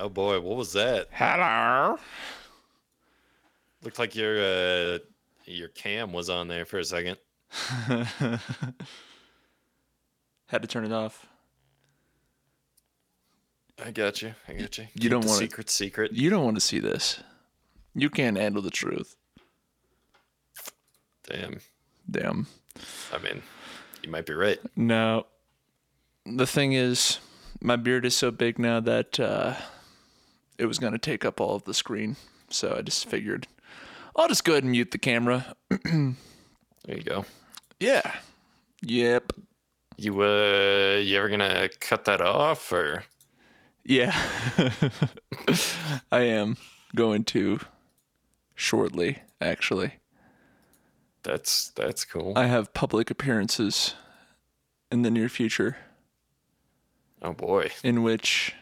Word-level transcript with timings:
Oh 0.00 0.08
boy, 0.08 0.40
what 0.40 0.56
was 0.56 0.72
that? 0.74 1.08
Hello. 1.12 1.98
Looked 3.82 3.98
like 3.98 4.14
your 4.14 4.38
uh 4.38 4.98
your 5.44 5.68
cam 5.68 6.12
was 6.12 6.28
on 6.30 6.48
there 6.48 6.64
for 6.64 6.78
a 6.78 6.84
second. 6.84 7.16
Had 10.46 10.62
to 10.62 10.68
turn 10.68 10.84
it 10.84 10.92
off. 10.92 11.26
I 13.84 13.90
got 13.90 14.22
you. 14.22 14.34
I 14.48 14.54
got 14.54 14.76
you. 14.78 14.84
You 14.94 15.00
Keep 15.02 15.10
don't 15.10 15.20
the 15.22 15.28
wanna- 15.28 15.38
secret 15.40 15.70
secret. 15.70 16.12
You 16.12 16.30
don't 16.30 16.44
want 16.44 16.56
to 16.56 16.60
see 16.60 16.80
this. 16.80 17.20
You 17.94 18.10
can't 18.10 18.36
handle 18.36 18.62
the 18.62 18.70
truth. 18.70 19.16
Damn. 21.28 21.60
Damn. 22.10 22.46
I 23.12 23.18
mean, 23.18 23.42
you 24.02 24.10
might 24.10 24.26
be 24.26 24.32
right. 24.34 24.58
No. 24.76 25.26
The 26.24 26.46
thing 26.46 26.72
is, 26.72 27.18
my 27.60 27.76
beard 27.76 28.04
is 28.04 28.16
so 28.16 28.30
big 28.30 28.58
now 28.58 28.80
that 28.80 29.18
uh, 29.20 29.54
it 30.58 30.66
was 30.66 30.78
going 30.78 30.92
to 30.92 30.98
take 30.98 31.24
up 31.24 31.40
all 31.40 31.54
of 31.54 31.64
the 31.64 31.74
screen. 31.74 32.16
So 32.50 32.74
I 32.78 32.82
just 32.82 33.06
figured 33.06 33.46
I'll 34.16 34.28
just 34.28 34.44
go 34.44 34.52
ahead 34.52 34.64
and 34.64 34.72
mute 34.72 34.90
the 34.90 34.98
camera. 34.98 35.54
There 36.84 36.96
you 36.96 37.02
go. 37.02 37.26
Yeah. 37.80 38.14
Yep. 38.80 39.32
You 39.98 40.22
uh 40.22 40.96
you 41.02 41.18
ever 41.18 41.28
gonna 41.28 41.68
cut 41.80 42.06
that 42.06 42.22
off 42.22 42.72
or 42.72 43.04
Yeah. 43.84 44.16
I 46.12 46.20
am 46.20 46.56
going 46.94 47.24
to 47.24 47.60
shortly, 48.54 49.18
actually. 49.40 49.94
that's 51.22 51.68
that's 51.70 52.06
cool. 52.06 52.32
I 52.36 52.46
have 52.46 52.72
public 52.72 53.10
appearances 53.10 53.94
in 54.90 55.02
the 55.02 55.10
near 55.10 55.28
future 55.28 55.76
oh 57.20 57.34
boy. 57.34 57.70
in 57.84 58.02
which 58.02 58.54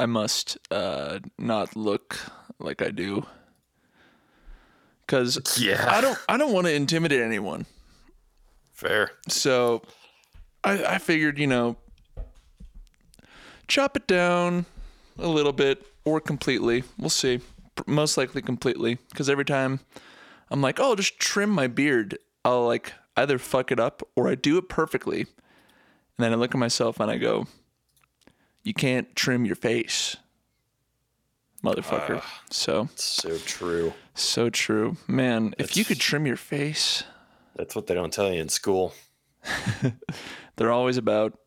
I 0.00 0.06
must 0.06 0.56
uh, 0.70 1.18
not 1.38 1.76
look 1.76 2.18
like 2.58 2.80
I 2.80 2.90
do. 2.90 3.26
Cuz 5.06 5.60
Yeah. 5.60 5.86
I 5.90 6.00
don't 6.00 6.18
I 6.26 6.38
don't 6.38 6.54
want 6.54 6.66
to 6.68 6.72
intimidate 6.72 7.20
anyone. 7.20 7.66
Fair. 8.72 9.10
So 9.28 9.82
I 10.64 10.84
I 10.94 10.98
figured, 10.98 11.38
you 11.38 11.46
know, 11.46 11.76
chop 13.68 13.94
it 13.94 14.06
down 14.06 14.64
a 15.18 15.28
little 15.28 15.52
bit 15.52 15.86
or 16.06 16.18
completely. 16.18 16.82
We'll 16.96 17.10
see. 17.10 17.40
Most 17.86 18.16
likely 18.16 18.40
completely 18.40 18.96
cuz 19.14 19.28
every 19.28 19.44
time 19.44 19.80
I'm 20.50 20.62
like, 20.62 20.80
"Oh, 20.80 20.96
just 20.96 21.18
trim 21.18 21.50
my 21.50 21.66
beard." 21.66 22.16
I'll 22.42 22.66
like 22.66 22.94
either 23.18 23.36
fuck 23.38 23.70
it 23.70 23.78
up 23.78 24.02
or 24.16 24.28
I 24.28 24.34
do 24.34 24.56
it 24.56 24.70
perfectly. 24.70 25.20
And 25.20 26.24
then 26.24 26.32
I 26.32 26.36
look 26.36 26.54
at 26.54 26.58
myself 26.58 27.00
and 27.00 27.10
I 27.10 27.18
go, 27.18 27.46
"You 28.62 28.74
can't 28.74 29.14
trim 29.16 29.44
your 29.44 29.56
face." 29.56 30.16
Motherfucker. 31.62 32.20
Ah, 32.22 32.42
so, 32.50 32.88
So 32.94 33.36
true. 33.38 33.92
so 34.14 34.48
true. 34.48 34.96
Man, 35.06 35.54
if 35.58 35.76
you 35.76 35.84
could 35.84 36.00
trim 36.00 36.24
your 36.26 36.36
face, 36.36 37.04
That's 37.54 37.76
what 37.76 37.86
they 37.86 37.92
don't 37.94 38.12
tell 38.12 38.32
you 38.32 38.40
in 38.40 38.48
school. 38.48 38.94
They're 40.56 40.70
always 40.72 40.96
about 40.96 41.38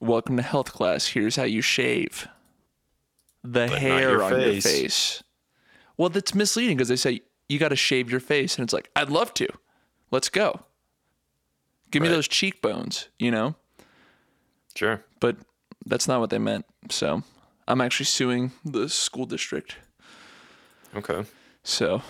welcome 0.00 0.36
to 0.38 0.42
health 0.42 0.72
class. 0.72 1.08
Here's 1.08 1.36
how 1.36 1.42
you 1.44 1.60
shave 1.60 2.26
the 3.44 3.66
not 3.66 3.78
hair 3.78 4.10
your 4.12 4.22
on 4.22 4.32
your 4.32 4.40
face. 4.52 4.64
face. 4.64 5.22
Well, 5.98 6.08
that's 6.08 6.34
misleading 6.34 6.76
because 6.78 6.88
they 6.88 6.96
say 6.96 7.20
you 7.48 7.58
got 7.58 7.68
to 7.68 7.76
shave 7.76 8.10
your 8.10 8.20
face, 8.20 8.56
and 8.56 8.64
it's 8.64 8.72
like 8.72 8.90
I'd 8.96 9.10
love 9.10 9.34
to. 9.34 9.46
Let's 10.10 10.28
go. 10.30 10.60
Give 11.90 12.02
me 12.02 12.08
those 12.08 12.26
cheekbones, 12.28 13.08
you 13.18 13.30
know. 13.30 13.54
Sure. 14.74 15.04
But 15.20 15.36
that's 15.86 16.08
not 16.08 16.20
what 16.20 16.30
they 16.30 16.38
meant. 16.38 16.66
So 16.90 17.22
I'm 17.66 17.80
actually 17.80 18.06
suing 18.06 18.52
the 18.64 18.88
school 18.88 19.24
district. 19.24 19.76
Okay. 20.94 21.24
So 21.62 22.02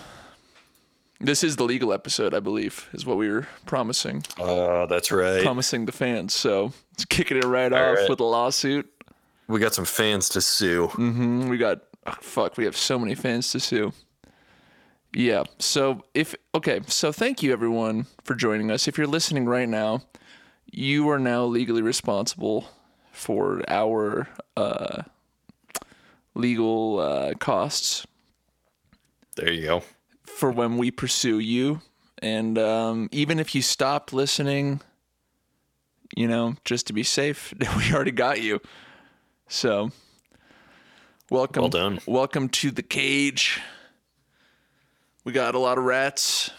this 1.19 1.43
is 1.43 1.55
the 1.55 1.63
legal 1.63 1.93
episode, 1.93 2.33
I 2.33 2.39
believe, 2.39 2.89
is 2.93 3.05
what 3.05 3.17
we 3.17 3.29
were 3.29 3.47
promising. 3.65 4.23
Uh 4.39 4.85
that's 4.87 5.11
right. 5.11 5.41
promising 5.43 5.85
the 5.85 5.91
fans. 5.91 6.33
So 6.33 6.73
it's 6.93 7.05
kicking 7.05 7.37
it 7.37 7.45
right 7.45 7.71
All 7.71 7.79
off 7.79 7.97
right. 7.97 8.09
with 8.09 8.19
a 8.19 8.25
lawsuit. 8.25 8.91
We 9.47 9.59
got 9.59 9.73
some 9.73 9.85
fans 9.85 10.29
to 10.29 10.41
sue. 10.41 10.87
Mm-hmm. 10.93 11.47
We 11.47 11.57
got 11.57 11.81
oh, 12.05 12.15
fuck. 12.19 12.57
We 12.57 12.65
have 12.65 12.75
so 12.75 12.99
many 12.99 13.15
fans 13.15 13.51
to 13.51 13.59
sue. 13.59 13.93
Yeah. 15.13 15.43
So 15.59 16.03
if 16.13 16.35
okay, 16.53 16.81
so 16.87 17.11
thank 17.11 17.41
you 17.41 17.53
everyone 17.53 18.07
for 18.23 18.35
joining 18.35 18.71
us. 18.71 18.87
If 18.87 18.97
you're 18.97 19.07
listening 19.07 19.45
right 19.45 19.69
now, 19.69 20.01
you 20.69 21.09
are 21.09 21.19
now 21.19 21.45
legally 21.45 21.81
responsible 21.81 22.69
for 23.17 23.63
our 23.67 24.27
uh, 24.55 25.01
legal 26.35 26.99
uh, 26.99 27.33
costs 27.39 28.05
There 29.35 29.51
you 29.51 29.63
go. 29.63 29.83
for 30.23 30.51
when 30.51 30.77
we 30.77 30.91
pursue 30.91 31.39
you. 31.39 31.81
And 32.19 32.57
um, 32.59 33.09
even 33.11 33.39
if 33.39 33.55
you 33.55 33.61
stopped 33.63 34.13
listening, 34.13 34.81
you 36.15 36.27
know, 36.27 36.55
just 36.63 36.87
to 36.87 36.93
be 36.93 37.03
safe, 37.03 37.53
we 37.77 37.93
already 37.93 38.11
got 38.11 38.39
you. 38.41 38.61
So, 39.47 39.91
welcome. 41.29 41.61
Well 41.61 41.69
done. 41.69 41.99
Welcome 42.05 42.49
to 42.49 42.71
the 42.71 42.83
cage. 42.83 43.59
We 45.23 45.31
got 45.33 45.55
a 45.55 45.59
lot 45.59 45.77
of 45.77 45.83
rats, 45.83 46.51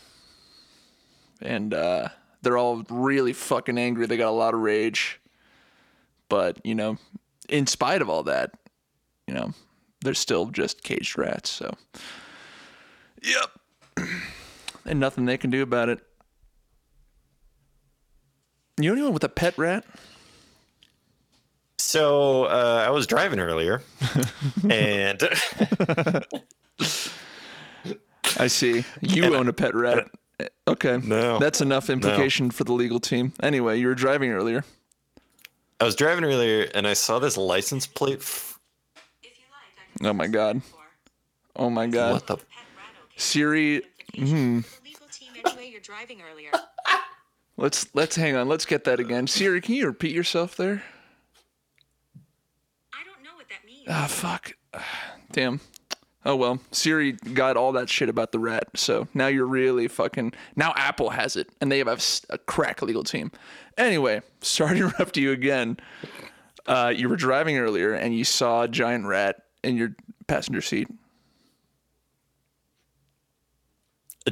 and 1.40 1.72
uh, 1.72 2.08
they're 2.42 2.58
all 2.58 2.84
really 2.90 3.32
fucking 3.32 3.78
angry. 3.78 4.06
They 4.06 4.16
got 4.16 4.28
a 4.28 4.30
lot 4.30 4.54
of 4.54 4.60
rage, 4.60 5.20
but 6.28 6.64
you 6.64 6.74
know, 6.74 6.98
in 7.48 7.66
spite 7.66 8.02
of 8.02 8.08
all 8.08 8.22
that, 8.24 8.52
you 9.26 9.34
know, 9.34 9.52
they're 10.00 10.14
still 10.14 10.46
just 10.46 10.82
caged 10.82 11.18
rats. 11.18 11.50
So, 11.50 11.74
yep, 13.22 13.50
and 14.84 15.00
nothing 15.00 15.26
they 15.26 15.38
can 15.38 15.50
do 15.50 15.62
about 15.62 15.88
it. 15.88 16.00
You 18.80 18.90
know 18.90 18.92
anyone 18.92 19.12
with 19.12 19.24
a 19.24 19.28
pet 19.28 19.56
rat? 19.58 19.84
So 21.78 22.44
uh, 22.44 22.84
I 22.86 22.90
was 22.90 23.06
driving 23.06 23.40
earlier, 23.40 23.82
and 24.70 25.20
I 28.38 28.46
see. 28.46 28.84
You 29.00 29.34
own 29.34 29.48
a 29.48 29.52
pet 29.52 29.74
rat. 29.74 30.08
Okay. 30.66 30.98
No. 31.02 31.38
That's 31.38 31.60
enough 31.60 31.90
implication 31.90 32.50
for 32.50 32.64
the 32.64 32.72
legal 32.72 33.00
team. 33.00 33.32
Anyway, 33.42 33.78
you 33.80 33.88
were 33.88 33.94
driving 33.94 34.30
earlier. 34.30 34.64
I 35.80 35.84
was 35.84 35.94
driving 35.94 36.24
earlier, 36.24 36.68
and 36.74 36.86
I 36.86 36.92
saw 36.94 37.18
this 37.18 37.36
license 37.36 37.86
plate. 37.86 38.18
F- 38.18 38.58
Oh 40.02 40.12
my 40.12 40.28
god. 40.28 40.62
Oh 41.56 41.68
my 41.70 41.86
god. 41.88 42.12
what 42.12 42.26
the? 42.28 42.36
Siri, 43.16 43.82
The 44.14 44.20
legal 44.22 44.64
team 45.10 45.30
anyway, 45.44 45.70
you're 45.72 45.80
driving 45.80 46.20
earlier. 46.30 46.50
let's 47.56 47.88
let's 47.94 48.14
hang 48.14 48.36
on. 48.36 48.48
Let's 48.48 48.64
get 48.64 48.84
that 48.84 49.00
again. 49.00 49.26
Siri, 49.26 49.60
can 49.60 49.74
you 49.74 49.86
repeat 49.86 50.14
yourself 50.14 50.56
there? 50.56 50.84
I 52.92 53.02
don't 53.04 53.24
know 53.24 53.34
what 53.36 53.48
that 53.48 53.64
means. 53.66 53.86
Ah, 53.88 54.06
fuck. 54.08 54.52
Damn. 55.32 55.60
Oh 56.24 56.34
well, 56.36 56.58
Siri 56.72 57.12
got 57.12 57.56
all 57.56 57.72
that 57.72 57.88
shit 57.88 58.08
about 58.08 58.32
the 58.32 58.38
rat, 58.38 58.64
so 58.74 59.06
now 59.14 59.28
you're 59.28 59.46
really 59.46 59.88
fucking. 59.88 60.32
Now 60.56 60.72
Apple 60.76 61.10
has 61.10 61.36
it, 61.36 61.48
and 61.60 61.70
they 61.70 61.78
have 61.78 61.88
a 62.28 62.38
crack 62.38 62.82
legal 62.82 63.04
team. 63.04 63.30
Anyway, 63.76 64.20
sorry 64.40 64.78
to 64.78 64.86
interrupt 64.86 65.16
you 65.16 65.32
again. 65.32 65.78
Uh, 66.66 66.92
you 66.94 67.08
were 67.08 67.16
driving 67.16 67.56
earlier, 67.56 67.94
and 67.94 68.14
you 68.16 68.24
saw 68.24 68.62
a 68.62 68.68
giant 68.68 69.06
rat 69.06 69.44
in 69.62 69.76
your 69.76 69.94
passenger 70.26 70.60
seat. 70.60 70.88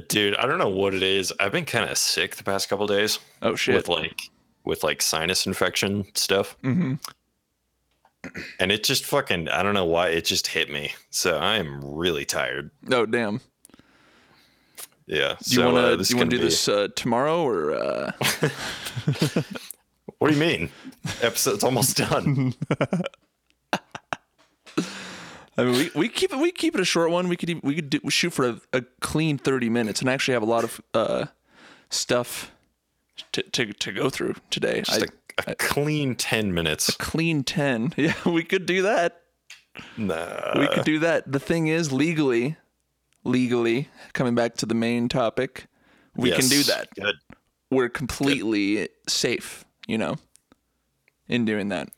Dude, 0.09 0.37
I 0.37 0.45
don't 0.47 0.59
know 0.59 0.69
what 0.69 0.93
it 0.93 1.03
is. 1.03 1.33
I've 1.41 1.53
been 1.53 1.65
kind 1.65 1.89
of 1.89 1.97
sick 1.97 2.37
the 2.37 2.45
past 2.45 2.69
couple 2.69 2.87
days 2.87 3.19
Oh 3.41 3.55
shit! 3.55 3.75
with 3.77 3.89
like 3.89 4.21
with 4.65 4.85
like 4.85 5.01
sinus 5.01 5.47
infection 5.47 6.05
stuff. 6.15 6.57
mm-hmm. 6.63 6.95
And 8.59 8.73
it 8.73 8.83
just 8.83 9.05
fucking 9.05 9.49
I 9.49 9.63
don't 9.63 9.75
know 9.75 9.85
why 9.85 10.09
it 10.09 10.25
just 10.25 10.49
hit 10.49 10.71
me. 10.71 10.95
So 11.11 11.39
I 11.39 11.57
am 11.57 11.81
really 11.83 12.25
tired. 12.25 12.71
Oh 12.91 13.07
damn! 13.07 13.41
Yeah. 15.07 15.37
Do 15.43 15.51
you 15.51 15.57
so, 15.57 15.65
want 15.67 15.77
uh, 15.77 15.91
to 15.91 15.97
this 15.97 16.09
do 16.09 16.15
you 16.15 16.19
want 16.19 16.31
to 16.31 16.37
gonna 16.37 16.43
do 16.43 16.47
be- 16.47 16.51
this 16.51 16.69
uh, 16.69 16.89
tomorrow 16.97 17.43
or? 17.43 17.73
Uh... 17.73 18.13
What 20.19 20.29
do 20.29 20.35
you 20.35 20.41
mean? 20.41 20.71
Episode's 21.21 21.63
almost 21.63 21.97
done. 21.97 22.55
I 25.59 25.65
mean, 25.65 25.73
we, 25.73 25.91
we 25.95 26.09
keep 26.09 26.33
it 26.33 26.39
we 26.39 26.53
keep 26.53 26.75
it 26.75 26.81
a 26.81 26.85
short 26.85 27.11
one. 27.11 27.29
We 27.29 27.37
could 27.37 27.51
even, 27.51 27.63
we 27.65 27.75
could 27.75 27.91
do, 27.91 28.01
shoot 28.11 28.33
for 28.33 28.47
a, 28.49 28.61
a 28.73 28.83
clean 29.01 29.39
thirty 29.39 29.69
minutes 29.69 30.01
and 30.01 30.09
actually 30.09 30.35
have 30.35 30.43
a 30.43 30.47
lot 30.47 30.65
of 30.65 30.81
uh, 30.95 31.27
stuff 31.91 32.51
to, 33.33 33.43
to 33.43 33.73
to 33.73 33.93
go 33.93 34.11
through 34.11 34.35
today. 34.51 34.83
Just 34.83 35.03
I, 35.03 35.05
a, 35.05 35.09
a 35.47 35.55
clean 35.55 36.15
ten 36.15 36.53
minutes. 36.55 36.91
A 36.91 36.93
clean 36.99 37.45
ten. 37.45 37.93
Yeah, 37.97 38.15
we 38.25 38.43
could 38.45 38.67
do 38.67 38.83
that. 38.83 39.23
Nah. 39.97 40.59
We 40.59 40.69
could 40.69 40.85
do 40.85 40.99
that. 41.01 41.31
The 41.31 41.41
thing 41.41 41.67
is, 41.67 41.93
legally, 41.93 42.57
legally, 43.25 43.89
coming 44.13 44.35
back 44.35 44.55
to 44.57 44.67
the 44.67 44.75
main 44.75 45.09
topic, 45.09 45.67
we 46.15 46.31
can 46.31 46.49
do 46.49 46.63
that. 46.65 46.89
Good. 46.95 47.17
We're 47.71 47.89
completely 47.89 48.89
safe, 49.09 49.65
you 49.87 49.99
know, 49.99 50.17
in 51.29 51.45
doing 51.45 51.69
that. 51.69 51.89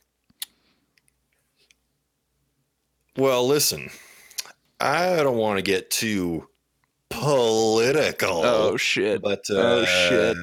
Well, 3.17 3.47
listen, 3.47 3.91
I 4.81 5.17
don't 5.17 5.37
want 5.37 5.59
to 5.59 5.63
get 5.63 5.91
too 5.91 6.49
political. 7.11 8.43
Oh 8.45 8.77
shit. 8.77 9.23
but 9.23 9.45
oh 9.51 9.81
uh, 9.81 9.85
shit. 9.87 10.37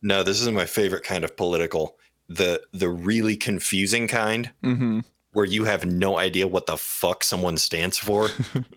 No, 0.00 0.22
this 0.22 0.40
isn't 0.40 0.54
my 0.54 0.66
favorite 0.66 1.02
kind 1.02 1.24
of 1.24 1.36
political. 1.36 1.97
The 2.28 2.62
the 2.72 2.88
really 2.88 3.36
confusing 3.36 4.06
kind 4.08 4.50
Mm-hmm. 4.62 5.00
where 5.32 5.44
you 5.46 5.64
have 5.64 5.86
no 5.86 6.18
idea 6.18 6.46
what 6.46 6.66
the 6.66 6.76
fuck 6.76 7.24
someone 7.24 7.56
stands 7.56 7.96
for. 7.98 8.28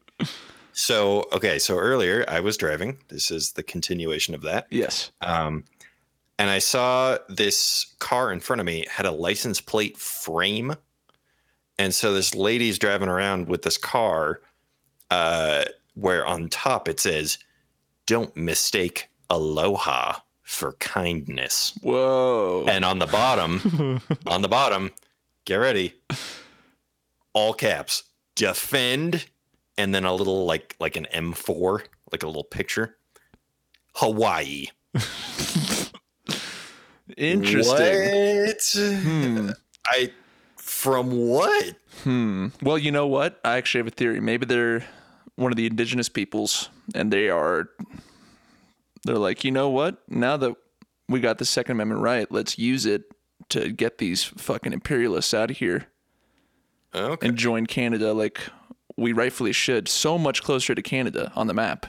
so, 0.73 1.27
okay, 1.33 1.59
so 1.59 1.77
earlier 1.77 2.23
I 2.27 2.39
was 2.39 2.57
driving. 2.57 2.97
This 3.09 3.31
is 3.31 3.53
the 3.53 3.63
continuation 3.63 4.35
of 4.35 4.41
that. 4.43 4.67
Yes. 4.69 5.11
Um, 5.21 5.65
and 6.39 6.49
I 6.49 6.59
saw 6.59 7.17
this 7.29 7.93
car 7.99 8.31
in 8.31 8.39
front 8.39 8.59
of 8.59 8.65
me 8.65 8.85
had 8.89 9.05
a 9.05 9.11
license 9.11 9.61
plate 9.61 9.97
frame. 9.97 10.75
And 11.77 11.93
so 11.93 12.13
this 12.13 12.33
lady's 12.35 12.79
driving 12.79 13.09
around 13.09 13.47
with 13.47 13.61
this 13.63 13.77
car 13.77 14.41
uh, 15.09 15.65
where 15.93 16.25
on 16.25 16.49
top 16.49 16.87
it 16.87 16.99
says, 16.99 17.37
Don't 18.05 18.35
mistake 18.35 19.09
aloha 19.29 20.19
for 20.43 20.73
kindness. 20.73 21.73
Whoa. 21.81 22.65
And 22.67 22.83
on 22.85 22.99
the 22.99 23.07
bottom, 23.07 24.01
on 24.25 24.41
the 24.41 24.47
bottom, 24.47 24.91
get 25.45 25.55
ready. 25.55 25.93
All 27.33 27.53
caps. 27.53 28.03
Defend 28.35 29.25
and 29.77 29.93
then 29.93 30.05
a 30.05 30.13
little 30.13 30.45
like 30.45 30.75
like 30.79 30.95
an 30.95 31.07
M4, 31.13 31.83
like 32.11 32.23
a 32.23 32.27
little 32.27 32.43
picture. 32.43 32.97
Hawaii. 33.95 34.67
Interesting. 37.17 38.45
What? 38.45 38.73
Hmm. 38.75 39.49
I 39.87 40.11
from 40.55 41.11
what? 41.11 41.75
Hmm. 42.03 42.47
Well, 42.61 42.77
you 42.77 42.91
know 42.91 43.07
what? 43.07 43.39
I 43.43 43.57
actually 43.57 43.79
have 43.79 43.87
a 43.87 43.91
theory. 43.91 44.19
Maybe 44.19 44.45
they're 44.45 44.85
one 45.35 45.51
of 45.51 45.57
the 45.57 45.65
indigenous 45.65 46.09
peoples, 46.09 46.69
and 46.95 47.11
they 47.11 47.29
are. 47.29 47.69
They're 49.03 49.17
like, 49.17 49.43
you 49.43 49.51
know 49.51 49.69
what? 49.69 50.01
Now 50.07 50.37
that 50.37 50.55
we 51.09 51.19
got 51.19 51.37
the 51.39 51.45
Second 51.45 51.73
Amendment 51.73 52.01
right, 52.01 52.31
let's 52.31 52.57
use 52.57 52.85
it 52.85 53.03
to 53.49 53.71
get 53.71 53.97
these 53.97 54.23
fucking 54.23 54.73
imperialists 54.73 55.33
out 55.33 55.51
of 55.51 55.57
here 55.57 55.87
Okay. 56.93 57.27
and 57.27 57.37
join 57.37 57.65
Canada 57.65 58.13
like 58.13 58.39
we 58.97 59.11
rightfully 59.13 59.51
should. 59.53 59.87
So 59.87 60.17
much 60.17 60.43
closer 60.43 60.75
to 60.75 60.81
Canada 60.81 61.31
on 61.35 61.47
the 61.47 61.53
map. 61.53 61.85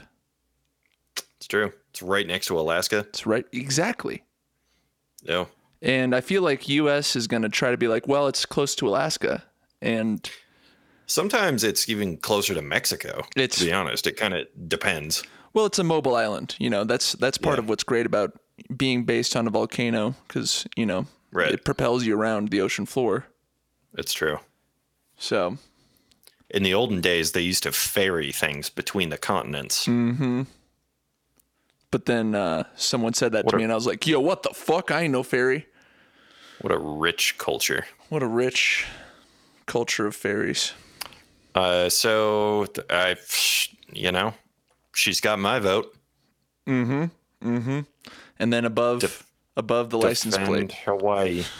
It's 1.37 1.47
true. 1.47 1.71
It's 1.91 2.01
right 2.01 2.25
next 2.25 2.47
to 2.47 2.59
Alaska. 2.59 2.99
It's 3.09 3.25
right. 3.25 3.45
Exactly. 3.51 4.23
Yeah. 5.23 5.45
And 5.81 6.15
I 6.15 6.21
feel 6.21 6.41
like 6.41 6.67
U.S. 6.69 7.15
is 7.15 7.27
going 7.27 7.43
to 7.43 7.49
try 7.49 7.69
to 7.71 7.77
be 7.77 7.87
like, 7.89 8.07
well, 8.07 8.27
it's 8.27 8.45
close 8.45 8.73
to 8.75 8.87
Alaska, 8.87 9.43
and 9.81 10.27
Sometimes 11.05 11.65
it's 11.65 11.89
even 11.89 12.15
closer 12.15 12.53
to 12.53 12.61
Mexico. 12.61 13.23
It's- 13.35 13.59
to 13.59 13.65
be 13.65 13.73
honest. 13.73 14.07
It 14.07 14.15
kind 14.15 14.33
of 14.33 14.47
depends. 14.69 15.21
Well, 15.53 15.65
it's 15.65 15.79
a 15.79 15.83
mobile 15.83 16.15
island. 16.15 16.55
You 16.59 16.69
know, 16.69 16.83
that's 16.83 17.13
that's 17.13 17.37
part 17.37 17.57
Yeah. 17.57 17.63
of 17.63 17.69
what's 17.69 17.83
great 17.83 18.05
about 18.05 18.33
being 18.75 19.03
based 19.05 19.35
on 19.35 19.47
a 19.47 19.49
volcano 19.49 20.15
because 20.27 20.65
you 20.75 20.85
know 20.85 21.05
Right. 21.31 21.51
it 21.51 21.63
propels 21.65 22.05
you 22.05 22.15
around 22.17 22.49
the 22.49 22.61
ocean 22.61 22.85
floor. 22.85 23.25
It's 23.97 24.13
true. 24.13 24.39
So 25.17 25.57
In 26.49 26.61
the 26.63 26.73
olden 26.73 27.01
days, 27.01 27.31
they 27.31 27.41
used 27.41 27.63
to 27.63 27.71
ferry 27.71 28.31
things 28.31 28.69
between 28.69 29.09
the 29.09 29.17
continents. 29.17 29.87
Mm. 29.87 30.45
But 31.89 32.05
then 32.05 32.35
uh, 32.35 32.63
someone 32.75 33.13
said 33.13 33.31
that 33.31 33.45
What 33.45 33.51
to 33.51 33.55
a- 33.55 33.59
me, 33.59 33.63
and 33.63 33.71
I 33.71 33.75
was 33.75 33.87
like, 33.87 34.05
"Yo, 34.07 34.19
what 34.19 34.43
the 34.43 34.49
fuck? 34.53 34.91
I 34.91 35.01
ain't 35.03 35.11
no 35.11 35.23
fairy." 35.23 35.65
What 36.61 36.71
a 36.71 36.77
rich 36.77 37.37
culture. 37.37 37.85
What 38.09 38.21
a 38.23 38.27
rich 38.27 38.85
culture 39.65 40.05
of 40.07 40.15
fairies. 40.15 40.73
Uh, 41.55 41.89
so 41.89 42.67
I, 42.89 43.15
you 43.91 44.11
know, 44.11 44.33
she's 44.93 45.19
got 45.19 45.39
my 45.39 45.59
vote. 45.59 45.95
Mm 46.67 46.85
hmm. 47.41 47.47
Mm 47.55 47.63
hmm. 47.63 47.79
And 48.39 48.51
then 48.53 48.65
above 48.65 48.99
Def- 49.01 49.25
above 49.57 49.89
the 49.89 49.97
license 49.97 50.37
plate, 50.37 50.71
Hawaii. 50.85 51.43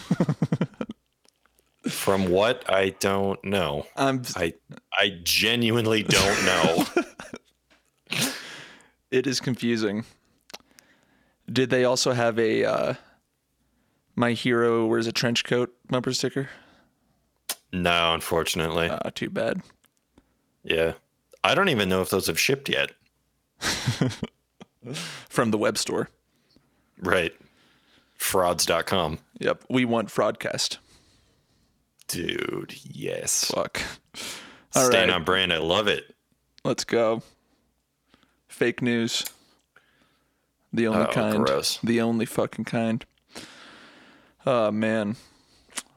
From 1.89 2.29
what 2.29 2.63
I 2.71 2.89
don't 2.99 3.43
know. 3.43 3.85
um, 3.97 4.21
I 4.37 4.53
I 4.97 5.19
genuinely 5.23 6.03
don't 6.03 6.45
know. 6.45 6.85
it 9.11 9.27
is 9.27 9.41
confusing. 9.41 10.05
Did 11.51 11.69
they 11.69 11.83
also 11.83 12.13
have 12.13 12.39
a 12.39 12.63
uh, 12.63 12.93
"My 14.15 14.31
hero 14.31 14.85
wears 14.85 15.07
a 15.07 15.11
trench 15.11 15.43
coat" 15.43 15.73
bumper 15.89 16.13
sticker? 16.13 16.49
no, 17.73 18.13
unfortunately. 18.13 18.87
Ah, 18.89 19.09
too 19.13 19.29
bad. 19.29 19.61
yeah. 20.63 20.93
I 21.43 21.53
don't 21.55 21.67
even 21.67 21.89
know 21.89 22.01
if 22.01 22.09
those 22.09 22.27
have 22.27 22.39
shipped 22.39 22.69
yet. 22.69 22.91
From 25.29 25.51
the 25.51 25.57
web 25.57 25.77
store. 25.77 26.09
Right. 26.99 27.33
Frauds.com. 28.15 29.19
Yep, 29.39 29.63
we 29.69 29.85
want 29.85 30.09
Fraudcast. 30.09 30.77
Dude, 32.07 32.75
yes. 32.83 33.45
Fuck. 33.45 33.81
All 34.75 34.85
Staying 34.85 35.09
right. 35.09 35.15
on 35.15 35.23
brand. 35.23 35.51
I 35.53 35.57
love 35.57 35.87
it. 35.87 36.15
Let's 36.63 36.83
go. 36.83 37.21
Fake 38.47 38.81
news. 38.81 39.25
The 40.71 40.87
only 40.87 41.01
Oh, 41.07 41.11
kind. 41.11 41.45
gross. 41.45 41.79
The 41.83 42.01
only 42.01 42.25
fucking 42.25 42.65
kind. 42.65 43.05
Oh 44.45 44.71
man. 44.71 45.15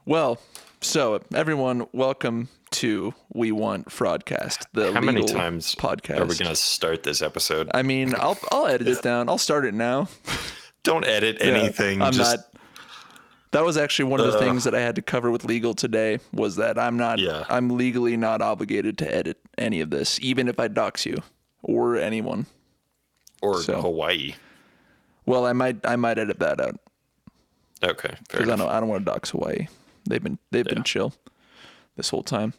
Well, 0.05 0.39
so 0.81 1.21
everyone, 1.33 1.87
welcome 1.91 2.49
to 2.71 3.13
We 3.33 3.51
Want 3.51 3.89
Fraudcast, 3.89 4.65
the 4.73 4.93
How 4.93 5.01
many 5.01 5.23
times 5.23 5.75
podcast. 5.75 6.19
are 6.19 6.25
we 6.25 6.35
going 6.35 6.49
to 6.49 6.55
start 6.55 7.03
this 7.03 7.21
episode? 7.21 7.69
I 7.73 7.81
mean, 7.81 8.13
I'll 8.15 8.37
I'll 8.51 8.67
edit 8.67 8.87
it 8.87 9.01
down. 9.01 9.29
I'll 9.29 9.37
start 9.37 9.65
it 9.65 9.73
now. 9.73 10.07
Don't 10.83 11.05
edit 11.05 11.37
Yeah, 11.39 11.47
anything. 11.47 12.01
I'm 12.01 12.13
just 12.13 12.37
not. 12.37 12.45
That 13.51 13.63
was 13.63 13.77
actually 13.77 14.09
one 14.11 14.19
of 14.19 14.27
the 14.27 14.33
Ugh. 14.37 14.39
things 14.43 14.65
that 14.65 14.75
I 14.75 14.81
had 14.81 14.95
to 14.97 15.01
cover 15.01 15.31
with 15.31 15.45
legal 15.45 15.73
today. 15.73 16.19
Was 16.33 16.57
that 16.57 16.77
I'm 16.77 16.97
not. 16.97 17.19
Yeah. 17.19 17.45
I'm 17.49 17.77
legally 17.77 18.17
not 18.17 18.41
obligated 18.41 18.97
to 18.99 19.13
edit 19.15 19.37
any 19.57 19.81
of 19.81 19.89
this, 19.89 20.19
even 20.21 20.47
if 20.47 20.59
I 20.59 20.67
dox 20.67 21.05
you 21.05 21.17
or 21.63 21.95
anyone. 21.97 22.45
or 23.41 23.61
so. 23.61 23.81
Hawaii. 23.81 24.35
Well, 25.25 25.45
I 25.45 25.53
might. 25.53 25.77
I 25.85 25.95
might 25.95 26.17
edit 26.17 26.39
that 26.39 26.59
out 26.61 26.79
Okay, 27.83 28.09
fair 28.29 28.39
because 28.41 28.49
I 28.49 28.55
don't. 28.55 28.69
I 28.69 28.79
don't 28.79 28.89
want 28.89 29.05
to 29.05 29.11
dox 29.11 29.29
Hawaii. 29.31 29.67
They've 30.07 30.23
been. 30.23 30.39
They've 30.51 30.65
been 30.65 30.83
chill 30.83 31.13
this 31.97 32.09
whole 32.09 32.23
time. 32.23 32.53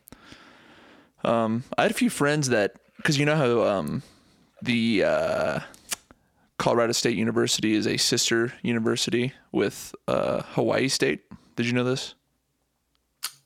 Um, 1.25 1.65
I 1.77 1.83
had 1.83 1.91
a 1.91 1.95
few 1.95 2.11
friends 2.11 2.49
that 2.51 2.75
because 2.97 3.19
you 3.19 3.25
know 3.27 3.37
how 3.37 3.63
um, 3.63 4.03
the 4.63 5.05
uh, 5.05 5.61
Colorado 6.59 6.93
State 6.93 7.17
University 7.17 7.75
is 7.75 7.87
a 7.87 7.97
sister 7.97 8.53
university 8.63 9.33
with 9.53 9.95
uh, 10.07 10.43
Hawaii 10.43 10.89
State. 10.89 11.23
Did 11.57 11.67
you 11.67 11.73
know 11.73 11.85
this? 11.85 12.15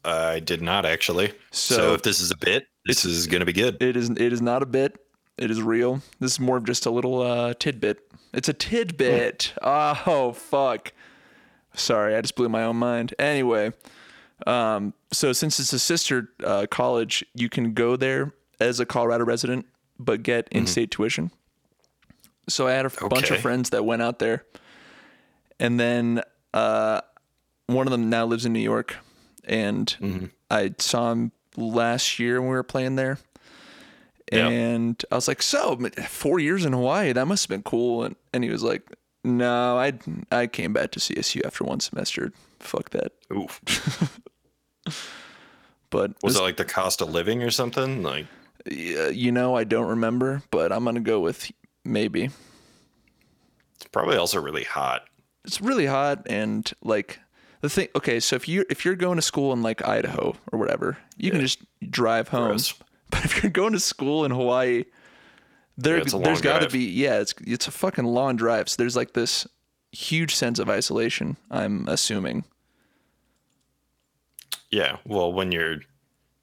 I 0.05 0.41
did 0.41 0.61
not 0.63 0.85
actually. 0.85 1.33
So, 1.51 1.77
So- 1.77 1.95
if 1.95 2.03
this 2.03 2.21
is 2.21 2.31
a 2.31 2.37
bit, 2.37 2.67
this 2.87 3.05
is 3.05 3.27
going 3.27 3.41
to 3.41 3.47
be 3.47 3.53
good. 3.53 3.81
It 3.81 3.97
is. 3.97 4.11
It 4.11 4.33
is 4.33 4.43
not 4.43 4.63
a 4.63 4.67
bit. 4.67 4.99
It 5.39 5.51
is 5.51 5.63
real. 5.63 6.03
This 6.21 6.33
is 6.33 6.41
more 6.41 6.57
of 6.59 6.65
just 6.65 6.85
a 6.87 6.91
little 6.91 7.23
uh, 7.23 7.55
tidbit. 7.55 8.01
It's 8.35 8.49
a 8.49 8.53
tidbit. 8.53 9.53
Oh 9.63 10.33
fuck. 10.33 10.93
Sorry, 11.75 12.15
I 12.17 12.21
just 12.21 12.35
blew 12.37 12.49
my 12.51 12.65
own 12.65 12.77
mind. 12.77 13.15
Anyway, 13.19 13.73
um, 14.47 14.95
so 15.13 15.33
since 15.33 15.59
it's 15.61 15.73
a 15.73 15.79
sister 15.79 16.31
uh, 16.45 16.67
college, 16.71 17.25
you 17.35 17.49
can 17.49 17.75
go 17.75 17.97
there 17.97 18.33
as 18.61 18.81
a 18.81 18.87
Colorado 18.87 19.25
resident, 19.25 19.67
but 19.99 20.23
get 20.23 20.49
in-state 20.51 20.91
tuition. 20.91 21.31
So 22.49 22.67
I 22.67 22.73
had 22.73 22.85
a 22.85 22.87
f- 22.87 22.99
bunch 23.09 23.31
of 23.31 23.41
friends 23.41 23.71
that 23.71 23.85
went 23.85 24.03
out 24.03 24.19
there, 24.19 24.45
and 25.61 25.79
then 25.79 26.23
uh, 26.55 27.01
one 27.67 27.87
of 27.87 27.91
them 27.93 28.11
now 28.11 28.27
lives 28.27 28.45
in 28.45 28.53
New 28.53 28.61
York, 28.61 28.97
and 29.45 30.29
I 30.51 30.75
saw 30.79 31.13
him 31.13 31.33
last 31.57 32.19
year 32.19 32.41
when 32.41 32.51
we 32.51 32.57
were 32.57 32.63
playing 32.63 32.97
there. 32.97 33.19
Yeah. 34.33 34.49
And 34.49 35.05
I 35.13 35.15
was 35.15 35.29
like, 35.29 35.43
"So, 35.43 35.79
four 36.09 36.41
years 36.41 36.65
in 36.65 36.73
Hawaii, 36.73 37.13
that 37.13 37.27
must 37.27 37.45
have 37.45 37.49
been 37.51 37.63
cool." 37.63 38.05
And 38.05 38.17
and 38.33 38.43
he 38.43 38.51
was 38.51 38.63
like, 38.63 38.83
"No, 39.25 39.77
I 39.79 39.93
I 40.31 40.47
came 40.47 40.73
back 40.73 40.91
to 40.93 41.01
CSU 41.01 41.43
after 41.45 41.65
one 41.65 41.81
semester. 41.81 42.33
Fuck 42.59 42.91
that." 42.91 43.13
Oof. 43.33 43.61
But 45.91 46.12
Was 46.23 46.37
it 46.37 46.41
like 46.41 46.57
the 46.57 46.65
cost 46.65 47.03
of 47.03 47.11
living 47.11 47.43
or 47.43 47.51
something? 47.51 48.03
Like, 48.03 48.25
yeah, 48.65 49.09
you 49.09 49.31
know, 49.31 49.55
I 49.55 49.65
don't 49.65 49.89
remember, 49.89 50.43
but 50.51 50.73
I'm 50.73 50.85
gonna 50.85 51.01
go 51.01 51.21
with 51.21 51.53
maybe. 51.85 52.31
it's 53.77 53.87
probably 53.93 54.17
also 54.17 54.41
really 54.41 54.65
hot. 54.65 55.05
It's 55.45 55.61
really 55.61 55.85
hot 55.85 56.27
and 56.31 56.71
like 56.83 57.21
the 57.61 57.69
thing. 57.69 57.89
Okay, 57.95 58.21
so 58.21 58.37
if 58.37 58.49
you 58.49 58.65
if 58.71 58.87
you're 58.87 58.97
going 58.97 59.17
to 59.17 59.23
school 59.23 59.53
in 59.53 59.62
like 59.62 59.87
Idaho 59.87 60.35
or 60.51 60.59
whatever, 60.59 60.97
you 61.19 61.31
can 61.31 61.41
just 61.41 61.61
drive 61.91 62.29
home. 62.29 62.49
Gross. 62.49 62.75
But 63.11 63.27
if 63.27 63.43
you're 63.43 63.53
going 63.53 63.75
to 63.75 63.79
school 63.79 64.25
in 64.25 64.31
Hawaii, 64.31 64.85
there 65.77 65.97
Yeah, 65.97 66.03
it's 66.03 66.15
a 66.15 66.17
long 66.17 66.25
there's 66.25 66.41
got 66.41 66.62
to 66.62 66.71
be 66.71 66.87
yeah, 66.87 67.21
it's 67.21 67.35
it's 67.47 67.69
a 67.69 67.71
fucking 67.71 68.07
long 68.07 68.37
drive. 68.37 68.71
So 68.71 68.77
there's 68.79 68.97
like 68.97 69.12
this 69.12 69.47
huge 69.91 70.35
sense 70.35 70.59
of 70.59 70.71
isolation. 70.71 71.37
I'm 71.51 71.87
assuming. 71.89 72.45
Yeah. 74.73 74.97
Well, 75.07 75.33
when 75.33 75.52
you're 75.52 75.79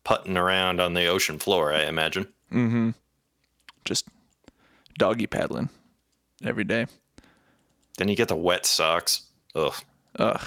putting 0.09 0.37
around 0.37 0.81
on 0.81 0.95
the 0.95 1.05
ocean 1.05 1.37
floor. 1.37 1.71
I 1.71 1.83
imagine. 1.83 2.27
Mm-hmm. 2.51 2.91
Just 3.85 4.07
doggy 4.97 5.27
paddling 5.27 5.69
every 6.43 6.63
day. 6.63 6.87
Then 7.97 8.07
you 8.07 8.15
get 8.15 8.27
the 8.27 8.35
wet 8.35 8.65
socks. 8.65 9.23
Ugh. 9.55 9.75
Ugh, 10.17 10.41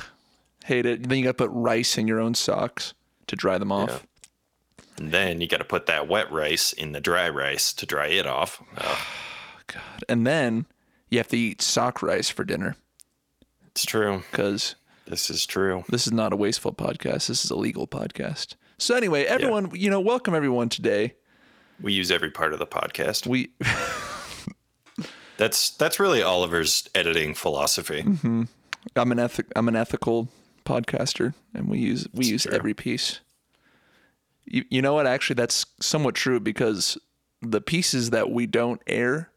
hate 0.65 0.85
it. 0.85 1.09
Then 1.09 1.19
you 1.19 1.25
got 1.25 1.39
to 1.39 1.47
put 1.47 1.51
rice 1.53 1.97
in 1.97 2.09
your 2.09 2.19
own 2.19 2.35
socks 2.35 2.95
to 3.29 3.37
dry 3.37 3.59
them 3.59 3.71
off. 3.71 4.05
And 4.99 5.13
then 5.13 5.41
you 5.41 5.47
got 5.47 5.59
to 5.59 5.65
put 5.65 5.87
that 5.87 6.09
wet 6.09 6.31
rice 6.33 6.73
in 6.73 6.91
the 6.91 7.01
dry 7.01 7.29
rice 7.29 7.73
to 7.75 7.87
dry 7.87 8.09
it 8.09 8.27
off. 8.27 8.61
Ugh, 8.79 8.99
God. 9.69 10.05
And 10.09 10.27
then 10.27 10.67
you 11.09 11.19
have 11.19 11.29
to 11.29 11.39
eat 11.39 11.63
sock 11.63 12.03
rice 12.03 12.29
for 12.29 12.43
dinner 12.43 12.75
it's 13.69 13.85
true. 13.85 14.23
because 14.31 14.75
This 15.07 15.31
is 15.31 15.45
true. 15.47 15.85
this 15.89 16.07
is 16.07 16.13
not 16.13 16.33
a 16.33 16.37
wasteful 16.37 16.73
podcast. 16.73 17.27
This 17.27 17.45
is 17.45 17.51
a 17.51 17.57
legal 17.57 17.87
podcast. 17.87 18.55
So 18.79 18.95
anyway, 18.97 19.25
everyone, 19.25 19.71
you 19.75 19.91
know, 19.91 20.01
welcome 20.01 20.35
everyone 20.35 20.69
today. 20.69 21.15
We 21.81 21.93
use 21.93 22.11
every 22.11 22.31
part 22.31 22.53
of 22.53 22.59
the 22.59 22.67
podcast. 22.67 23.27
We 23.27 23.51
That's 25.39 25.71
that's 25.71 25.99
really 25.99 26.23
Oliver's 26.23 26.89
editing 26.95 27.35
philosophy. 27.35 28.03
Mm-hmm. 28.03 28.43
I'm 28.95 29.13
an 29.13 29.19
ethic 29.19 29.47
I'm 29.57 29.69
an 29.69 29.77
ethical 29.77 30.29
podcaster 30.65 31.35
and 31.55 31.69
we 31.69 31.79
use 31.79 32.07
we 32.13 32.27
use 32.27 32.45
true. 32.45 32.53
every 32.55 32.75
piece. 32.75 33.21
You, 34.45 34.65
you 34.71 34.83
know 34.83 34.95
what 34.95 35.07
actually 35.07 35.35
that's 35.35 35.67
somewhat 35.81 36.15
true 36.15 36.39
because 36.39 36.97
the 37.41 37.61
pieces 37.61 38.11
that 38.11 38.31
we 38.31 38.47
don't 38.47 38.81
air 38.87 39.31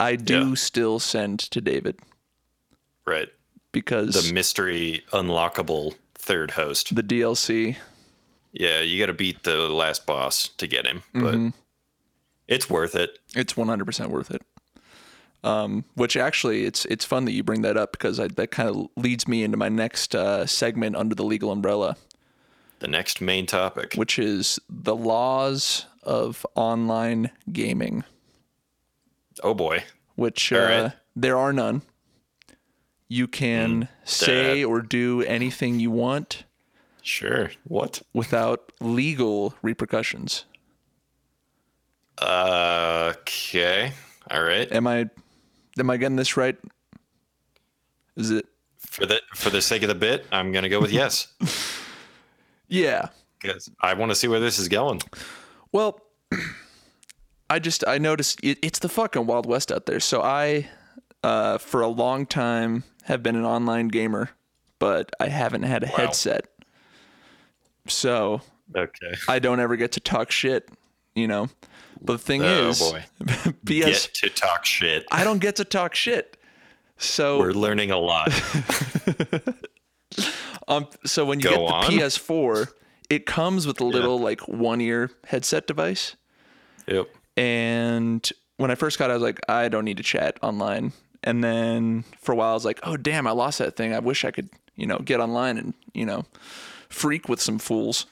I 0.00 0.16
do 0.16 0.48
Yeah. 0.50 0.54
still 0.54 0.98
send 0.98 1.38
to 1.40 1.60
David 1.60 1.98
Right. 3.06 3.28
Because 3.80 4.14
The 4.28 4.32
mystery 4.32 5.02
unlockable 5.12 5.94
third 6.14 6.52
host. 6.52 6.94
the 6.94 7.02
DLC 7.02 7.76
Yeah, 8.52 8.80
you 8.80 8.98
got 8.98 9.06
to 9.06 9.12
beat 9.12 9.42
the 9.44 9.56
last 9.68 10.06
boss 10.06 10.48
to 10.58 10.66
get 10.66 10.86
him, 10.86 11.02
but 11.14 11.34
Mm-hmm. 11.34 11.48
it's 12.48 12.68
worth 12.70 12.94
it. 12.94 13.18
It's 13.34 13.52
100% 13.54 14.08
worth 14.10 14.30
it. 14.30 14.42
Um, 15.44 15.84
which 15.94 16.16
actually, 16.16 16.64
it's 16.64 16.84
it's 16.86 17.04
fun 17.04 17.24
that 17.26 17.32
you 17.32 17.44
bring 17.44 17.62
that 17.62 17.76
up 17.76 17.92
because 17.92 18.18
I, 18.18 18.26
that 18.26 18.50
kind 18.50 18.68
of 18.68 18.88
leads 18.96 19.28
me 19.28 19.44
into 19.44 19.56
my 19.56 19.68
next 19.68 20.14
uh, 20.16 20.46
segment 20.46 20.96
under 20.96 21.14
the 21.14 21.22
legal 21.24 21.52
umbrella, 21.52 21.96
The 22.80 22.88
next 22.88 23.20
main 23.20 23.46
topic. 23.46 23.94
which 23.94 24.18
is 24.18 24.58
the 24.68 24.96
laws 24.96 25.86
of 26.02 26.44
online 26.56 27.30
gaming. 27.52 28.02
Oh 29.44 29.54
boy. 29.54 29.84
Which 30.16 30.52
uh, 30.52 30.58
right. 30.58 30.92
there 31.14 31.38
are 31.38 31.52
none. 31.52 31.82
You 33.08 33.26
can 33.26 33.88
say 34.04 34.62
or 34.64 34.82
do 34.82 35.22
anything 35.22 35.80
you 35.80 35.90
want 35.90 36.44
Sure. 37.02 37.50
What? 37.64 38.02
without 38.12 38.70
legal 38.80 39.54
repercussions. 39.62 40.44
Uh, 42.18 43.14
okay. 43.20 43.92
All 44.30 44.42
right. 44.42 44.70
Am 44.72 44.86
I 44.86 45.08
am 45.78 45.90
I 45.90 45.96
getting 45.96 46.16
this 46.16 46.36
right? 46.36 46.56
Is 48.16 48.30
it? 48.30 48.46
For 48.78 49.06
the 49.06 49.20
for 49.34 49.50
the 49.50 49.62
sake 49.62 49.82
of 49.82 49.88
the 49.88 49.94
bit, 49.94 50.26
I'm 50.32 50.52
gonna 50.52 50.68
go 50.68 50.80
with 50.80 50.90
yes 50.92 51.28
Yeah. 52.68 53.08
because 53.40 53.70
I 53.80 53.94
want 53.94 54.10
to 54.10 54.14
see 54.16 54.28
where 54.28 54.40
this 54.40 54.58
is 54.58 54.68
going. 54.68 55.00
Well, 55.72 56.00
I 57.50 57.58
just 57.60 57.84
I 57.86 57.98
noticed 57.98 58.40
it, 58.42 58.58
it's 58.62 58.80
the 58.80 58.88
fucking 58.88 59.26
wild 59.26 59.46
west 59.46 59.70
out 59.72 59.86
there. 59.86 60.00
So 60.00 60.20
I, 60.22 60.68
uh, 61.22 61.58
for 61.58 61.80
a 61.80 61.88
long 61.88 62.26
time, 62.26 62.84
have 63.04 63.22
been 63.22 63.36
an 63.36 63.44
online 63.44 63.88
gamer, 63.88 64.30
but 64.78 65.10
I 65.20 65.28
haven't 65.28 65.62
had 65.64 65.82
a 65.82 65.86
headset. 65.86 66.46
So 67.86 68.40
Okay. 68.76 69.14
I 69.28 69.38
don't 69.38 69.60
ever 69.60 69.76
get 69.76 69.92
to 69.92 70.00
talk 70.00 70.30
shit, 70.30 70.68
you 71.14 71.26
know. 71.26 71.48
But 72.00 72.14
the 72.14 72.18
thing 72.18 72.42
Oh 72.44 72.68
is, 72.68 72.78
boy. 72.78 73.04
PS, 73.64 74.06
Get 74.06 74.10
to 74.14 74.28
talk 74.30 74.64
shit. 74.64 75.04
I 75.10 75.24
don't 75.24 75.38
get 75.40 75.56
to 75.56 75.64
talk 75.64 75.94
shit. 75.94 76.36
So 76.98 77.38
We're 77.40 77.52
learning 77.52 77.90
a 77.90 77.98
lot. 77.98 78.30
Um, 80.66 80.86
so 81.06 81.24
when 81.24 81.38
you 81.40 81.44
Go 81.44 81.50
get 81.50 81.58
the 81.68 81.72
on. 81.72 81.84
PS4, 81.92 82.68
it 83.08 83.24
comes 83.24 83.66
with 83.66 83.80
a 83.80 83.84
little 83.84 84.18
like 84.18 84.40
one 84.48 84.82
ear 84.82 85.10
headset 85.26 85.66
device. 85.66 86.14
yep. 86.86 87.08
And 87.38 88.28
when 88.58 88.70
I 88.70 88.74
first 88.74 88.98
got 88.98 89.08
it, 89.08 89.12
I 89.12 89.16
was 89.16 89.22
like, 89.22 89.40
I 89.48 89.68
don't 89.70 89.86
need 89.86 89.96
to 89.96 90.02
chat 90.02 90.38
online. 90.42 90.92
And 91.24 91.42
then 91.42 92.04
for 92.20 92.32
a 92.32 92.34
while, 92.36 92.50
I 92.50 92.54
was 92.54 92.64
like, 92.64 92.80
oh, 92.84 92.96
damn, 92.96 93.26
I 93.26 93.32
lost 93.32 93.58
that 93.58 93.76
thing. 93.76 93.92
I 93.94 93.98
wish 93.98 94.24
I 94.24 94.30
could, 94.30 94.48
you 94.76 94.86
know, 94.86 94.98
get 94.98 95.20
online 95.20 95.58
and, 95.58 95.74
you 95.92 96.06
know, 96.06 96.24
freak 96.88 97.28
with 97.28 97.40
some 97.40 97.58
fools. 97.58 98.06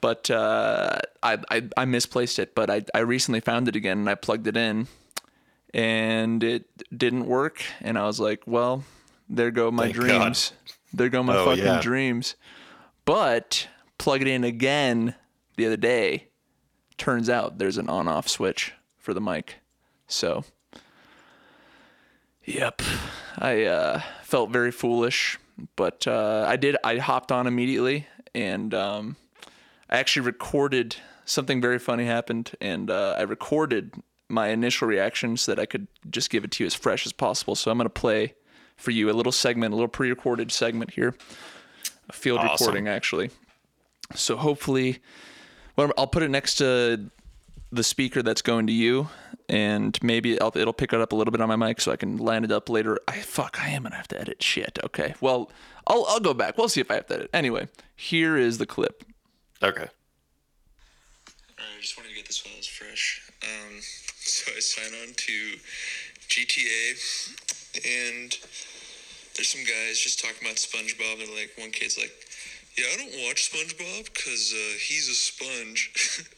But 0.00 0.30
uh, 0.30 0.98
I, 1.22 1.38
I, 1.50 1.62
I 1.76 1.84
misplaced 1.86 2.38
it. 2.38 2.54
But 2.54 2.70
I, 2.70 2.84
I 2.94 2.98
recently 3.00 3.40
found 3.40 3.66
it 3.68 3.74
again 3.76 3.98
and 3.98 4.10
I 4.10 4.14
plugged 4.14 4.46
it 4.46 4.56
in 4.56 4.88
and 5.74 6.44
it 6.44 6.66
didn't 6.96 7.26
work. 7.26 7.62
And 7.80 7.98
I 7.98 8.04
was 8.06 8.20
like, 8.20 8.42
well, 8.46 8.84
there 9.28 9.50
go 9.50 9.70
my 9.70 9.84
Thank 9.92 9.96
God. 9.96 10.06
dreams. 10.20 10.52
There 10.92 11.08
go 11.08 11.22
my 11.22 11.36
Oh, 11.36 11.46
fucking 11.46 11.64
yeah. 11.64 11.80
dreams. 11.80 12.36
But 13.04 13.68
plug 13.96 14.20
it 14.22 14.28
in 14.28 14.44
again 14.44 15.14
the 15.56 15.66
other 15.66 15.76
day. 15.76 16.28
Turns 16.98 17.28
out 17.30 17.58
there's 17.58 17.78
an 17.78 17.88
on 17.88 18.06
off 18.06 18.28
switch 18.28 18.72
for 18.98 19.14
the 19.14 19.20
mic. 19.20 19.56
So, 20.06 20.44
yep. 22.54 22.82
I 23.38 23.64
uh, 23.64 24.02
felt 24.22 24.50
very 24.50 24.70
foolish, 24.70 25.38
but 25.76 26.06
uh, 26.06 26.44
I 26.48 26.56
did. 26.56 26.76
I 26.82 26.98
hopped 26.98 27.32
on 27.32 27.46
immediately 27.46 28.06
and 28.34 28.74
um, 28.74 29.16
I 29.90 29.98
actually 29.98 30.26
recorded 30.26 30.96
something 31.24 31.60
very 31.60 31.78
funny 31.78 32.04
happened. 32.04 32.52
And 32.60 32.90
uh, 32.90 33.16
I 33.18 33.22
recorded 33.22 33.94
my 34.28 34.48
initial 34.48 34.88
reaction 34.88 35.36
so 35.36 35.54
that 35.54 35.60
I 35.60 35.66
could 35.66 35.86
just 36.10 36.30
give 36.30 36.44
it 36.44 36.50
to 36.52 36.64
you 36.64 36.66
as 36.66 36.74
fresh 36.74 37.06
as 37.06 37.12
possible. 37.12 37.54
So, 37.54 37.70
I'm 37.70 37.78
going 37.78 37.86
to 37.86 37.90
play 37.90 38.34
for 38.76 38.90
you 38.90 39.10
a 39.10 39.12
little 39.12 39.32
segment, 39.32 39.72
a 39.72 39.76
little 39.76 39.88
pre 39.88 40.10
recorded 40.10 40.52
segment 40.52 40.92
here, 40.92 41.14
a 42.08 42.12
field 42.12 42.40
Awesome. 42.40 42.66
recording 42.66 42.88
actually. 42.88 43.30
So, 44.14 44.36
hopefully, 44.36 44.98
well, 45.76 45.92
I'll 45.96 46.06
put 46.06 46.22
it 46.22 46.30
next 46.30 46.56
to 46.56 47.10
the 47.70 47.82
speaker 47.82 48.22
that's 48.22 48.42
going 48.42 48.66
to 48.66 48.72
you, 48.72 49.08
and 49.48 49.98
maybe 50.02 50.40
I'll, 50.40 50.52
it'll 50.54 50.72
pick 50.72 50.92
it 50.92 51.00
up 51.00 51.12
a 51.12 51.16
little 51.16 51.32
bit 51.32 51.40
on 51.40 51.48
my 51.48 51.56
mic, 51.56 51.80
so 51.80 51.92
I 51.92 51.96
can 51.96 52.16
line 52.16 52.44
it 52.44 52.52
up 52.52 52.68
later. 52.68 52.98
I 53.06 53.18
fuck, 53.18 53.62
I 53.62 53.70
am 53.70 53.82
gonna 53.82 53.96
have 53.96 54.08
to 54.08 54.20
edit 54.20 54.42
shit. 54.42 54.78
Okay, 54.84 55.14
well, 55.20 55.50
I'll 55.86 56.04
I'll 56.08 56.20
go 56.20 56.34
back. 56.34 56.58
We'll 56.58 56.68
see 56.68 56.80
if 56.80 56.90
I 56.90 56.94
have 56.94 57.06
to 57.06 57.14
edit. 57.14 57.30
Anyway, 57.32 57.68
here 57.96 58.36
is 58.36 58.58
the 58.58 58.66
clip. 58.66 59.04
Okay. 59.62 59.88
Alright, 61.58 61.76
I 61.76 61.80
just 61.80 61.96
wanted 61.96 62.10
to 62.10 62.14
get 62.14 62.26
this 62.26 62.44
while 62.44 62.54
it's 62.56 62.66
fresh. 62.66 63.30
Um, 63.42 63.78
so 63.80 64.52
I 64.56 64.60
sign 64.60 64.92
on 65.02 65.14
to 65.14 65.56
GTA, 66.28 67.36
and 67.74 68.36
there's 69.34 69.48
some 69.48 69.64
guys 69.64 69.98
just 69.98 70.20
talking 70.20 70.38
about 70.42 70.56
SpongeBob. 70.56 71.18
They're 71.18 71.36
like, 71.36 71.52
one 71.58 71.70
kid's 71.70 71.98
like, 71.98 72.12
"Yeah, 72.76 72.84
I 72.92 72.96
don't 72.96 73.26
watch 73.26 73.50
SpongeBob 73.50 74.12
because 74.12 74.54
uh, 74.54 74.78
he's 74.78 75.08
a 75.08 75.14
sponge." 75.14 76.24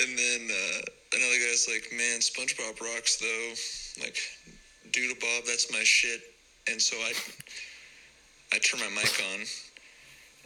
and 0.00 0.18
then 0.18 0.48
uh, 0.50 0.80
another 1.16 1.38
guy's 1.52 1.68
like, 1.68 1.92
"Man, 1.92 2.20
SpongeBob 2.20 2.80
rocks 2.80 3.16
though. 3.16 4.02
Like, 4.02 4.16
Doodle 4.90 5.16
Bob, 5.20 5.44
that's 5.46 5.70
my 5.70 5.82
shit." 5.82 6.20
And 6.70 6.80
so 6.80 6.96
I, 6.96 7.12
I 8.54 8.58
turn 8.58 8.80
my 8.80 8.88
mic 8.88 9.22
on. 9.34 9.40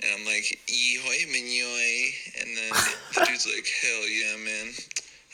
And 0.03 0.11
I'm 0.19 0.27
like, 0.27 0.59
"Yehoy, 0.67 1.27
minyoy," 1.31 2.11
and 2.41 2.57
then 2.57 2.73
the 3.15 3.25
dude's 3.25 3.47
like, 3.55 3.69
"Hell 3.83 4.09
yeah, 4.09 4.37
man! 4.45 4.75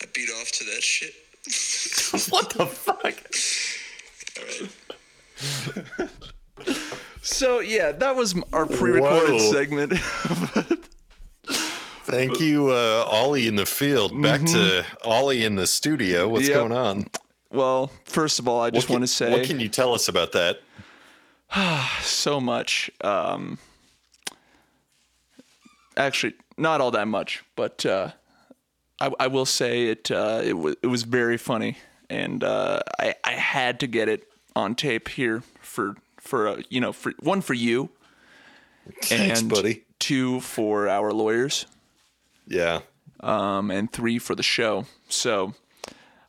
I 0.02 0.06
beat 0.14 0.28
off 0.40 0.52
to 0.52 0.64
that 0.64 0.82
shit." 0.82 1.14
what 2.30 2.50
the 2.50 2.66
fuck? 2.66 3.16
All 4.38 4.44
right. 5.98 6.10
So 7.24 7.60
yeah, 7.60 7.92
that 7.92 8.16
was 8.16 8.34
our 8.52 8.66
pre-recorded 8.66 9.40
Whoa. 9.40 9.52
segment. 9.52 9.92
Thank 12.12 12.40
you, 12.40 12.68
uh, 12.70 13.06
Ollie 13.10 13.46
in 13.46 13.56
the 13.56 13.64
field. 13.64 14.20
Back 14.20 14.44
to 14.44 14.84
Ollie 15.02 15.44
in 15.44 15.54
the 15.56 15.66
studio. 15.66 16.28
What's 16.28 16.46
Yep. 16.46 16.54
going 16.58 16.72
on? 16.72 17.06
well, 17.50 17.90
first 18.04 18.38
of 18.38 18.46
all, 18.46 18.60
I 18.60 18.68
just 18.68 18.90
want 18.90 19.02
to 19.02 19.06
say 19.06 19.30
what 19.30 19.44
can 19.44 19.58
you 19.60 19.68
tell 19.70 19.94
us 19.94 20.08
about 20.08 20.32
that? 20.32 20.60
so 22.02 22.38
much. 22.38 22.90
Um, 23.02 23.58
actually, 25.96 26.34
not 26.58 26.82
all 26.82 26.90
that 26.90 27.08
much, 27.08 27.42
but 27.56 27.86
uh, 27.86 28.10
I, 29.00 29.10
I 29.18 29.26
will 29.28 29.46
say 29.46 29.86
it. 29.88 30.10
Uh, 30.10 30.40
it, 30.44 30.50
w- 30.52 30.76
it 30.82 30.88
was 30.88 31.04
very 31.04 31.38
funny, 31.38 31.78
and 32.10 32.44
uh, 32.44 32.80
I 33.00 33.14
I 33.24 33.32
had 33.32 33.80
to 33.80 33.86
get 33.86 34.10
it 34.10 34.24
on 34.54 34.74
tape 34.74 35.08
here 35.08 35.42
for 35.62 35.96
for 36.18 36.46
uh, 36.48 36.62
you 36.68 36.80
know 36.80 36.92
for 36.92 37.12
one 37.20 37.40
for 37.40 37.54
you 37.54 37.88
Thanks, 39.02 39.40
and 39.40 39.48
buddy. 39.48 39.84
two 39.98 40.40
for 40.40 40.88
our 40.90 41.10
lawyers 41.12 41.64
Yeah. 42.46 42.80
um, 43.20 43.70
and 43.70 43.90
three 43.92 44.18
for 44.18 44.34
the 44.34 44.42
show. 44.42 44.86
So, 45.08 45.54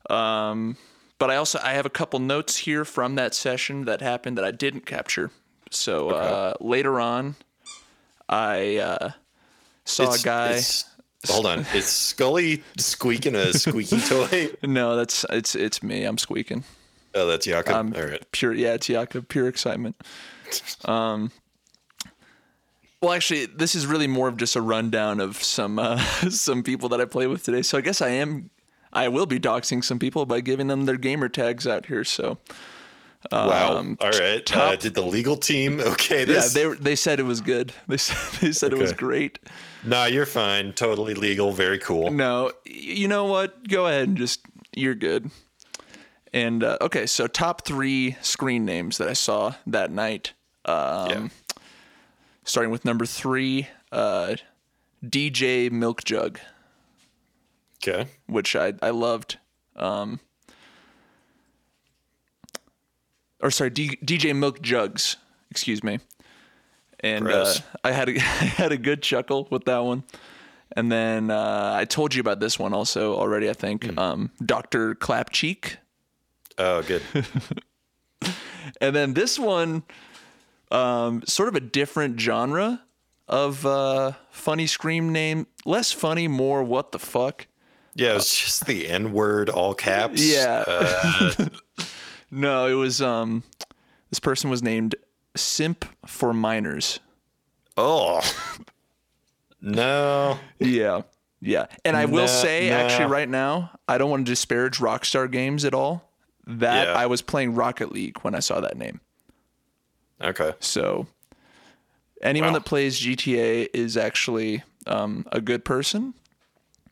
um, 0.10 0.77
but 1.20 1.29
I 1.32 1.36
also 1.38 1.60
I 1.63 1.74
have 1.74 1.86
a 1.86 1.89
couple 1.89 2.20
notes 2.20 2.58
here 2.58 2.86
from 2.86 3.15
that 3.15 3.34
session 3.34 3.86
that 3.86 4.01
happened 4.01 4.38
that 4.38 4.46
I 4.46 4.51
didn't 4.51 4.86
capture. 4.86 5.32
So 5.72 6.10
uh, 6.12 6.53
later 6.60 7.00
on, 7.00 7.36
I 8.29 8.77
uh, 8.77 9.12
saw 9.86 10.03
It's- 10.03 10.22
a 10.22 10.25
guy. 10.25 10.62
Hold 11.32 11.46
on. 11.46 11.60
Is 11.74 11.86
Scully 11.86 12.63
squeaking 12.77 13.34
a 13.34 13.53
squeaky 13.53 14.01
toy? 14.10 14.50
No, 14.62 14.98
that's 14.98 15.25
it's 15.29 15.55
it's 15.55 15.82
me. 15.82 16.03
I'm 16.03 16.17
squeaking. 16.17 16.65
Oh, 17.15 17.25
that's 17.27 17.46
Jakob. 17.46 17.96
All 17.96 18.03
right. 18.05 18.22
pure. 18.34 18.53
Yeah, 18.53 18.74
it's 18.74 18.88
Jakob. 18.88 19.29
Pure 19.29 19.48
excitement. 19.48 19.96
Um. 20.84 21.32
Well, 23.03 23.12
actually, 23.12 23.48
this 23.48 23.75
is 23.75 23.86
really 23.86 24.07
more 24.07 24.29
of 24.29 24.38
just 24.38 24.55
a 24.55 24.62
rundown 24.62 25.19
of 25.19 25.43
some 25.43 25.77
uh, 25.77 25.98
some 26.29 26.63
people 26.63 26.88
that 26.88 27.01
I 27.01 27.05
play 27.05 27.27
with 27.27 27.43
today. 27.43 27.62
So 27.62 27.77
I 27.77 27.81
guess 27.81 28.01
I 28.01 28.07
am, 28.12 28.50
I 28.93 29.10
will 29.10 29.25
be 29.25 29.41
doxing 29.41 29.83
some 29.83 30.00
people 30.00 30.25
by 30.25 30.39
giving 30.39 30.67
them 30.67 30.86
their 30.86 30.95
gamer 30.95 31.27
tags 31.27 31.67
out 31.67 31.88
here. 31.88 32.05
So 32.05 32.38
Wow. 33.29 33.77
Um, 33.77 33.98
All 34.00 34.10
right. 34.10 34.55
Uh, 34.55 34.77
did 34.77 34.93
the 34.93 35.01
legal 35.01 35.36
team 35.36 35.79
okay 35.93 36.25
yeah, 36.25 36.48
they 36.53 36.74
they 36.75 36.95
said 36.95 37.19
it 37.19 37.24
was 37.24 37.41
good. 37.41 37.74
They 37.89 37.98
said 37.98 38.39
they 38.39 38.51
said 38.53 38.72
it 38.72 38.79
was 38.79 38.93
great. 38.93 39.38
nah, 39.83 40.05
you're 40.05 40.25
fine. 40.25 40.72
Totally 40.72 41.13
legal. 41.13 41.51
Very 41.51 41.79
cool. 41.79 42.10
No, 42.10 42.53
you 42.65 43.10
know 43.10 43.25
what? 43.25 43.67
Go 43.67 43.88
ahead 43.88 44.07
and 44.07 44.17
just 44.17 44.45
you're 44.74 44.95
good. 44.95 45.29
And 46.31 46.63
uh, 46.63 46.77
okay, 46.79 47.05
so 47.05 47.27
top 47.27 47.65
three 47.65 48.15
screen 48.22 48.63
names 48.63 48.98
that 48.98 49.10
I 49.10 49.13
saw 49.13 49.55
that 49.67 49.91
night. 49.91 50.31
Um, 50.65 51.10
yeah. 51.10 51.27
Starting 52.43 52.71
with 52.71 52.85
number 52.85 53.05
three, 53.05 53.67
uh, 53.91 54.35
DJ 55.05 55.71
Milk 55.71 56.03
Jug, 56.03 56.39
Okay. 57.85 58.09
which 58.27 58.55
I 58.55 58.73
I 58.81 58.89
loved. 58.91 59.38
Um, 59.75 60.19
or 63.41 63.51
sorry, 63.51 63.69
D, 63.71 63.97
DJ 64.03 64.35
Milk 64.35 64.62
Jugs, 64.62 65.17
excuse 65.51 65.83
me. 65.83 66.00
And 67.01 67.27
uh, 67.27 67.53
I 67.83 67.91
had 67.91 68.07
a, 68.09 68.13
I 68.17 68.19
had 68.19 68.71
a 68.71 68.77
good 68.77 69.01
chuckle 69.01 69.47
with 69.51 69.65
that 69.65 69.79
one. 69.79 70.03
And 70.75 70.91
then 70.91 71.29
uh, 71.29 71.73
I 71.75 71.85
told 71.85 72.15
you 72.15 72.21
about 72.21 72.39
this 72.39 72.57
one 72.57 72.73
also 72.73 73.13
already. 73.15 73.50
I 73.50 73.53
think 73.53 73.95
um, 73.97 74.31
Doctor 74.43 74.95
Clapcheek. 74.95 75.75
Oh, 76.57 76.81
good. 76.83 77.01
And 78.79 78.95
then 78.95 79.13
this 79.13 79.38
one, 79.38 79.83
um, 80.74 81.24
sort 81.25 81.48
of 81.50 81.56
a 81.56 81.60
different 81.62 82.20
genre 82.20 82.82
of 83.27 83.65
uh, 83.65 84.13
funny 84.32 84.68
scream 84.68 85.12
name. 85.13 85.48
Less 85.65 85.92
funny, 85.94 86.27
more 86.27 86.63
what 86.63 86.92
the 86.92 87.00
fuck. 87.00 87.48
Yeah, 87.96 88.12
it 88.12 88.15
was 88.15 88.30
just 88.36 88.65
the 88.65 88.89
N 88.89 89.13
word, 89.13 89.50
all 89.50 89.74
caps. 89.75 90.22
Yeah. 90.25 90.63
Uh, 90.68 91.32
No, 92.36 92.65
it 92.65 92.74
was 92.74 93.00
um, 93.00 93.44
this 94.10 94.20
person 94.20 94.50
was 94.50 94.63
named 94.63 94.96
Simp 95.36 95.86
for 96.08 96.34
Minors. 96.34 97.00
oh. 97.77 98.22
No. 99.62 100.39
Yeah, 100.60 101.01
yeah. 101.42 101.68
And 101.86 101.96
I 101.96 102.06
will 102.06 102.22
No, 102.22 102.25
say, 102.27 102.70
no. 102.70 102.75
actually, 102.77 103.06
right 103.06 103.30
now, 103.30 103.72
I 103.88 103.98
don't 103.98 104.10
want 104.10 104.25
to 104.25 104.32
disparage 104.32 104.80
Rockstar 104.80 105.30
Games 105.32 105.63
at 105.63 105.74
all. 105.74 106.12
That 106.48 106.88
Yeah. 106.88 106.94
I 106.94 107.06
was 107.06 107.22
playing 107.22 107.56
Rocket 107.56 107.92
League 107.92 108.18
when 108.24 108.36
I 108.36 108.39
saw 108.39 108.60
that 108.62 108.77
name. 108.77 109.00
Okay. 110.24 110.53
So 110.60 111.08
anyone 112.22 112.53
Wow. 112.53 112.60
that 112.60 112.65
plays 112.65 113.00
GTA 113.00 113.68
is 113.74 113.98
actually 113.98 114.63
um, 114.88 115.25
a 115.32 115.42
good 115.42 115.65
person. 115.65 116.13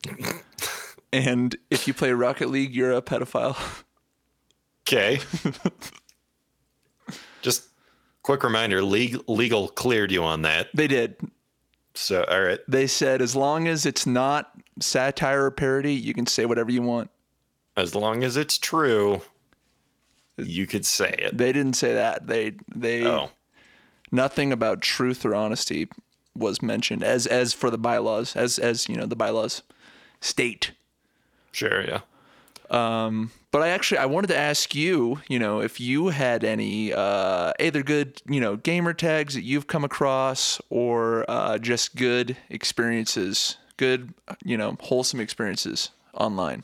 and 1.14 1.56
if 1.70 1.88
you 1.88 1.94
play 1.94 2.12
Rocket 2.12 2.50
League, 2.50 2.76
you're 2.76 2.92
a 2.94 3.02
pedophile. 3.02 3.56
Okay. 4.88 5.20
just 7.42 7.66
quick 8.24 8.44
reminder 8.44 8.84
legal, 8.84 9.24
legal 9.28 9.68
cleared 9.70 10.12
you 10.12 10.24
on 10.24 10.42
that. 10.44 10.68
they 10.74 10.88
did. 10.88 11.16
So, 11.94 12.24
all 12.24 12.42
right. 12.42 12.60
They 12.68 12.88
said 12.88 13.22
as 13.22 13.36
long 13.36 13.68
as 13.68 13.86
it's 13.86 14.06
not 14.06 14.52
satire 14.80 15.46
or 15.46 15.52
parody, 15.52 15.94
you 15.94 16.14
can 16.14 16.26
say 16.26 16.46
whatever 16.46 16.72
you 16.72 16.82
want. 16.82 17.10
As 17.76 17.96
long 17.96 18.24
as 18.24 18.38
it's 18.38 18.58
true, 18.58 19.22
you 20.48 20.68
could 20.68 20.86
say 20.86 21.16
it. 21.18 21.38
They 21.38 21.52
didn't 21.52 21.74
say 21.76 21.94
that. 21.94 22.28
They 22.28 22.54
they 22.74 23.06
Oh. 23.06 23.30
nothing 24.12 24.52
about 24.52 24.82
truth 24.82 25.26
or 25.26 25.34
honesty 25.36 25.88
was 26.36 26.62
mentioned 26.62 27.04
as 27.04 27.28
as 27.28 27.54
for 27.54 27.70
the 27.70 27.78
bylaws 27.78 28.36
as 28.36 28.58
as 28.60 28.88
you 28.90 28.96
know 28.96 29.06
the 29.06 29.16
bylaws 29.16 29.64
state. 30.22 30.72
Sure, 31.52 31.84
yeah. 31.84 32.00
Um, 32.70 33.32
but 33.52 33.62
I 33.62 33.68
actually 33.68 33.98
I 33.98 34.06
wanted 34.06 34.28
to 34.28 34.38
ask 34.38 34.74
you, 34.74 35.20
you 35.28 35.40
know, 35.40 35.60
if 35.60 35.82
you 35.82 36.08
had 36.08 36.46
any 36.46 36.94
uh, 36.94 37.52
either 37.60 37.84
good, 37.84 38.22
you 38.26 38.40
know, 38.40 38.56
gamer 38.56 38.94
tags 38.94 39.34
that 39.34 39.44
you've 39.44 39.68
come 39.68 39.84
across, 39.84 40.62
or 40.70 41.26
uh, 41.30 41.58
just 41.58 41.98
good 41.98 42.38
experiences, 42.50 43.58
good, 43.76 44.14
you 44.46 44.56
know, 44.56 44.78
wholesome 44.80 45.20
experiences 45.20 45.90
online. 46.14 46.64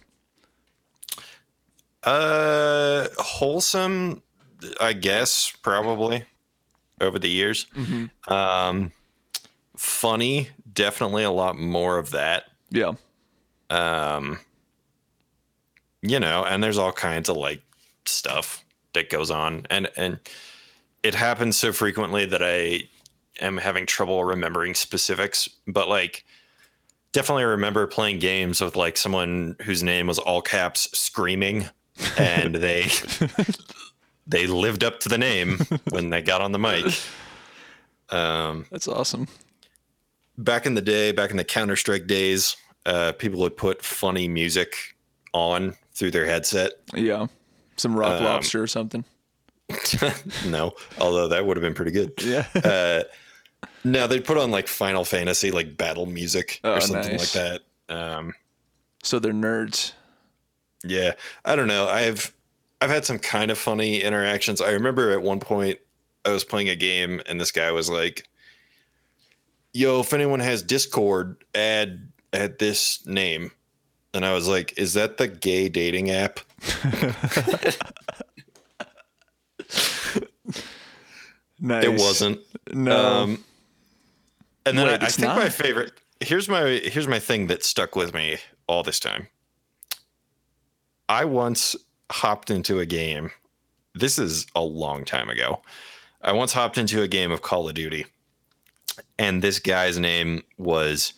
Uh, 2.07 3.07
wholesome, 3.17 4.21
I 4.79 4.93
guess, 4.93 5.51
probably 5.61 6.23
over 7.01 7.19
the 7.19 7.29
years. 7.29 7.67
Um, 8.29 8.93
funny, 9.75 10.49
definitely 10.71 11.23
a 11.23 11.31
lot 11.31 11.57
more 11.57 11.97
of 11.97 12.11
that. 12.11 12.45
Yeah, 12.69 12.93
Um, 13.69 14.39
you 16.01 16.19
know, 16.19 16.45
and 16.45 16.63
there's 16.63 16.77
all 16.77 16.93
kinds 16.93 17.27
of 17.27 17.35
like 17.35 17.61
stuff 18.05 18.63
that 18.93 19.09
goes 19.09 19.29
on, 19.29 19.65
and 19.69 19.89
and 19.97 20.19
it 21.03 21.13
happens 21.13 21.57
so 21.57 21.73
frequently 21.73 22.25
that 22.25 22.41
I 22.41 22.83
am 23.41 23.57
having 23.57 23.85
trouble 23.85 24.23
remembering 24.23 24.75
specifics. 24.75 25.49
But 25.67 25.89
like, 25.89 26.23
definitely 27.11 27.43
remember 27.43 27.85
playing 27.85 28.19
games 28.19 28.61
with 28.61 28.77
like 28.77 28.95
someone 28.95 29.57
whose 29.63 29.83
name 29.83 30.07
was 30.07 30.19
all 30.19 30.41
caps 30.41 30.87
screaming, 30.97 31.69
and 32.17 32.55
they 32.55 32.87
they 34.27 34.47
lived 34.47 34.83
up 34.83 34.99
to 35.01 35.09
the 35.09 35.17
name 35.17 35.59
when 35.89 36.09
they 36.09 36.21
got 36.21 36.41
on 36.41 36.51
the 36.51 36.59
mic. 36.59 36.85
Um, 38.09 38.65
that's 38.71 38.87
awesome. 38.87 39.27
back 40.37 40.65
in 40.65 40.75
the 40.75 40.81
day, 40.81 41.11
back 41.11 41.31
in 41.31 41.37
the 41.37 41.43
Counter 41.43 41.75
Strike 41.75 42.07
days, 42.07 42.55
uh, 42.85 43.11
people 43.13 43.39
would 43.41 43.57
put 43.57 43.83
funny 43.83 44.27
music 44.27 44.75
on 45.33 45.75
through 45.93 46.11
their 46.11 46.25
headset. 46.25 46.73
Yeah, 46.93 47.27
some 47.75 47.95
rock 47.95 48.19
Um, 48.19 48.23
lobster 48.25 48.61
or 48.63 48.67
something. 48.67 49.03
no, 50.45 50.73
although 50.99 51.27
that 51.27 51.45
would 51.45 51.57
have 51.57 51.61
been 51.61 51.73
pretty 51.73 51.91
good. 51.91 52.13
Yeah, 52.23 52.45
Uh, 52.63 53.03
no, 53.83 54.07
they'd 54.07 54.23
put 54.23 54.37
on 54.37 54.51
like 54.51 54.67
Final 54.67 55.03
Fantasy, 55.03 55.51
like 55.51 55.75
battle 55.77 56.05
music 56.05 56.59
Oh, 56.63 56.75
or 56.75 56.81
something 56.81 57.11
nice. 57.17 57.35
like 57.35 57.59
that. 57.89 57.93
Um, 57.93 58.33
so 59.03 59.19
they're 59.19 59.33
nerds. 59.33 59.93
Yeah, 60.83 61.13
I 61.45 61.55
don't 61.55 61.67
know. 61.67 61.87
I've 61.87 62.33
I've 62.81 62.89
had 62.89 63.05
some 63.05 63.19
kind 63.19 63.51
of 63.51 63.57
funny 63.57 64.01
interactions. 64.01 64.61
I 64.61 64.71
remember 64.71 65.11
at 65.11 65.21
one 65.21 65.39
point 65.39 65.79
I 66.25 66.31
was 66.31 66.43
playing 66.43 66.69
a 66.69 66.75
game 66.75 67.21
and 67.25 67.39
this 67.39 67.51
guy 67.51 67.71
was 67.71 67.89
like, 67.89 68.27
"Yo, 69.73 70.01
if 70.01 70.13
anyone 70.13 70.39
has 70.39 70.61
Discord, 70.63 71.43
add 71.55 72.11
add 72.33 72.59
this 72.59 73.05
name." 73.05 73.51
And 74.13 74.25
I 74.25 74.33
was 74.33 74.47
like, 74.47 74.77
"Is 74.77 74.93
that 74.93 75.17
the 75.17 75.27
gay 75.27 75.69
dating 75.69 76.11
app?" 76.11 76.39
Nice. 81.59 81.85
It 81.85 81.99
wasn't. 81.99 82.39
No. 82.71 83.23
Um, 83.23 83.43
and 84.65 84.77
then 84.77 84.87
Wait, 84.87 85.01
I, 85.01 85.07
I 85.07 85.09
think 85.09 85.29
my 85.29 85.49
favorite 85.49 85.91
here's 86.19 86.49
my 86.49 86.81
here's 86.83 87.07
my 87.07 87.19
thing 87.19 87.47
that 87.47 87.63
stuck 87.63 87.95
with 87.95 88.13
me 88.13 88.37
all 88.67 88.83
this 88.83 88.99
time. 88.99 89.27
I 91.09 91.25
once 91.25 91.75
hopped 92.11 92.49
into 92.49 92.79
a 92.79 92.85
game. 92.85 93.31
This 93.95 94.19
is 94.19 94.45
a 94.55 94.61
long 94.61 95.05
time 95.05 95.29
ago. 95.29 95.61
I 96.21 96.31
once 96.33 96.53
hopped 96.53 96.77
into 96.77 97.01
a 97.01 97.07
game 97.07 97.31
of 97.31 97.41
Call 97.41 97.67
of 97.67 97.75
Duty, 97.75 98.05
and 99.17 99.41
this 99.41 99.59
guy's 99.59 99.97
name 99.97 100.43
was 100.57 101.13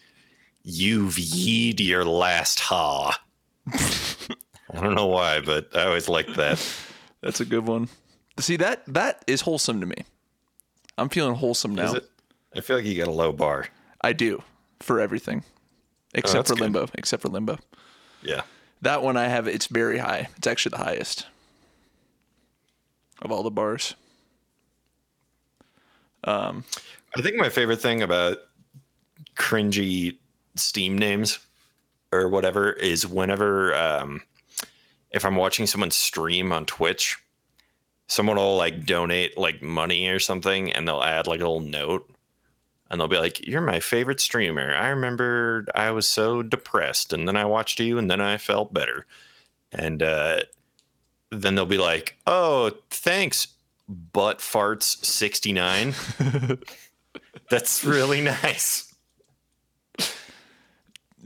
"You've 0.64 1.18
yeed 1.18 1.80
your 1.80 2.06
last 2.06 2.60
ha." 2.60 3.20
I 3.74 4.82
don't 4.82 4.96
know 4.96 5.08
why, 5.08 5.42
but 5.42 5.76
I 5.76 5.86
always 5.86 6.08
liked 6.10 6.36
that. 6.36 6.64
That's 7.22 7.40
a 7.42 7.46
good 7.46 7.66
one. 7.66 7.90
See 8.40 8.56
that 8.58 8.84
that 8.88 9.24
is 9.28 9.42
wholesome 9.42 9.82
to 9.82 9.86
me. 9.86 10.06
I'm 10.98 11.10
feeling 11.10 11.36
wholesome 11.36 11.76
now. 11.76 11.86
Is 11.88 11.94
it? 11.96 12.10
I 12.56 12.62
feel 12.62 12.78
like 12.78 12.86
you 12.86 12.98
got 12.98 13.08
a 13.08 13.12
low 13.12 13.32
bar. 13.32 13.68
I 14.02 14.14
do 14.14 14.42
for 14.80 15.00
everything, 15.00 15.44
oh, 15.46 16.10
except 16.14 16.48
Oh, 16.50 16.54
for 16.54 16.56
good. 16.56 16.62
limbo. 16.64 16.88
Except 16.94 17.22
for 17.22 17.30
limbo. 17.30 17.58
Yeah. 18.22 18.42
That 18.82 19.04
one 19.04 19.18
I 19.18 19.28
have. 19.28 19.48
It's 19.48 19.68
very 19.68 19.98
high. 19.98 20.30
It's 20.38 20.48
actually 20.48 20.72
the 20.72 20.84
highest 20.84 21.26
of 23.22 23.32
all 23.32 23.44
the 23.44 23.52
bars. 23.52 23.96
I 27.16 27.22
think 27.22 27.36
my 27.38 27.50
favorite 27.50 27.82
thing 27.82 28.02
about 28.02 28.38
cringy 29.36 30.18
Steam 30.56 30.98
names 30.98 31.40
or 32.12 32.28
whatever 32.28 32.74
is 32.74 33.08
whenever 33.08 33.76
um, 33.76 34.22
if 35.12 35.26
I'm 35.26 35.36
watching 35.36 35.68
someone 35.68 35.92
stream 35.92 36.52
on 36.52 36.66
Twitch, 36.66 37.18
someone 38.08 38.38
will 38.38 38.58
like 38.58 38.86
donate 38.86 39.38
like 39.38 39.62
money 39.62 40.08
or 40.08 40.20
something 40.20 40.72
and 40.74 40.88
they'll 40.88 41.02
add 41.02 41.28
like 41.28 41.40
a 41.40 41.44
little 41.44 41.62
note. 41.62 42.10
And 42.90 43.00
they'll 43.00 43.08
be 43.08 43.18
like, 43.18 43.46
"You're 43.48 43.62
my 43.62 43.80
favorite 43.80 44.20
streamer. 44.20 44.74
I 44.76 44.90
remember 44.90 45.66
I 45.76 45.92
was 45.92 46.08
so 46.08 46.42
depressed, 46.44 47.14
and 47.14 47.28
then 47.28 47.36
I 47.38 47.46
watched 47.46 47.80
you, 47.80 47.98
and 47.98 48.10
then 48.10 48.22
I 48.22 48.38
felt 48.38 48.74
better." 48.74 49.06
And 49.72 50.02
uh, 50.02 50.42
then 51.32 51.56
they'll 51.56 51.66
be 51.66 51.78
like, 51.78 52.18
"Oh, 52.26 52.72
thanks, 52.90 53.48
butt 53.88 54.40
farts 54.40 55.04
69." 55.06 55.94
That's 57.50 57.84
really 57.84 58.22
nice. 58.44 58.94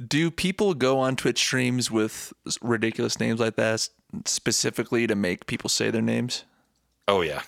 Do 0.08 0.32
people 0.32 0.74
go 0.74 1.00
on 1.00 1.16
Twitch 1.16 1.38
streams 1.38 1.92
with 1.92 2.34
ridiculous 2.62 3.20
names 3.20 3.40
like 3.40 3.56
that 3.58 3.88
specifically 4.26 5.06
to 5.08 5.16
make 5.16 5.46
people 5.46 5.70
say 5.70 5.92
their 5.92 6.02
names? 6.02 6.44
Oh 7.08 7.22
yeah, 7.22 7.44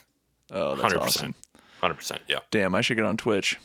Oh, 0.51 0.69
that's 0.75 0.81
hundred 0.81 0.99
awesome. 0.99 1.35
hundred 1.81 1.95
percent. 1.95 2.21
Yeah. 2.27 2.39
Damn, 2.51 2.75
I 2.75 2.81
should 2.81 2.97
get 2.97 3.05
on 3.05 3.17
Twitch. 3.17 3.57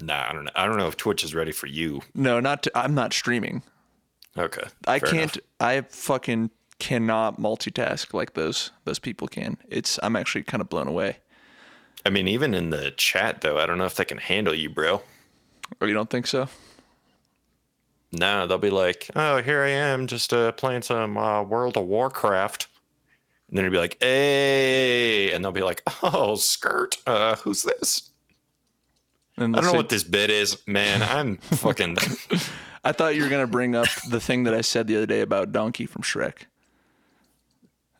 Nah, 0.00 0.28
I 0.28 0.32
don't 0.32 0.44
know. 0.44 0.50
I 0.54 0.66
don't 0.66 0.76
know 0.78 0.88
if 0.88 0.96
Twitch 0.96 1.24
is 1.24 1.34
ready 1.34 1.52
for 1.52 1.66
you. 1.66 2.00
No, 2.14 2.40
not. 2.40 2.62
To, 2.64 2.78
I'm 2.78 2.94
not 2.94 3.12
streaming. 3.12 3.62
Okay. 4.38 4.62
I 4.86 4.98
can't. 4.98 5.36
enough. 5.36 5.46
I 5.60 5.80
fucking 5.82 6.50
cannot 6.78 7.38
multitask 7.40 8.14
like 8.14 8.34
those 8.34 8.70
those 8.84 8.98
people 8.98 9.28
can. 9.28 9.58
It's. 9.68 9.98
I'm 10.02 10.16
actually 10.16 10.44
kind 10.44 10.60
of 10.60 10.68
blown 10.68 10.88
away. 10.88 11.18
I 12.06 12.10
mean, 12.10 12.28
even 12.28 12.54
in 12.54 12.70
the 12.70 12.92
chat 12.92 13.42
though, 13.42 13.58
I 13.58 13.66
don't 13.66 13.78
know 13.78 13.84
if 13.84 13.96
they 13.96 14.04
can 14.04 14.18
handle 14.18 14.54
you, 14.54 14.70
bro. 14.70 14.94
Or 14.96 15.02
Oh, 15.82 15.86
you 15.86 15.94
don't 15.94 16.10
think 16.10 16.26
so? 16.26 16.48
No, 18.12 18.46
they'll 18.46 18.58
be 18.58 18.70
like, 18.70 19.08
"Oh, 19.14 19.40
here 19.40 19.62
I 19.62 19.68
am, 19.70 20.06
just 20.08 20.32
uh, 20.32 20.50
playing 20.52 20.82
some 20.82 21.16
uh, 21.16 21.42
World 21.42 21.76
of 21.76 21.84
Warcraft," 21.86 22.66
and 23.48 23.56
then 23.56 23.64
you'll 23.64 23.72
be 23.72 23.78
like, 23.78 23.98
"Hey," 24.00 25.30
and 25.32 25.44
they'll 25.44 25.52
be 25.52 25.62
like, 25.62 25.82
"Oh, 26.02 26.34
skirt, 26.34 26.96
uh, 27.06 27.36
who's 27.36 27.62
this?" 27.62 28.09
I 29.40 29.44
don't 29.60 29.64
know 29.64 29.72
what 29.72 29.88
this 29.88 30.04
bit 30.04 30.30
is, 30.30 30.58
man. 30.66 31.02
I'm 31.02 31.36
fucking. 31.38 31.96
I 32.84 32.92
thought 32.92 33.14
you 33.14 33.22
were 33.22 33.28
gonna 33.28 33.46
bring 33.46 33.74
up 33.74 33.88
the 34.08 34.20
thing 34.20 34.44
that 34.44 34.54
I 34.54 34.60
said 34.62 34.86
the 34.86 34.96
other 34.96 35.06
day 35.06 35.20
about 35.20 35.52
Donkey 35.52 35.86
from 35.86 36.02
Shrek. 36.02 36.42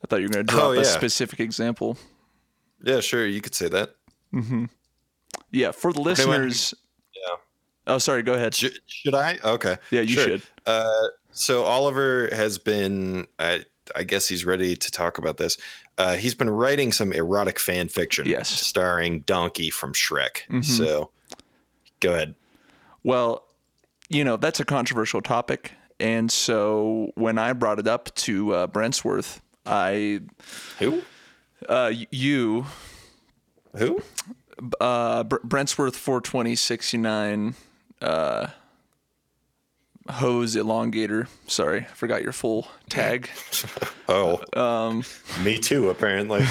I 0.03 0.07
thought 0.07 0.21
you 0.21 0.27
were 0.27 0.33
gonna 0.33 0.45
drop 0.45 0.63
Oh, 0.65 0.73
a 0.73 0.85
specific 0.85 1.41
example. 1.41 1.99
yeah, 2.83 3.01
sure, 3.01 3.27
you 3.27 3.41
could 3.41 3.55
say 3.55 3.69
that. 3.69 3.95
Yeah, 5.51 5.73
for 5.73 5.93
the 5.93 6.01
listeners. 6.01 6.75
Yeah. 7.15 7.37
Oh, 7.87 7.99
sorry. 7.99 8.23
Go 8.23 8.35
ahead. 8.35 8.55
Should, 8.55 8.79
should 8.87 9.15
I? 9.15 9.39
Okay. 9.45 9.77
Yeah, 9.91 10.03
you 10.03 10.15
sure. 10.15 10.25
should. 10.25 10.43
Uh, 10.67 11.09
so 11.33 11.65
Oliver 11.65 12.29
has 12.33 12.57
been, 12.59 13.27
I, 13.39 13.65
I 13.97 14.05
guess 14.05 14.29
he's 14.29 14.45
ready 14.45 14.77
to 14.77 14.91
talk 14.91 15.19
about 15.19 15.37
this. 15.39 15.59
Uh, 15.99 16.15
he's 16.17 16.35
been 16.35 16.49
writing 16.51 16.93
some 16.93 17.13
erotic 17.13 17.59
fan 17.59 17.89
fiction, 17.89 18.27
Yes. 18.27 18.49
starring 18.49 19.21
Donkey 19.23 19.71
from 19.71 19.93
Shrek. 19.93 20.47
Mhm. 20.49 20.65
So, 20.65 21.11
go 22.01 22.15
ahead. 22.15 22.35
Well, 23.03 23.45
you 24.09 24.25
know 24.25 24.37
that's 24.37 24.61
a 24.61 24.65
controversial 24.65 25.23
topic, 25.23 25.73
and 25.99 26.31
so 26.31 27.13
when 27.15 27.39
I 27.39 27.53
brought 27.53 27.79
it 27.79 27.87
up 27.87 28.15
to 28.17 28.55
uh, 28.55 28.67
Brentsworth, 28.67 29.41
I, 29.65 30.21
Who? 30.79 31.03
uh, 31.69 31.93
you, 32.11 32.67
Who? 33.77 34.03
uh, 34.81 35.25
Brentsworth 35.25 35.95
four 35.95 36.21
twenty 36.21 36.57
sixty 36.57 36.99
nine, 36.99 37.55
uh, 38.03 38.49
hose 40.09 40.57
elongator. 40.57 41.29
Sorry, 41.47 41.81
I 41.83 41.95
forgot 41.95 42.23
your 42.23 42.33
full 42.33 42.69
tag. 42.89 43.29
Oh, 44.13 44.41
um, 44.61 45.05
me 45.45 45.57
too. 45.57 45.89
Apparently. 45.89 46.45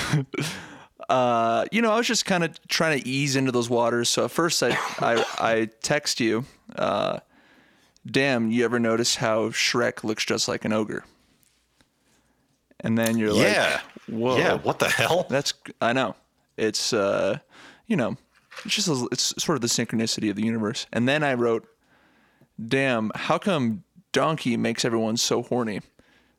uh, 1.09 1.65
you 1.71 1.81
know, 1.81 1.91
I 1.91 1.97
was 1.97 2.07
just 2.07 2.25
kind 2.25 2.43
of 2.43 2.67
trying 2.67 3.01
to 3.01 3.07
ease 3.07 3.35
into 3.35 3.51
those 3.51 3.69
waters. 3.69 4.09
So 4.09 4.25
at 4.25 4.31
first, 4.31 4.61
I 4.61 4.77
I, 4.99 5.25
I 5.39 5.69
text 5.81 6.19
you, 6.19 6.45
uh, 6.75 7.19
"Damn, 8.05 8.51
you 8.51 8.63
ever 8.63 8.79
notice 8.79 9.15
how 9.15 9.49
Shrek 9.49 10.03
looks 10.03 10.23
just 10.23 10.47
like 10.47 10.65
an 10.65 10.73
ogre?" 10.73 11.03
And 12.79 12.97
then 12.97 13.17
you're 13.17 13.33
yeah. 13.33 13.81
like, 14.07 14.19
"Whoa, 14.19 14.37
Yeah. 14.37 14.53
What 14.53 14.79
the 14.79 14.87
hell? 14.89 15.25
that's 15.29 15.53
I 15.81 15.93
know." 15.93 16.15
It's 16.57 16.93
uh, 16.93 17.39
you 17.87 17.95
know, 17.95 18.15
it's 18.63 18.75
just 18.75 18.87
a, 18.87 19.07
it's 19.11 19.33
sort 19.41 19.55
of 19.55 19.61
the 19.61 19.67
synchronicity 19.67 20.29
of 20.29 20.35
the 20.35 20.45
universe. 20.45 20.85
And 20.93 21.07
then 21.07 21.23
I 21.23 21.33
wrote, 21.33 21.67
"Damn, 22.63 23.11
how 23.15 23.39
come 23.39 23.83
Donkey 24.11 24.57
makes 24.57 24.85
everyone 24.85 25.17
so 25.17 25.41
horny?" 25.41 25.81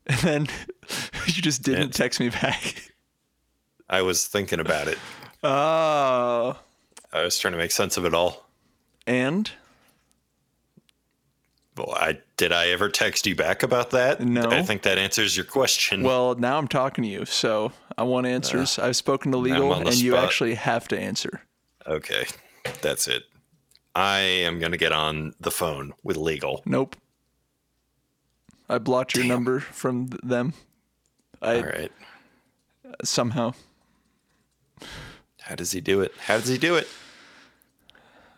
And 0.06 0.18
then 0.20 0.46
you 1.26 1.42
just 1.42 1.62
didn't 1.62 1.90
text 1.90 2.20
me 2.20 2.30
back. 2.30 2.89
I 3.90 4.03
was 4.03 4.24
thinking 4.26 4.61
about 4.61 4.87
it. 4.87 4.98
Oh. 5.42 6.57
I 7.12 7.24
was 7.24 7.38
trying 7.38 7.53
to 7.53 7.59
make 7.59 7.72
sense 7.72 7.96
of 7.96 8.05
it 8.05 8.14
all. 8.14 8.46
And 9.07 9.50
Well, 11.76 11.92
I 11.96 12.20
did. 12.37 12.53
I 12.53 12.68
ever 12.68 12.88
text 12.88 13.26
you 13.26 13.35
back 13.35 13.64
about 13.64 13.90
that? 13.90 14.20
No. 14.20 14.48
I 14.48 14.62
think 14.62 14.83
that 14.83 14.96
answers 14.96 15.37
your 15.37 15.44
question. 15.44 16.05
well, 16.05 16.37
now 16.37 16.57
I'm 16.57 16.68
talking 16.68 17.03
to 17.03 17.11
you, 17.11 17.24
so 17.24 17.72
I 17.98 18.05
want 18.05 18.26
answers. 18.29 18.79
Uh, 18.79 18.85
I've 18.87 18.96
spoken 18.96 19.33
to 19.33 19.38
legal, 19.38 19.74
and 19.74 19.92
you 19.94 20.12
spot. 20.12 20.24
actually 20.24 20.55
have 20.55 20.87
to 20.88 20.98
answer. 20.98 21.40
Okay, 21.87 22.26
that's 22.83 23.09
it. 23.09 23.24
I 23.96 24.18
am 24.20 24.61
going 24.61 24.70
to 24.72 24.79
get 24.79 24.92
on 24.92 25.35
the 25.40 25.50
phone 25.50 25.94
with 26.05 26.16
legal. 26.16 26.62
Nope. 26.64 26.94
I 28.68 28.79
blocked 28.79 29.16
your 29.16 29.24
number 29.24 29.59
from 29.59 30.07
them. 30.22 30.53
I 31.42 31.57
All 31.57 31.62
right. 31.64 31.92
somehow 33.03 33.55
How 35.42 35.54
does 35.54 35.72
he 35.72 35.80
do 35.80 36.00
it? 36.00 36.12
How 36.26 36.38
does 36.38 36.48
he 36.48 36.58
do 36.58 36.76
it? 36.76 36.88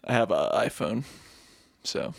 I 0.05 0.13
have 0.13 0.31
a 0.31 0.51
iPhone, 0.55 1.05
so. 1.85 2.15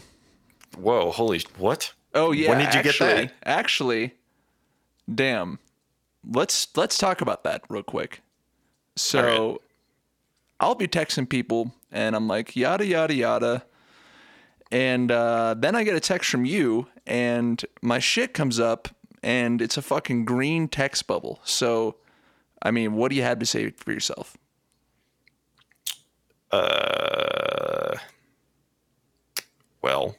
Whoa, 0.77 1.11
holy 1.11 1.41
what? 1.57 1.93
Oh 2.13 2.31
yeah. 2.31 2.49
When 2.49 2.59
did 2.59 2.73
you 2.73 2.83
get 2.83 2.99
that? 2.99 3.33
Actually, 3.45 4.13
damn. 5.13 5.59
Let's 6.25 6.67
let's 6.75 6.97
talk 6.97 7.21
about 7.21 7.43
that 7.43 7.63
real 7.69 7.83
quick. 7.83 8.21
So, 8.95 9.51
right. 9.51 9.61
I'll 10.59 10.75
be 10.75 10.87
texting 10.87 11.27
people, 11.27 11.73
and 11.91 12.15
I'm 12.15 12.27
like 12.27 12.55
yada 12.55 12.85
yada 12.85 13.13
yada, 13.13 13.63
and 14.71 15.11
uh, 15.11 15.55
then 15.57 15.75
I 15.75 15.83
get 15.83 15.95
a 15.95 15.99
text 15.99 16.29
from 16.29 16.45
you, 16.45 16.87
and 17.05 17.63
my 17.81 17.99
shit 17.99 18.33
comes 18.33 18.59
up, 18.59 18.87
and 19.21 19.61
it's 19.61 19.77
a 19.77 19.81
fucking 19.81 20.25
green 20.25 20.67
text 20.67 21.07
bubble. 21.07 21.39
So, 21.43 21.95
I 22.63 22.71
mean, 22.71 22.93
what 22.93 23.09
do 23.09 23.15
you 23.15 23.23
have 23.23 23.39
to 23.39 23.45
say 23.45 23.69
for 23.71 23.91
yourself? 23.91 24.37
Uh, 26.49 27.95
well, 29.81 30.15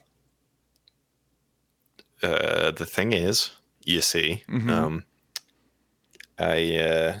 uh, 2.21 2.71
the 2.71 2.85
thing 2.85 3.13
is, 3.13 3.49
you 3.83 4.01
see, 4.01 4.43
um, 4.69 5.05
I, 6.37 6.77
uh, 6.77 7.19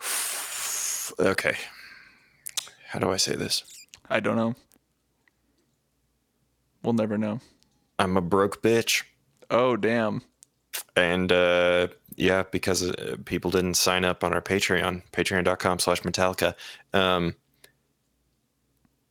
okay. 1.20 1.56
How 2.88 2.98
do 2.98 3.10
I 3.10 3.18
say 3.18 3.36
this? 3.36 3.62
I 4.08 4.20
don't 4.20 4.36
know. 4.36 4.54
We'll 6.82 6.94
never 6.94 7.18
know. 7.18 7.40
I'm 7.98 8.16
a 8.16 8.20
broke 8.20 8.62
bitch. 8.62 9.02
Oh 9.50 9.76
damn. 9.76 10.22
And 10.96 11.30
uh 11.32 11.86
yeah 12.16 12.42
because 12.50 12.82
uh, 12.82 13.16
people 13.26 13.50
didn't 13.50 13.74
sign 13.74 14.04
up 14.04 14.24
on 14.24 14.32
our 14.32 14.40
patreon 14.40 15.02
patreon.com 15.12 15.78
slash 15.78 16.00
metallica 16.02 16.54
um 16.94 17.34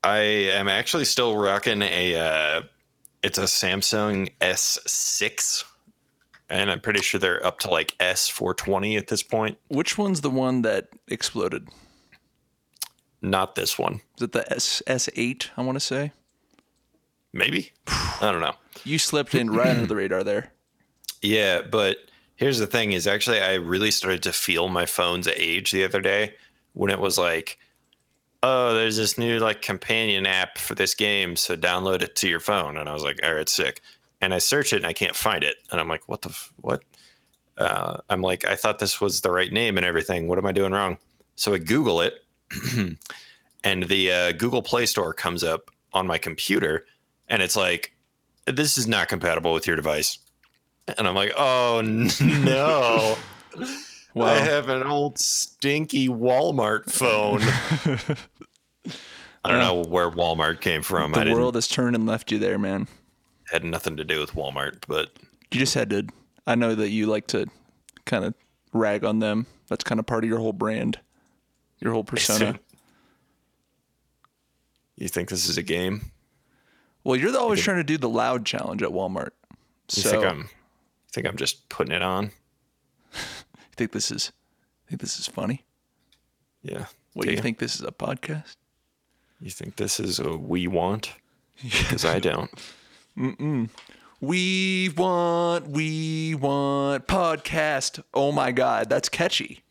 i 0.04 0.18
am 0.18 0.68
actually 0.68 1.06
still 1.06 1.38
rocking 1.38 1.82
a 1.82 2.16
uh 2.16 2.62
it's 3.24 3.38
a 3.38 3.44
samsung 3.44 4.30
s6 4.42 5.64
and 6.50 6.72
i'm 6.72 6.80
pretty 6.80 7.02
sure 7.02 7.20
they're 7.20 7.46
up 7.46 7.60
to 7.60 7.70
like 7.70 7.96
s420 8.00 8.98
at 8.98 9.08
this 9.08 9.24
point 9.24 9.58
Which 9.68 9.98
one's 9.98 10.22
the 10.22 10.30
one 10.30 10.62
that 10.64 10.88
exploded? 11.08 11.68
not 13.22 13.56
this 13.56 13.80
one 13.80 14.02
Is 14.18 14.24
it 14.24 14.32
the 14.34 14.52
S 14.54 14.84
S8? 14.86 15.50
I 15.58 15.62
want 15.64 15.76
to 15.78 15.80
say. 15.80 16.12
maybe 17.34 17.72
i 17.88 18.32
don't 18.32 18.42
know 18.42 18.54
You 18.84 19.00
slipped 19.00 19.34
in 19.36 19.50
right 19.50 19.68
under 19.68 19.86
the 19.88 19.96
radar 19.96 20.24
there. 20.24 20.52
Yeah, 21.22 21.62
but 21.62 21.98
here's 22.36 22.60
the 22.60 22.68
thing 22.68 22.92
is 22.92 23.08
actually 23.08 23.40
I 23.40 23.56
really 23.56 23.92
started 23.92 24.24
to 24.24 24.34
feel 24.34 24.68
my 24.68 24.86
phone's 24.86 25.28
age 25.28 25.72
the 25.72 25.84
other 25.84 26.02
day 26.02 26.36
when 26.74 26.92
it 26.92 27.00
was 27.00 27.18
like, 27.18 27.58
oh, 28.44 28.74
there's 28.74 28.98
this 28.98 29.18
new 29.18 29.40
like 29.40 29.62
companion 29.62 30.26
app 30.26 30.58
for 30.58 30.76
this 30.76 30.94
game, 30.94 31.36
so 31.36 31.56
download 31.56 32.02
it 32.02 32.16
to 32.18 32.30
your 32.30 32.40
phone. 32.40 32.78
And 32.78 32.88
I 32.88 32.94
was 32.94 33.04
like, 33.04 33.20
all 33.24 33.34
right, 33.34 33.50
sick. 33.50 33.82
And 34.22 34.34
I 34.34 34.38
search 34.38 34.74
it 34.74 34.78
and 34.78 34.86
I 34.86 34.94
can't 34.94 35.16
find 35.16 35.44
it. 35.44 35.56
And 35.72 35.80
I'm 35.80 35.88
like, 35.88 36.08
what 36.08 36.22
the 36.22 36.30
f- 36.30 36.54
what? 36.58 36.84
Uh, 37.58 37.98
I'm 38.10 38.22
like, 38.22 38.46
I 38.46 38.56
thought 38.56 38.80
this 38.80 39.00
was 39.00 39.22
the 39.22 39.32
right 39.32 39.52
name 39.52 39.78
and 39.78 39.86
everything. 39.86 40.28
What 40.28 40.38
am 40.38 40.46
I 40.46 40.52
doing 40.52 40.74
wrong? 40.74 40.98
So 41.36 41.54
I 41.54 41.58
Google 41.58 42.02
it, 42.02 42.14
and 43.64 43.84
the 43.84 44.12
uh, 44.12 44.32
Google 44.34 44.62
Play 44.62 44.86
Store 44.86 45.14
comes 45.14 45.44
up 45.44 45.72
on 45.94 46.06
my 46.06 46.18
computer, 46.18 46.86
and 47.30 47.42
it's 47.42 47.56
like, 47.56 47.94
this 48.46 48.78
is 48.78 48.88
not 48.88 49.08
compatible 49.08 49.54
with 49.54 49.68
your 49.68 49.76
device. 49.76 50.20
And 50.98 51.08
I'm 51.08 51.16
like, 51.16 51.34
oh 51.38 51.82
no. 51.84 53.18
Wow. 54.16 54.28
I 54.28 54.36
have 54.36 54.70
an 54.70 54.84
old 54.84 55.20
stinky 55.20 56.08
Walmart 56.08 56.90
phone. 56.90 57.42
I 59.44 59.52
don't 59.52 59.60
uh, 59.60 59.66
know 59.66 59.82
where 59.84 60.10
Walmart 60.10 60.62
came 60.62 60.82
from. 60.82 61.12
The 61.12 61.20
didn't 61.26 61.34
world 61.34 61.56
has 61.56 61.68
turned 61.68 61.98
and 61.98 62.06
left 62.06 62.32
you 62.32 62.40
there, 62.40 62.58
man. 62.58 62.88
had 63.52 63.66
nothing 63.66 63.98
to 63.98 64.06
do 64.06 64.22
with 64.22 64.32
Walmart, 64.32 64.84
but 64.88 65.12
You 65.52 65.60
just 65.60 65.74
had 65.74 65.90
to. 65.90 66.08
I 66.48 66.56
know 66.56 66.76
that 66.76 66.92
you 66.92 67.08
like 67.08 67.28
to 67.28 67.48
kind 68.06 68.24
of 68.24 68.36
rag 68.72 69.04
on 69.04 69.20
them. 69.20 69.48
That's 69.68 69.84
kind 69.84 70.00
of 70.00 70.06
part 70.06 70.24
of 70.24 70.30
your 70.30 70.40
whole 70.40 70.54
brand, 70.54 70.98
your 71.80 71.92
whole 71.92 72.06
persona. 72.06 72.58
you 74.96 75.10
think 75.10 75.28
this 75.28 75.50
is 75.50 75.58
a 75.58 75.64
game? 75.64 76.12
Well, 77.04 77.18
you're 77.18 77.38
always 77.38 77.60
trying 77.62 77.78
to 77.78 77.84
do 77.84 77.98
the 77.98 78.10
loud 78.10 78.46
challenge 78.46 78.82
at 78.82 78.90
Walmart. 78.90 79.32
You 79.94 80.04
So 80.04 80.46
think 81.16 81.26
I'm 81.28 81.32
think 81.32 81.34
I'm 81.34 81.38
just 81.38 81.70
putting 81.70 81.94
it 81.94 82.02
on? 82.02 82.32
you 83.14 83.20
think 83.78 83.92
this 83.94 84.12
is, 84.12 84.32
think 84.90 85.00
this 85.02 85.18
is 85.18 85.28
funny? 85.28 85.64
Yeah. 86.62 86.88
What 87.14 87.26
Do 87.26 87.32
you 87.32 87.38
think 87.42 87.58
this 87.60 87.76
is 87.76 87.82
a 87.84 87.92
podcast? 87.92 88.58
You 89.40 89.50
think 89.50 89.78
this 89.78 90.00
is 90.00 90.20
a 90.20 90.36
we 90.36 90.68
want? 90.68 91.14
Because 91.64 92.04
I 92.04 92.20
don't. 92.20 92.52
We 94.20 94.90
want, 94.90 95.68
we 95.70 96.36
want 96.36 97.08
podcast. 97.08 98.04
Oh 98.14 98.34
my 98.34 98.52
god, 98.52 98.90
that's 98.90 99.08
catchy. 99.08 99.64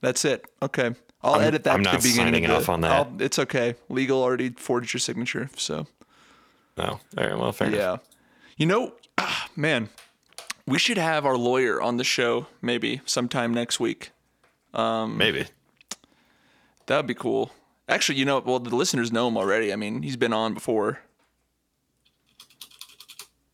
That's 0.00 0.24
it. 0.24 0.44
Okay, 0.60 0.96
I'll 1.22 1.34
I'm- 1.34 1.42
edit 1.44 1.62
that. 1.64 1.74
I'm 1.74 1.84
to 1.84 1.92
not 1.92 2.00
the 2.02 2.08
beginning 2.08 2.34
signing 2.34 2.44
of 2.46 2.50
the- 2.50 2.56
off 2.56 2.68
on 2.68 2.80
that. 2.80 2.90
I'll- 2.92 3.16
it's 3.22 3.38
okay. 3.38 3.76
Legal 3.88 4.20
already 4.20 4.50
forged 4.50 4.92
your 4.94 5.00
signature, 5.00 5.48
so 5.56 5.86
No. 6.76 6.84
All 7.16 7.24
right. 7.24 7.38
Well, 7.38 7.52
fair 7.52 7.68
enough. 7.68 7.78
yeah. 7.78 7.96
You 8.56 8.66
know, 8.66 8.94
ah, 9.18 9.48
man, 9.56 9.88
we 10.66 10.78
should 10.78 10.98
have 10.98 11.26
our 11.26 11.36
lawyer 11.36 11.80
on 11.80 11.96
the 11.96 12.04
show 12.04 12.46
maybe 12.60 13.00
sometime 13.04 13.52
next 13.52 13.80
week. 13.80 14.10
Um, 14.74 15.16
Maybe. 15.18 15.46
That'd 16.86 17.06
be 17.06 17.14
cool. 17.14 17.52
Actually, 17.88 18.18
you 18.18 18.24
know, 18.24 18.38
well, 18.38 18.58
the 18.58 18.74
listeners 18.74 19.12
know 19.12 19.28
him 19.28 19.36
already. 19.36 19.72
I 19.72 19.76
mean, 19.76 20.02
he's 20.02 20.16
been 20.16 20.32
on 20.32 20.54
before. 20.54 21.00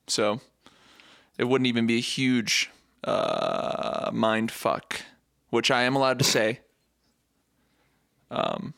So 0.06 0.40
it 1.38 1.44
wouldn't 1.44 1.66
even 1.66 1.86
be 1.86 1.96
a 1.96 2.02
huge 2.02 2.70
uh, 3.04 4.10
mind 4.12 4.50
fuck, 4.50 5.02
which 5.50 5.70
I 5.70 5.82
am 5.82 5.96
allowed 5.96 6.18
to 6.18 6.24
say 6.24 6.60
um, 8.30 8.74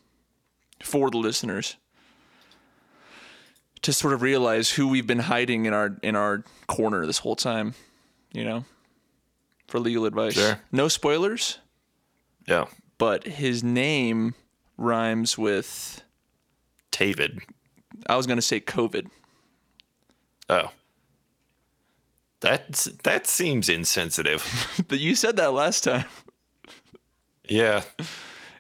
for 0.82 1.10
the 1.10 1.18
listeners 1.18 1.76
to 3.82 3.92
sort 3.92 4.12
of 4.12 4.22
realize 4.22 4.70
who 4.70 4.88
we've 4.88 5.06
been 5.06 5.20
hiding 5.20 5.66
in 5.66 5.72
our 5.72 5.96
in 6.02 6.14
our 6.16 6.44
corner 6.66 7.06
this 7.06 7.18
whole 7.18 7.36
time, 7.36 7.74
you 8.32 8.44
know, 8.44 8.64
for 9.68 9.78
legal 9.80 10.04
advice. 10.06 10.34
Sure. 10.34 10.60
No 10.72 10.88
spoilers 10.88 11.58
Yeah. 12.46 12.66
but 12.98 13.24
his 13.26 13.62
name 13.64 14.34
rhymes 14.76 15.38
with 15.38 16.02
David. 16.90 17.40
I 18.06 18.16
was 18.16 18.26
gonna 18.26 18.42
say 18.42 18.60
COVID. 18.60 19.08
Oh. 20.48 20.70
That's 22.40 22.84
that 23.04 23.26
seems 23.26 23.68
insensitive. 23.68 24.42
But 24.88 24.98
you 24.98 25.14
said 25.14 25.36
that 25.36 25.52
last 25.52 25.84
time. 25.84 26.06
yeah. 27.48 27.82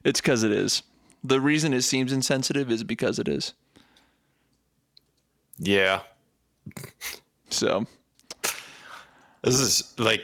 It's 0.04 0.20
because 0.20 0.42
it 0.44 0.52
is. 0.52 0.82
The 1.24 1.40
reason 1.40 1.72
it 1.74 1.82
seems 1.82 2.12
insensitive 2.12 2.70
is 2.70 2.84
because 2.84 3.18
it 3.18 3.28
is. 3.28 3.52
Yeah. 5.60 6.00
So 7.50 7.86
This 9.42 9.60
is 9.60 9.94
like 9.98 10.22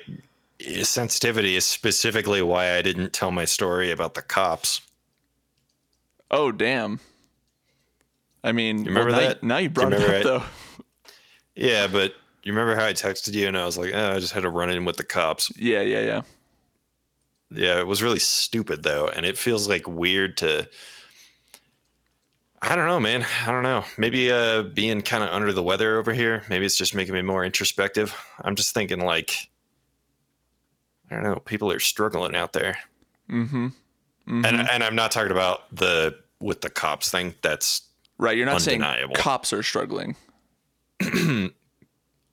sensitivity 0.82 1.54
is 1.56 1.64
specifically 1.66 2.40
why 2.42 2.76
I 2.76 2.82
didn't 2.82 3.12
tell 3.12 3.30
my 3.30 3.44
story 3.44 3.90
about 3.90 4.14
the 4.14 4.22
cops. 4.22 4.80
oh 6.30 6.50
damn. 6.52 7.00
I 8.42 8.52
mean, 8.52 8.78
You 8.78 8.86
remember 8.86 9.10
well, 9.12 9.20
that? 9.20 9.42
Now 9.42 9.58
you 9.58 9.68
Do 9.68 9.82
you 9.82 9.88
brought 9.88 9.92
it 10.00 10.08
up 10.08 10.14
it? 10.14 10.24
though. 10.24 10.42
Yeah, 11.54 11.86
but 11.86 12.14
you 12.42 12.52
remember 12.52 12.76
how 12.76 12.86
I 12.86 12.92
texted 12.92 13.32
you 13.34 13.48
and 13.48 13.58
I 13.58 13.64
was 13.66 13.76
like, 13.76 13.92
oh, 13.94 14.12
I 14.16 14.20
just 14.20 14.32
had 14.32 14.42
to 14.44 14.50
run 14.50 14.70
in 14.70 14.84
with 14.84 14.96
the 14.96 15.04
cops. 15.04 15.50
Yeah, 15.56 15.80
yeah, 15.82 16.00
yeah. 16.00 16.22
Yeah, 17.50 17.78
it 17.80 17.86
was 17.86 18.02
really 18.02 18.18
stupid 18.18 18.82
though, 18.82 19.08
and 19.08 19.26
it 19.26 19.36
feels 19.38 19.68
like 19.68 19.86
weird 19.86 20.36
to. 20.38 20.68
I 22.62 22.74
don't 22.74 22.86
know, 22.86 22.98
man. 23.00 23.24
I 23.46 23.50
don't 23.52 23.62
know. 23.62 23.84
Maybe 23.98 24.30
uh, 24.32 24.62
being 24.62 25.02
kind 25.02 25.22
of 25.22 25.30
under 25.30 25.52
the 25.52 25.62
weather 25.62 25.98
over 25.98 26.12
here. 26.12 26.42
Maybe 26.48 26.64
it's 26.64 26.76
just 26.76 26.94
making 26.94 27.14
me 27.14 27.22
more 27.22 27.44
introspective. 27.44 28.14
I'm 28.40 28.56
just 28.56 28.72
thinking 28.74 29.00
like, 29.00 29.48
I 31.10 31.14
don't 31.14 31.22
know. 31.24 31.36
People 31.36 31.70
are 31.70 31.78
struggling 31.80 32.34
out 32.34 32.52
there, 32.52 32.78
Mm-hmm. 33.30 33.68
and 34.26 34.46
and 34.46 34.82
I'm 34.84 34.94
not 34.96 35.10
talking 35.12 35.32
about 35.32 35.74
the 35.74 36.16
with 36.40 36.60
the 36.62 36.70
cops 36.70 37.10
thing. 37.10 37.34
That's 37.42 37.82
Right. 38.18 38.36
You're 38.36 38.46
not 38.46 38.56
Undeniable. 38.56 39.14
saying 39.14 39.22
cops 39.22 39.52
are 39.52 39.62
struggling. 39.62 40.16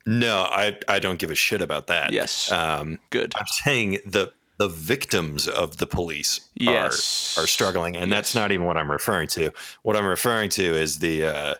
no, 0.06 0.42
I 0.42 0.78
I 0.88 0.98
don't 0.98 1.18
give 1.18 1.30
a 1.30 1.34
shit 1.34 1.60
about 1.62 1.86
that. 1.88 2.12
Yes. 2.12 2.50
Um, 2.50 2.98
Good. 3.10 3.34
I'm 3.36 3.46
saying 3.64 3.98
the 4.06 4.32
the 4.56 4.68
victims 4.68 5.48
of 5.48 5.78
the 5.78 5.86
police 5.86 6.40
Yes. 6.54 7.36
are 7.36 7.42
are 7.44 7.46
struggling, 7.46 7.96
and 7.96 8.12
that's 8.12 8.34
not 8.34 8.52
even 8.52 8.66
what 8.66 8.76
I'm 8.76 8.90
referring 8.90 9.28
to. 9.28 9.50
What 9.82 9.96
I'm 9.96 10.06
referring 10.06 10.50
to 10.50 10.62
is 10.62 10.98
the 11.00 11.24
uh, 11.26 11.54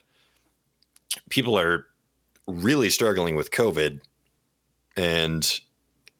people 1.31 1.59
are 1.59 1.87
really 2.47 2.91
struggling 2.91 3.35
with 3.37 3.51
COVID, 3.51 4.01
and 4.97 5.61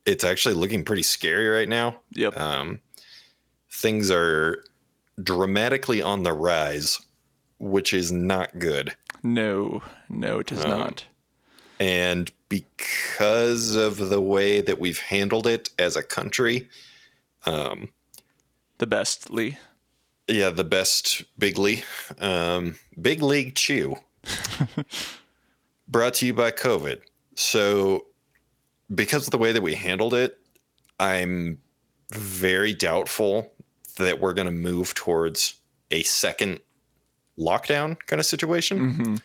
it's 0.07 0.25
actually 0.25 0.55
looking 0.55 0.85
pretty 0.85 1.03
scary 1.03 1.47
right 1.49 1.69
now. 1.69 2.01
Yep. 2.13 2.39
Um, 2.39 2.81
things 3.71 4.11
are 4.11 4.65
dramatically 5.23 6.03
on 6.03 6.23
the 6.25 6.33
rise, 6.33 7.01
which 7.59 7.93
is 7.93 8.11
not 8.11 8.59
good. 8.59 8.95
no, 9.23 9.83
no, 10.09 10.41
it 10.41 10.51
is 10.53 10.65
Um, 10.65 10.71
not. 10.71 11.05
And 11.81 12.31
because 12.55 13.75
of 13.75 13.99
the 13.99 14.21
way 14.21 14.61
that 14.61 14.79
we've 14.79 15.01
handled 15.01 15.47
it 15.47 15.71
as 15.77 15.97
a 15.97 16.03
country, 16.05 16.69
um, 17.47 17.89
The 18.79 18.87
best, 18.87 19.31
Lee. 19.31 19.59
yeah, 20.29 20.51
the 20.51 20.63
best 20.65 21.25
big 21.37 21.59
league, 21.59 21.85
um, 22.21 22.77
big 23.01 23.23
league 23.23 23.57
chew, 23.57 23.97
brought 25.89 26.15
to 26.15 26.27
you 26.27 26.35
by 26.35 26.53
COVID. 26.53 27.01
So, 27.35 28.07
because 28.95 29.27
of 29.27 29.31
the 29.33 29.39
way 29.39 29.51
that 29.51 29.63
we 29.63 29.75
handled 29.75 30.15
it, 30.15 30.39
I'm 31.01 31.59
very 32.13 32.73
doubtful 32.73 33.53
that 33.97 34.21
we're 34.21 34.35
going 34.35 34.47
to 34.47 34.53
move 34.53 34.95
towards 34.95 35.55
a 35.91 36.05
second 36.05 36.61
lockdown 37.37 37.97
kind 38.07 38.21
of 38.21 38.27
situation. 38.27 38.79
Mm-hmm. 38.79 39.17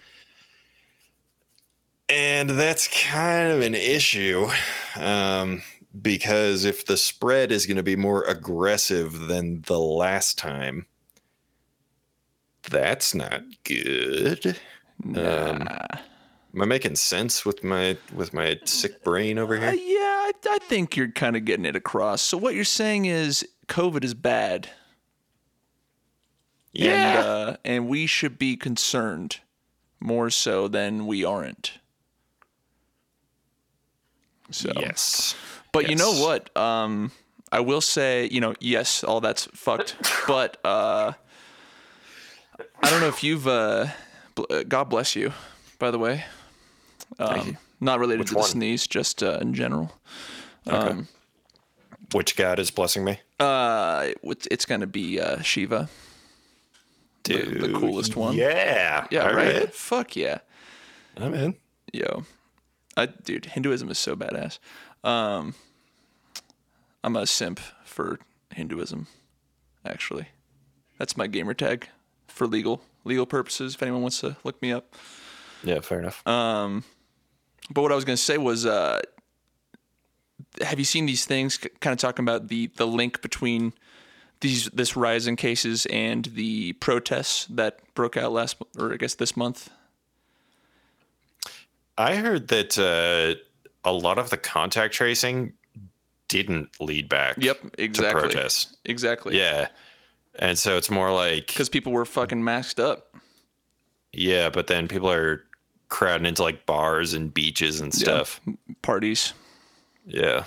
And 2.10 2.50
that's 2.50 2.88
kind 2.88 3.52
of 3.52 3.62
an 3.62 3.76
issue 3.76 4.50
um, 4.96 5.62
because 6.02 6.66
if 6.66 6.86
the 6.86 6.98
spread 6.98 7.52
is 7.52 7.66
going 7.68 7.78
to 7.78 7.84
be 7.84 7.96
more 7.96 8.24
aggressive 8.24 9.28
than 9.28 9.62
the 9.64 9.80
last 9.80 10.38
time, 10.38 10.88
that's 12.70 13.14
not 13.14 13.44
good. 13.64 14.60
Um, 15.06 15.68
am 15.68 16.62
I 16.62 16.66
making 16.66 16.96
sense 16.96 17.46
with 17.46 17.64
my 17.64 17.98
with 18.14 18.34
my 18.34 18.60
sick 18.66 19.04
brain 19.04 19.38
over 19.38 19.56
Uh, 19.56 19.72
here? 19.72 19.74
yeah, 19.74 19.78
I, 20.00 20.32
I 20.50 20.58
think 20.60 20.98
you're 20.98 21.12
kind 21.12 21.36
of 21.36 21.46
getting 21.46 21.66
it 21.66 21.76
across. 21.76 22.22
So 22.22 22.38
what 22.38 22.56
you're 22.56 22.64
saying 22.66 23.06
is 23.06 23.48
COVID 23.68 24.04
is 24.04 24.14
bad. 24.14 24.70
And, 26.76 27.18
uh, 27.20 27.58
and 27.66 27.88
we 27.88 28.06
should 28.08 28.38
be 28.38 28.56
concerned 28.56 29.40
more 30.00 30.30
so 30.30 30.68
than 30.68 31.08
we 31.08 31.24
aren't. 31.24 31.79
So, 34.52 34.72
yes. 34.80 35.36
but 35.72 35.90
you 35.90 35.96
know 35.96 36.14
what? 36.14 36.56
Um, 36.58 37.12
I 37.52 37.60
will 37.60 37.82
say, 37.82 38.28
you 38.32 38.42
know, 38.42 38.54
yes, 38.60 39.04
all 39.04 39.22
that's 39.22 39.46
fucked. 39.54 39.96
But 40.28 40.58
uh, 40.64 41.14
I 42.84 42.90
don't 42.90 43.02
know 43.02 43.08
if 43.08 43.24
you've. 43.24 43.48
Uh, 43.48 43.88
bl- 44.36 44.44
uh, 44.50 44.64
God 44.64 44.86
bless 44.86 45.16
you, 45.16 45.34
by 45.80 45.92
the 45.92 46.00
way. 46.00 46.26
Um. 47.18 47.58
Not 47.82 48.00
related 48.00 48.20
Which 48.20 48.28
to 48.30 48.34
the 48.34 48.40
one? 48.40 48.50
sneeze, 48.50 48.88
just 48.88 49.24
uh, 49.24 49.38
in 49.40 49.54
general. 49.54 49.92
Okay. 50.68 51.02
Which 52.14 52.36
God 52.36 52.60
is 52.60 52.72
blessing 52.72 53.06
me? 53.06 53.22
Uh, 53.40 54.10
it's, 54.22 54.48
it's 54.52 54.66
gonna 54.66 54.86
be 54.88 55.20
uh, 55.20 55.42
Shiva. 55.42 55.88
The- 57.24 57.44
the 57.44 57.72
coolest 57.74 58.16
one. 58.16 58.36
Yeah. 58.36 59.08
Yeah, 59.12 59.28
All 59.28 59.34
right? 59.34 59.74
Fuck 59.74 60.16
yeah. 60.16 60.40
I'm 61.18 61.34
in. 61.34 61.56
Yo. 61.94 62.26
I 63.00 63.06
dude, 63.08 63.46
Hinduism 63.46 63.90
is 63.90 63.98
so 63.98 64.16
badass. 64.16 64.60
Um 65.04 65.56
I'm 67.04 67.16
a 67.16 67.26
simp 67.26 67.60
for 67.86 68.20
Hinduism, 68.54 69.08
actually. 69.86 70.28
That's 70.98 71.16
my 71.16 71.28
gamer 71.28 71.54
tag 71.54 71.88
for 72.28 72.46
legal 72.46 72.82
legal 73.06 73.26
purposes 73.26 73.76
if 73.76 73.82
anyone 73.82 74.02
wants 74.02 74.20
to 74.20 74.36
look 74.44 74.62
me 74.62 74.72
up. 74.72 74.94
Yeah, 75.64 75.80
fair 75.80 76.00
enough. 76.00 76.22
But 76.26 77.82
what 77.82 77.92
I 77.92 77.96
was 77.96 78.06
gonna 78.06 78.18
say 78.18 78.38
was 78.38 78.66
uh 78.66 79.02
have 80.62 80.80
you 80.80 80.86
seen 80.86 81.06
these 81.06 81.26
things 81.26 81.58
kind 81.58 81.94
of 81.94 82.00
talking 82.00 82.24
about 82.24 82.48
the 82.48 82.68
the 82.76 82.88
link 82.88 83.22
between 83.22 83.74
these 84.42 84.66
this 84.68 84.96
rise 84.96 85.28
in 85.28 85.36
cases 85.36 85.86
and 85.88 86.26
the 86.26 86.74
protests 86.74 87.46
that 87.48 87.80
broke 87.94 88.18
out 88.18 88.32
last 88.32 88.58
or 88.78 88.94
I 88.94 88.98
guess 88.98 89.16
this 89.16 89.38
month? 89.38 89.70
I 92.00 92.16
heard 92.16 92.48
that 92.48 92.80
uh, 92.80 93.36
a 93.84 93.92
lot 93.92 94.18
of 94.18 94.30
the 94.30 94.38
contact 94.38 94.94
tracing 94.94 95.54
didn't 96.30 96.70
lead 96.80 97.10
back. 97.10 97.36
Yep, 97.38 97.76
exactly. 97.78 98.22
To 98.22 98.28
protests. 98.28 98.78
Exactly. 98.86 99.38
Yeah, 99.38 99.68
and 100.36 100.58
so 100.58 100.78
it's 100.78 100.90
more 100.90 101.12
like 101.12 101.48
Because 101.48 101.70
people 101.70 101.92
were 101.92 102.06
fucking 102.06 102.44
masked 102.44 102.80
up. 102.80 103.16
yeah, 104.14 104.50
but 104.50 104.68
then 104.68 104.88
people 104.88 105.12
are 105.12 105.44
crowding 105.90 106.26
into 106.28 106.42
like 106.44 106.66
bars 106.66 107.14
and 107.14 107.34
beaches 107.34 107.82
and 107.82 107.94
stuff. 107.94 108.40
Parties. 108.82 109.34
Yeah, 110.06 110.46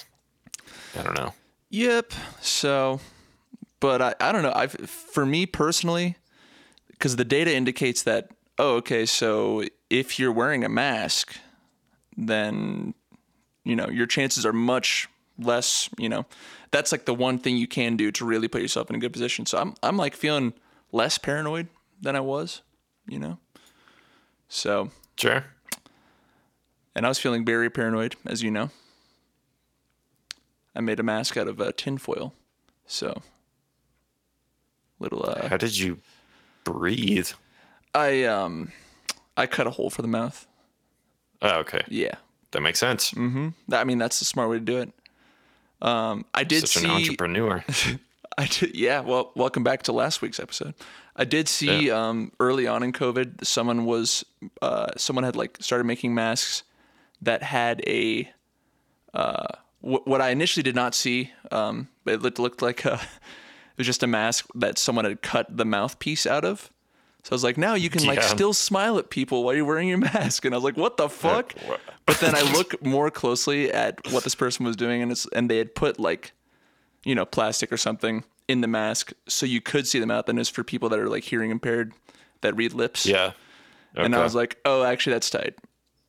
I 0.99 1.03
don't 1.03 1.17
know. 1.17 1.35
Yep. 1.71 2.13
So, 2.41 3.01
but 3.81 4.01
I, 4.01 4.15
I 4.21 4.33
don't 4.33 4.43
know. 4.43 4.53
I 4.55 4.69
for 4.69 5.27
me 5.27 5.47
personally, 5.47 6.17
because 6.91 7.17
the 7.17 7.25
data 7.25 7.55
indicates 7.55 8.03
that 8.05 8.31
oh 8.63 8.77
okay, 8.77 9.05
so 9.05 9.65
if 9.91 10.19
you're 10.19 10.33
wearing 10.33 10.65
a 10.65 10.69
mask, 10.69 11.37
then 12.17 12.95
you 13.65 13.75
know 13.77 13.89
your 13.89 14.07
chances 14.07 14.47
are 14.47 14.53
much 14.53 15.09
less. 15.39 15.91
You 15.99 16.09
know, 16.09 16.27
that's 16.71 16.93
like 16.93 17.05
the 17.05 17.15
one 17.15 17.39
thing 17.39 17.57
you 17.57 17.67
can 17.67 17.97
do 17.97 18.11
to 18.13 18.25
really 18.25 18.49
put 18.49 18.63
yourself 18.63 18.89
in 18.89 18.97
a 18.97 18.99
good 19.01 19.13
position. 19.13 19.45
So 19.47 19.59
I'm 19.59 19.75
I'm 19.83 19.97
like 19.97 20.15
feeling 20.15 20.55
less 20.93 21.19
paranoid 21.19 21.69
than 22.01 22.17
I 22.17 22.21
was. 22.21 22.63
You 23.07 23.19
know. 23.19 23.39
So 24.49 24.91
Sure. 25.17 25.45
and 26.95 27.05
I 27.05 27.09
was 27.09 27.19
feeling 27.19 27.45
very 27.45 27.69
paranoid, 27.69 28.17
as 28.27 28.43
you 28.43 28.51
know. 28.51 28.71
I 30.75 30.81
made 30.81 31.01
a 31.01 31.03
mask 31.03 31.37
out 31.37 31.49
of 31.49 31.61
uh, 31.61 31.73
tinfoil, 31.77 32.33
so 32.87 33.23
little. 34.99 35.25
Uh, 35.29 35.49
How 35.49 35.57
did 35.57 35.77
you 35.77 35.99
breathe? 36.65 37.31
I 37.95 38.25
um, 38.25 38.73
I 39.37 39.47
cut 39.47 39.67
a 39.67 39.71
hole 39.71 39.91
for 39.91 40.03
the 40.03 40.09
mouth. 40.09 40.47
Oh, 41.43 41.59
okay, 41.61 41.83
Yeah, 41.89 42.15
that 42.53 42.61
makes 42.61 42.79
sense. 42.79 43.11
Mm-hmm. 43.13 43.49
I 43.73 43.85
mean 43.85 43.99
that's 43.99 44.19
the 44.19 44.25
smart 44.25 44.49
way 44.49 44.57
to 44.59 44.65
do 44.65 44.79
it. 44.79 44.93
Um, 45.81 46.25
I 46.33 46.45
did 46.45 46.61
Such 46.61 46.83
see. 46.83 46.85
an 46.85 46.91
entrepreneur. 46.93 47.65
I 48.39 48.47
did, 48.47 48.75
yeah. 48.77 49.01
Well, 49.01 49.33
welcome 49.35 49.65
back 49.65 49.83
to 49.85 49.93
last 49.93 50.23
week's 50.23 50.39
episode. 50.41 50.75
I 51.17 51.25
did 51.25 51.49
see 51.49 51.91
um, 51.91 52.33
early 52.41 52.67
on 52.67 52.83
in 52.83 52.93
COVID, 52.93 53.45
someone 53.45 53.85
was 53.85 54.25
uh, 54.63 54.87
someone 54.97 55.25
had 55.25 55.37
like 55.37 55.59
started 55.61 55.85
making 55.85 56.15
masks 56.15 56.63
that 57.21 57.43
had 57.43 57.83
a 57.87 58.31
uh, 59.13 59.49
wh- 59.81 60.07
what 60.07 60.21
I 60.23 60.31
initially 60.31 60.63
did 60.63 60.75
not 60.75 60.95
see. 60.95 61.33
Um, 61.51 61.89
it 62.07 62.23
looked, 62.23 62.39
looked 62.39 62.63
like 62.63 62.85
a, 62.87 62.95
it 62.95 63.79
was 63.79 63.87
just 63.87 64.03
a 64.03 64.07
mask 64.07 64.47
that 64.55 64.79
someone 64.79 65.05
had 65.05 65.21
cut 65.21 65.55
the 65.55 65.65
mouthpiece 65.67 66.27
out 66.27 66.45
of. 66.45 66.71
So 67.25 67.33
I 67.33 67.35
was 67.37 67.45
like, 67.45 67.57
now 67.57 67.75
you 67.75 67.89
can 67.89 68.05
like 68.05 68.19
Yeah. 68.19 68.27
still 68.27 68.53
smile 68.53 68.99
at 68.99 69.09
people 69.11 69.45
while 69.45 69.55
you're 69.55 69.65
wearing 69.65 69.89
your 69.89 69.99
mask, 69.99 70.45
and 70.45 70.55
I 70.55 70.59
was 70.59 70.65
like, 70.65 70.77
what 70.77 70.97
the 70.97 71.09
fuck? 71.09 71.55
but 72.07 72.19
then 72.19 72.35
I 72.35 72.43
look 72.53 72.85
more 72.85 73.11
closely 73.11 73.71
at 73.73 74.01
what 74.13 74.25
this 74.25 74.35
person 74.35 74.67
was 74.67 74.75
doing, 74.77 75.03
and 75.03 75.13
it's 75.13 75.27
and 75.33 75.49
they 75.51 75.59
had 75.59 75.75
put 75.75 75.99
like 76.01 76.33
you 77.05 77.15
know, 77.17 77.25
plastic 77.25 77.73
or 77.73 77.77
something 77.77 78.23
in 78.47 78.61
the 78.61 78.69
mask 78.69 79.13
so 79.27 79.45
you 79.45 79.61
could 79.61 79.89
see 79.89 79.99
the 79.99 80.07
mouth 80.07 80.29
and 80.29 80.39
it's 80.39 80.49
for 80.49 80.63
people 80.63 80.89
that 80.89 80.99
are 81.01 81.09
like 81.09 81.25
hearing 81.25 81.51
impaired 81.51 81.93
that 82.43 82.55
read 82.57 82.73
lips. 82.75 83.07
yeah. 83.07 83.33
And 83.97 84.15
I 84.15 84.23
was 84.23 84.35
like, 84.37 84.59
"Oh, 84.65 84.85
actually 84.85 85.15
that's 85.15 85.29
tight." 85.31 85.55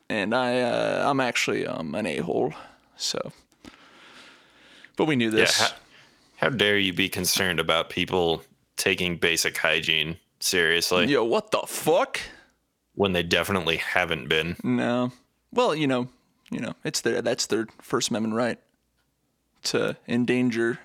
And 0.10 0.34
I 0.36 0.62
uh, 0.62 1.10
I'm 1.10 1.20
actually 1.20 1.66
um 1.68 1.96
an 1.96 2.06
a-hole. 2.06 2.54
So 2.96 3.32
But 4.96 5.06
we 5.06 5.16
knew 5.16 5.30
yeah. 5.30 5.36
this. 5.38 5.60
How, 5.60 5.70
how 6.38 6.50
dare 6.50 6.78
you 6.78 6.94
be 6.94 7.10
concerned 7.10 7.60
about 7.60 7.90
people 7.90 8.44
taking 8.78 9.18
basic 9.18 9.58
hygiene 9.58 10.18
seriously 10.44 11.06
Yo, 11.08 11.24
what 11.24 11.52
the 11.52 11.62
fuck? 11.68 12.20
when 12.96 13.14
they 13.14 13.24
definitely 13.24 13.78
haven't 13.78 14.28
been? 14.30 14.56
No. 14.64 15.12
Well, 15.52 15.74
you 15.76 15.88
know, 15.88 16.08
you 16.52 16.60
know, 16.60 16.74
it's 16.84 17.02
their 17.02 17.22
that's 17.22 17.46
their 17.48 17.68
First 17.82 18.10
Amendment 18.10 18.36
right 18.36 18.60
to 19.64 19.96
endanger 20.08 20.80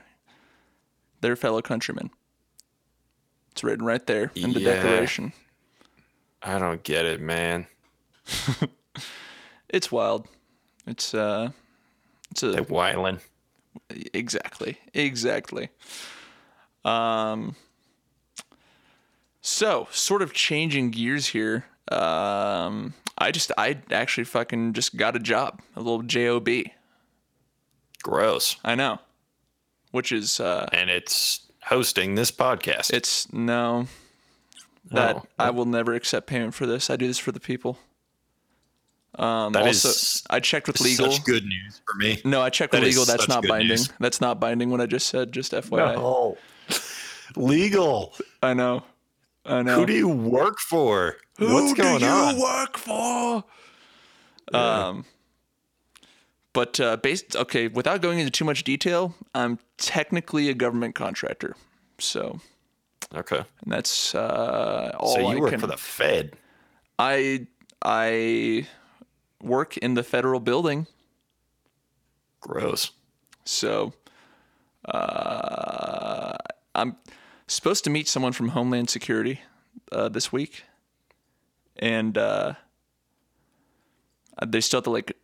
their 1.21 1.37
fellow 1.37 1.61
countrymen. 1.61 2.11
It's 3.53 3.65
written 3.65 3.85
right 3.85 4.07
there 4.07 4.31
in 4.35 4.53
the 4.53 4.61
Yeah. 4.61 4.75
Declaration. 4.75 5.33
I 6.43 6.59
don't 6.59 6.83
get 6.83 7.05
it, 7.07 7.21
man. 7.21 7.67
It's 9.71 9.93
wild. 9.93 10.27
It's 10.87 11.13
uh, 11.13 11.51
it's 12.31 12.43
a 12.43 12.53
They 12.53 12.61
whiling. 12.63 13.19
exactly, 14.15 14.79
exactly. 14.95 15.69
Um. 16.87 17.55
So, 19.41 19.89
sort 19.91 20.23
of 20.23 20.33
changing 20.33 20.91
gears 20.91 21.29
here. 21.29 21.65
Um, 21.91 22.95
I 23.17 23.31
just, 23.31 23.51
I 23.57 23.79
actually 23.91 24.25
fucking 24.25 24.73
just 24.75 24.97
got 24.97 25.17
a 25.17 25.19
job, 25.19 25.61
a 25.77 25.81
little 25.81 26.03
job. 26.03 26.49
Gross. 28.03 28.57
I 28.65 28.75
know, 28.75 28.99
which 29.93 30.13
is 30.13 30.39
uh, 30.41 30.69
And 30.73 30.91
it's 30.91 31.41
hosting 31.65 32.15
this 32.15 32.31
podcast. 32.31 32.93
it's 32.93 33.33
no 33.33 33.87
that 34.91 35.17
Oh. 35.17 35.23
I 35.39 35.51
will 35.51 35.67
never 35.67 35.93
accept 35.95 36.27
payment 36.27 36.55
for 36.55 36.65
this. 36.67 36.89
I 36.89 36.97
do 36.97 37.07
this 37.07 37.19
for 37.19 37.31
the 37.33 37.41
people. 37.41 37.79
Um, 39.17 39.53
That 39.53 39.67
is 39.67 39.85
also, 39.85 40.27
I 40.31 40.41
checked 40.41 40.67
with 40.67 40.81
legal. 40.81 41.11
Such 41.11 41.25
good 41.25 41.45
news 41.45 41.81
for 41.87 41.95
me. 41.97 42.21
No, 42.25 42.41
I 42.41 42.49
checked 42.51 42.73
That 42.73 42.81
with 42.81 42.89
is 42.91 42.97
legal. 42.97 43.05
That's 43.05 43.29
not 43.29 43.47
binding. 43.47 43.69
news. 43.69 43.91
That's 44.01 44.21
not 44.21 44.41
binding. 44.41 44.71
What 44.71 44.81
I 44.81 44.87
just 44.87 45.09
said, 45.09 45.33
just 45.33 45.53
FYI. 45.53 45.95
Oh. 45.97 46.39
Legal. 47.37 48.15
I 48.43 48.55
know. 48.55 48.83
I 49.49 49.63
know. 49.63 49.77
Who 49.77 49.87
do 49.87 49.93
you 49.95 50.09
work 50.09 50.59
for? 50.61 51.17
What's 51.39 51.73
going 51.75 52.01
do 52.01 52.07
you 52.07 52.13
on? 52.13 52.39
work 52.41 52.77
for? 52.77 53.45
Um, 54.53 55.05
but 56.53 56.79
uh, 56.81 56.97
based 56.99 57.37
okay, 57.37 57.69
without 57.69 58.03
going 58.03 58.19
into 58.19 58.31
too 58.31 58.45
much 58.45 58.65
detail, 58.65 59.15
I'm 59.35 59.59
technically 59.77 60.49
a 60.49 60.55
government 60.55 60.95
contractor. 60.95 61.57
So, 61.99 62.41
Okay. 63.15 63.39
and 63.39 63.73
that's 63.73 64.15
uh, 64.15 64.93
all 64.99 65.15
So 65.15 65.21
you 65.21 65.37
I 65.37 65.41
work 65.41 65.51
can. 65.51 65.61
for 65.61 65.67
the 65.67 65.77
Fed. 65.77 66.37
I 66.99 67.47
I 67.83 68.67
work 69.43 69.77
in 69.77 69.95
the 69.95 70.03
federal 70.03 70.41
building. 70.41 70.87
Gross. 72.41 72.91
So, 73.45 73.93
uh, 74.85 76.37
I'm 76.75 76.97
supposed 77.49 77.85
to 77.85 77.91
meet 77.91 78.09
someone 78.09 78.33
from 78.33 78.49
Homeland 78.49 78.91
Security 78.91 79.41
uh, 79.91 80.09
this 80.09 80.33
week, 80.33 80.65
and 81.77 82.17
uh, 82.17 82.55
they 84.47 84.61
still 84.61 84.79
have 84.79 84.85
to 84.85 84.91
like 84.91 85.17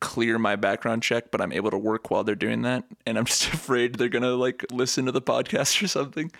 clear 0.00 0.38
my 0.38 0.56
background 0.56 1.02
check, 1.02 1.30
but 1.30 1.40
I'm 1.40 1.52
able 1.52 1.70
to 1.70 1.78
work 1.78 2.10
while 2.10 2.24
they're 2.24 2.34
doing 2.34 2.62
that, 2.62 2.84
and 3.06 3.18
I'm 3.18 3.24
just 3.26 3.52
afraid 3.52 3.96
they're 3.96 4.08
gonna 4.08 4.34
like 4.34 4.64
listen 4.70 5.06
to 5.06 5.12
the 5.12 5.22
podcast 5.22 5.82
or 5.82 5.88
something. 5.88 6.30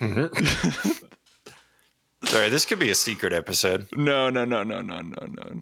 Sorry, 2.24 2.48
this 2.48 2.64
could 2.64 2.78
be 2.78 2.90
a 2.90 2.94
secret 2.94 3.32
episode. 3.32 3.88
No, 3.96 4.30
no, 4.30 4.44
no, 4.44 4.62
no, 4.62 4.80
no, 4.80 5.00
no, 5.00 5.26
no. 5.26 5.60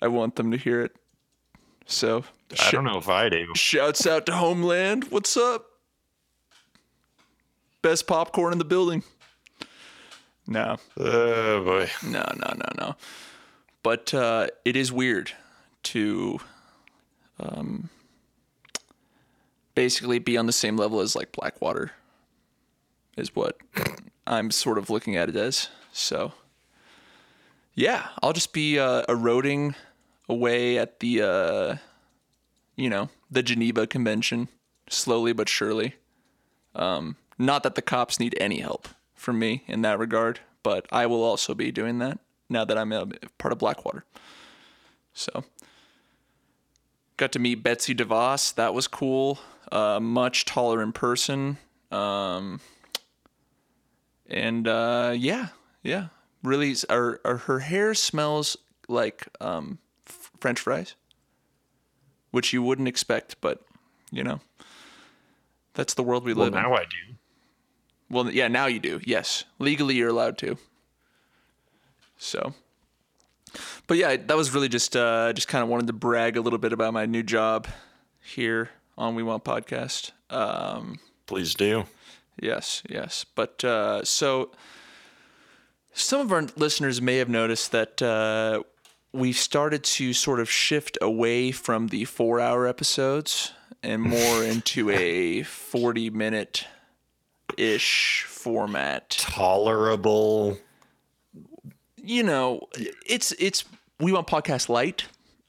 I 0.00 0.08
want 0.08 0.36
them 0.36 0.50
to 0.50 0.56
hear 0.56 0.82
it. 0.82 0.94
So, 1.86 2.24
I 2.62 2.70
don't 2.70 2.84
know 2.84 2.98
if 2.98 3.08
I 3.08 3.28
do. 3.28 3.46
Shouts 3.54 4.06
out 4.06 4.26
to 4.26 4.32
Homeland. 4.32 5.04
What's 5.10 5.36
up? 5.36 5.66
Best 7.84 8.06
popcorn 8.06 8.50
in 8.50 8.58
the 8.58 8.64
building. 8.64 9.02
No, 10.46 10.78
Oh 10.98 11.62
boy. 11.62 11.90
no, 12.02 12.24
no, 12.34 12.54
no, 12.56 12.68
no. 12.78 12.96
But 13.82 14.14
uh, 14.14 14.46
it 14.64 14.74
is 14.74 14.90
weird 14.90 15.32
to 15.82 16.40
um, 17.38 17.90
basically 19.74 20.18
be 20.18 20.38
on 20.38 20.46
the 20.46 20.52
same 20.52 20.78
level 20.78 21.00
as 21.00 21.14
like 21.14 21.30
Blackwater, 21.30 21.92
is 23.18 23.36
what 23.36 23.58
I'm 24.26 24.50
sort 24.50 24.78
of 24.78 24.88
looking 24.88 25.14
at 25.16 25.28
it 25.28 25.36
as. 25.36 25.68
So, 25.92 26.32
yeah, 27.74 28.06
I'll 28.22 28.32
just 28.32 28.54
be 28.54 28.78
uh, 28.78 29.02
eroding 29.10 29.74
away 30.26 30.78
at 30.78 31.00
the, 31.00 31.20
uh, 31.20 31.76
you 32.76 32.88
know, 32.88 33.10
the 33.30 33.42
Geneva 33.42 33.86
Convention, 33.86 34.48
slowly 34.88 35.34
but 35.34 35.50
surely. 35.50 35.96
Um, 36.74 37.16
not 37.38 37.62
that 37.62 37.74
the 37.74 37.82
cops 37.82 38.18
need 38.20 38.36
any 38.40 38.60
help 38.60 38.88
from 39.14 39.38
me 39.38 39.64
in 39.66 39.82
that 39.82 39.98
regard, 39.98 40.40
but 40.62 40.86
I 40.92 41.06
will 41.06 41.22
also 41.22 41.54
be 41.54 41.70
doing 41.72 41.98
that 41.98 42.18
now 42.48 42.64
that 42.64 42.76
I'm 42.78 42.92
a 42.92 43.06
part 43.38 43.52
of 43.52 43.58
Blackwater. 43.58 44.04
So, 45.12 45.44
got 47.16 47.32
to 47.32 47.38
meet 47.38 47.56
Betsy 47.62 47.94
DeVos. 47.94 48.54
That 48.54 48.74
was 48.74 48.86
cool. 48.88 49.38
Uh, 49.70 49.98
much 50.00 50.44
taller 50.44 50.82
in 50.82 50.92
person. 50.92 51.58
Um, 51.90 52.60
and 54.28 54.66
uh, 54.66 55.14
yeah, 55.16 55.48
yeah, 55.82 56.06
really, 56.42 56.74
her, 56.90 57.20
her 57.24 57.58
hair 57.60 57.94
smells 57.94 58.56
like 58.88 59.28
um, 59.40 59.78
f- 60.08 60.30
French 60.40 60.60
fries, 60.60 60.94
which 62.30 62.52
you 62.52 62.62
wouldn't 62.62 62.88
expect, 62.88 63.36
but 63.40 63.62
you 64.10 64.22
know. 64.24 64.40
That's 65.74 65.94
the 65.94 66.04
world 66.04 66.24
we 66.24 66.34
Well, 66.34 66.44
live 66.46 66.54
in. 66.54 66.62
now 66.62 66.74
I 66.74 66.84
do. 66.84 67.14
Well, 68.10 68.30
yeah, 68.30 68.48
now 68.48 68.66
you 68.66 68.78
do. 68.80 69.00
Yes, 69.04 69.44
legally 69.58 69.94
you're 69.94 70.08
allowed 70.10 70.38
to. 70.38 70.56
So, 72.18 72.54
but 73.86 73.96
yeah, 73.96 74.16
that 74.16 74.36
was 74.36 74.52
really 74.54 74.68
just 74.68 74.96
uh, 74.96 75.32
just 75.32 75.48
kind 75.48 75.62
of 75.62 75.68
wanted 75.68 75.86
to 75.88 75.92
brag 75.92 76.36
a 76.36 76.40
little 76.40 76.58
bit 76.58 76.72
about 76.72 76.92
my 76.92 77.06
new 77.06 77.22
job 77.22 77.66
here 78.22 78.70
on 78.96 79.14
We 79.14 79.22
Want 79.22 79.44
Podcast. 79.44 80.12
Um, 80.30 81.00
Please 81.26 81.54
do. 81.54 81.84
yes, 82.40 82.82
yes. 82.88 83.24
But 83.34 83.64
uh, 83.64 84.04
so 84.04 84.50
some 85.92 86.20
of 86.20 86.32
our 86.32 86.46
listeners 86.56 87.02
may 87.02 87.16
have 87.16 87.28
noticed 87.28 87.72
that 87.72 88.00
uh, 88.02 88.62
we've 89.12 89.36
started 89.36 89.82
to 89.84 90.12
sort 90.12 90.40
of 90.40 90.50
shift 90.50 90.96
away 91.00 91.50
from 91.50 91.88
the 91.88 92.04
four-hour 92.04 92.66
episodes 92.66 93.52
and 93.82 94.00
more 94.02 94.44
into 94.44 94.88
a 94.90 95.42
forty-minute 95.42 96.66
ish 97.58 98.24
format. 98.28 99.10
Tolerable. 99.10 100.58
you 101.96 102.22
know, 102.22 102.60
it's 103.06 103.32
it's 103.32 103.64
we 104.00 104.12
want 104.12 104.26
podcast 104.26 104.68
light, 104.68 105.04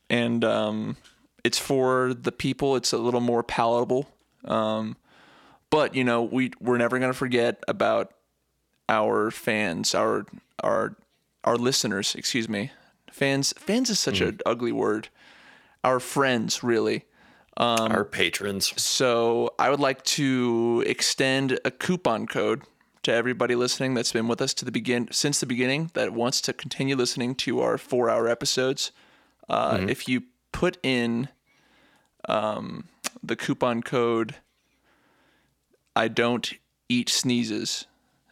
and 0.10 0.44
um, 0.46 0.98
it's 1.44 1.58
for 1.60 2.14
the 2.14 2.32
people. 2.32 2.76
It's 2.76 2.94
a 2.94 2.98
little 2.98 3.22
more 3.22 3.44
palatable, 3.44 4.08
um, 4.46 4.96
but 5.70 5.96
you 5.96 6.04
know, 6.04 6.24
we 6.24 6.52
we're 6.62 6.78
never 6.78 6.98
gonna 7.00 7.14
forget 7.14 7.64
about 7.68 8.14
our 8.88 9.32
fans, 9.32 9.94
our 9.96 10.26
our 10.64 10.96
our 11.44 11.58
listeners. 11.58 12.16
Excuse 12.16 12.48
me, 12.48 12.72
fans. 13.12 13.54
Fans 13.58 13.90
is 13.90 14.00
such 14.00 14.22
an 14.22 14.40
ugly 14.46 14.72
word. 14.72 15.10
Our 15.84 16.00
friends, 16.00 16.64
really. 16.64 17.06
Our 17.58 18.04
patrons. 18.04 18.74
So 18.82 19.54
I 19.58 19.70
would 19.70 19.80
like 19.80 20.04
to 20.04 20.84
extend 20.86 21.60
a 21.64 21.72
coupon 21.72 22.28
code 22.28 22.64
to 23.04 23.14
everybody 23.14 23.56
listening 23.56 23.94
that's 23.94 24.12
been 24.12 24.28
with 24.28 24.42
us 24.42 24.54
to 24.56 24.66
the 24.66 24.72
begin 24.72 25.08
since 25.12 25.40
the 25.40 25.46
beginning 25.46 25.92
that 25.94 26.12
wants 26.12 26.42
to 26.42 26.54
continue 26.54 26.96
listening 26.96 27.36
to 27.36 27.62
our 27.62 27.78
four 27.78 28.10
hour 28.10 28.28
episodes. 28.28 28.92
Uh, 29.48 29.86
If 29.88 30.10
you 30.10 30.24
put 30.52 30.78
in 30.84 31.30
um, 32.28 32.90
the 33.24 33.36
coupon 33.36 33.84
code, 33.84 34.36
I 35.96 36.08
don't 36.08 36.52
eat 36.90 37.10
sneezes, 37.10 37.86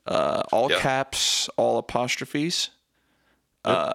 uh, 0.05 0.41
all 0.51 0.71
Yeah. 0.71 0.79
caps, 0.79 1.49
all 1.55 1.77
apostrophes. 1.77 2.71
Uh, 3.63 3.93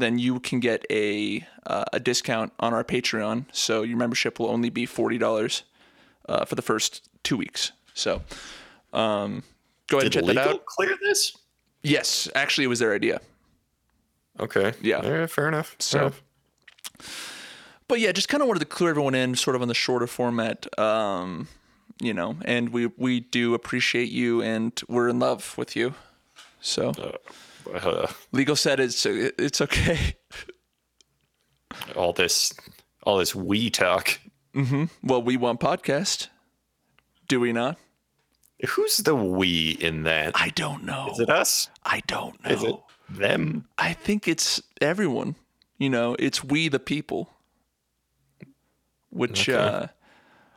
then 0.00 0.18
you 0.18 0.40
can 0.40 0.60
get 0.60 0.84
a 0.90 1.46
uh, 1.66 1.84
a 1.92 2.00
discount 2.00 2.52
on 2.60 2.72
our 2.74 2.84
Patreon. 2.84 3.46
So 3.52 3.82
your 3.82 3.96
membership 3.98 4.38
will 4.38 4.48
only 4.50 4.70
be 4.70 4.86
forty 4.86 5.18
dollars 5.18 5.62
uh, 6.28 6.44
for 6.44 6.54
the 6.54 6.62
first 6.62 7.08
two 7.22 7.36
weeks. 7.36 7.72
So 7.94 8.22
um, 8.92 9.42
go 9.88 9.98
ahead 9.98 10.12
Did 10.12 10.18
and 10.22 10.26
check 10.28 10.36
that 10.36 10.48
out. 10.50 10.66
clear 10.66 10.96
this? 11.02 11.36
Yes, 11.82 12.28
actually, 12.34 12.64
it 12.64 12.68
was 12.68 12.78
their 12.80 12.94
idea. 12.94 13.20
Okay. 14.40 14.72
Yeah. 14.82 15.06
Right, 15.08 15.30
fair 15.30 15.48
enough. 15.48 15.76
So- 15.78 15.98
Fair 15.98 16.06
enough. 16.08 16.22
But 17.88 18.00
yeah, 18.00 18.10
just 18.12 18.28
kind 18.28 18.42
of 18.42 18.48
wanted 18.48 18.60
to 18.60 18.66
clear 18.66 18.90
everyone 18.90 19.14
in, 19.14 19.36
sort 19.36 19.54
of 19.54 19.62
on 19.62 19.68
the 19.68 19.74
shorter 19.74 20.06
format. 20.08 20.66
Um, 20.78 21.46
you 22.00 22.12
know, 22.12 22.36
and 22.44 22.70
we 22.70 22.86
we 22.96 23.20
do 23.20 23.54
appreciate 23.54 24.10
you, 24.10 24.42
and 24.42 24.72
we're 24.88 25.08
in 25.08 25.18
love 25.20 25.56
with 25.56 25.76
you. 25.76 25.94
So 26.60 26.90
Uh, 26.90 27.12
legal 28.32 28.56
said 28.56 28.80
it's 28.80 29.04
it's 29.06 29.60
okay. 29.60 30.16
all 31.96 32.12
this, 32.12 32.52
all 33.02 33.18
this 33.18 33.34
we 33.34 33.70
talk. 33.70 34.18
Well, 35.02 35.22
we 35.22 35.36
want 35.36 35.60
podcast. 35.60 36.28
Do 37.28 37.40
we 37.40 37.52
not? 37.52 37.78
Who's 38.68 38.98
the 38.98 39.14
we 39.14 39.70
in 39.80 40.04
that? 40.04 40.32
I 40.34 40.48
don't 40.50 40.84
know. 40.84 41.10
Is 41.12 41.20
it 41.20 41.28
us? 41.28 41.68
I 41.84 42.00
don't 42.06 42.42
know. 42.42 42.50
Is 42.50 42.62
it 42.62 42.76
them? 43.10 43.68
I 43.76 43.92
think 43.92 44.26
it's 44.26 44.62
everyone. 44.80 45.36
You 45.78 45.90
know, 45.90 46.16
it's 46.18 46.42
we 46.42 46.68
the 46.68 46.78
people. 46.78 47.30
Which 49.10 49.48
uh 49.48 49.88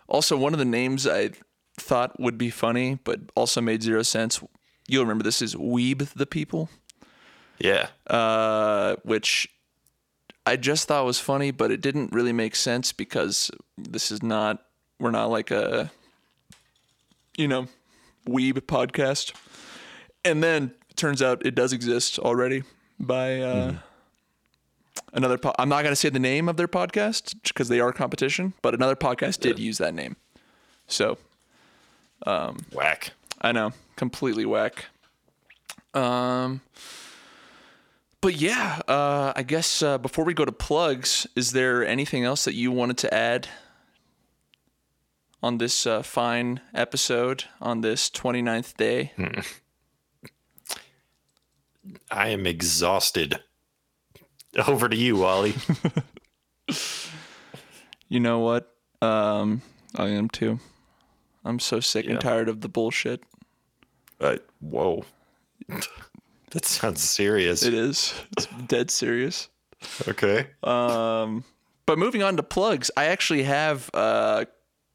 also 0.07 0.37
one 0.37 0.53
of 0.53 0.59
the 0.59 0.65
names 0.65 1.05
I 1.05 1.31
thought 1.77 2.19
would 2.19 2.37
be 2.37 2.49
funny, 2.49 2.99
but 3.03 3.19
also 3.35 3.61
made 3.61 3.83
zero 3.83 4.01
sense. 4.03 4.41
You'll 4.87 5.03
remember 5.03 5.23
this 5.23 5.41
is 5.41 5.55
Weeb 5.55 6.13
the 6.13 6.25
people, 6.25 6.69
Yeah. 7.59 7.89
uh, 8.07 8.95
which 9.03 9.49
I 10.45 10.55
just 10.55 10.87
thought 10.87 11.05
was 11.05 11.19
funny, 11.19 11.51
but 11.51 11.71
it 11.71 11.81
didn't 11.81 12.11
really 12.11 12.33
make 12.33 12.55
sense 12.55 12.91
because 12.91 13.51
this 13.77 14.11
is 14.11 14.23
not 14.23 14.63
we're 14.99 15.11
not 15.11 15.29
like 15.29 15.51
a 15.51 15.91
you 17.37 17.47
know 17.47 17.67
Weeb 18.27 18.53
podcast. 18.61 19.33
And 20.25 20.43
then 20.43 20.73
turns 20.95 21.21
out 21.21 21.45
it 21.45 21.55
does 21.55 21.71
exist 21.71 22.19
already 22.19 22.63
by 22.99 23.39
uh, 23.41 23.73
another. 25.13 25.37
Po- 25.37 25.55
I'm 25.57 25.69
not 25.69 25.83
going 25.83 25.93
to 25.93 25.95
say 25.95 26.09
the 26.09 26.19
name 26.19 26.49
of 26.49 26.57
their 26.57 26.67
podcast 26.67 27.35
because 27.43 27.69
they 27.69 27.79
are 27.79 27.93
competition, 27.93 28.53
but 28.61 28.73
another 28.73 28.95
podcast 28.95 29.39
did 29.39 29.59
use 29.59 29.77
that 29.77 29.93
name. 29.93 30.17
So 30.87 31.17
Whack. 32.73 33.11
I 33.41 33.51
know, 33.53 33.71
completely 33.95 34.45
whack. 34.45 34.87
Um, 35.93 36.61
but 38.21 38.35
yeah, 38.35 38.81
uh, 38.87 39.33
I 39.35 39.43
guess 39.43 39.81
uh, 39.81 39.97
before 39.97 40.25
we 40.25 40.33
go 40.33 40.45
to 40.45 40.51
plugs, 40.51 41.25
is 41.35 41.51
there 41.53 41.85
anything 41.85 42.23
else 42.23 42.43
that 42.45 42.53
you 42.53 42.71
wanted 42.71 42.97
to 42.99 43.13
add 43.13 43.47
on 45.41 45.57
this 45.57 45.85
uh, 45.87 46.01
fine 46.01 46.59
episode 46.73 47.45
on 47.61 47.81
this 47.81 48.09
29th 48.09 48.75
day? 48.77 49.13
I 52.11 52.29
am 52.29 52.45
exhausted. 52.45 53.39
Over 54.67 54.89
to 54.89 54.95
you, 54.95 55.17
Wally. 55.17 55.55
You 58.11 58.19
know 58.19 58.39
what? 58.39 58.75
Um, 59.03 59.61
I 59.95 60.07
am 60.07 60.29
too. 60.29 60.59
I'm 61.45 61.59
so 61.59 61.79
sick 61.79 62.05
Yeah. 62.05 62.13
and 62.13 62.19
tired 62.21 62.49
of 62.49 62.61
the 62.61 62.67
bullshit. 62.67 63.21
uh, 64.19 64.37
whoa. 64.59 65.05
that 66.51 66.65
sounds 66.65 67.01
serious. 67.01 67.63
It 67.63 67.73
is. 67.73 68.13
It's 68.37 68.45
dead 68.67 68.91
serious. 68.91 69.49
Okay. 70.07 70.47
Um, 70.63 71.43
but 71.85 71.97
moving 71.97 72.21
on 72.23 72.37
to 72.37 72.43
plugs, 72.43 72.91
I 72.97 73.05
actually 73.05 73.43
have 73.43 73.89
uh, 73.93 74.45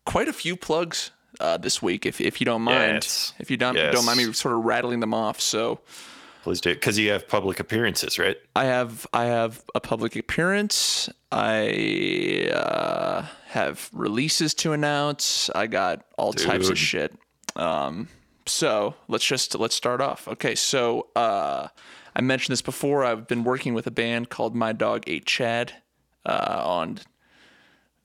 quite 0.06 0.28
a 0.28 0.32
few 0.32 0.56
plugs 0.56 1.10
uh, 1.40 1.56
this 1.58 1.80
week. 1.82 2.06
If 2.06 2.20
if 2.20 2.40
you 2.40 2.44
don't 2.44 2.62
mind, 2.62 2.94
Yes. 3.04 3.32
if 3.38 3.50
you 3.50 3.56
don't 3.56 3.76
Yes. 3.76 3.94
don't 3.94 4.04
mind 4.06 4.18
me 4.18 4.32
sort 4.32 4.54
of 4.54 4.64
rattling 4.64 5.00
them 5.00 5.14
off. 5.14 5.40
So 5.40 5.80
Please 6.42 6.60
do. 6.60 6.74
Because 6.74 6.98
you 6.98 7.10
have 7.10 7.26
public 7.26 7.58
appearances, 7.58 8.18
right? 8.18 8.36
I 8.54 8.66
have 8.66 9.06
I 9.14 9.24
have 9.24 9.62
a 9.74 9.80
public 9.80 10.14
appearance. 10.14 11.08
I 11.32 12.50
uh, 12.52 13.22
have 13.46 13.88
releases 13.94 14.52
to 14.54 14.72
announce. 14.72 15.48
I 15.54 15.66
got 15.66 16.04
all 16.18 16.34
types 16.34 16.68
of 16.68 16.78
shit. 16.78 17.14
Um, 17.56 18.08
so 18.46 18.94
let's 19.08 19.24
just 19.24 19.54
let's 19.58 19.74
start 19.74 20.00
off. 20.00 20.28
Okay, 20.28 20.54
so 20.54 21.08
uh, 21.16 21.68
I 22.14 22.20
mentioned 22.20 22.52
this 22.52 22.62
before. 22.62 23.04
I've 23.04 23.26
been 23.26 23.44
working 23.44 23.74
with 23.74 23.86
a 23.86 23.90
band 23.90 24.28
called 24.30 24.54
My 24.54 24.72
Dog 24.72 25.04
Ate 25.06 25.26
Chad 25.26 25.74
uh, 26.26 26.62
on 26.64 27.00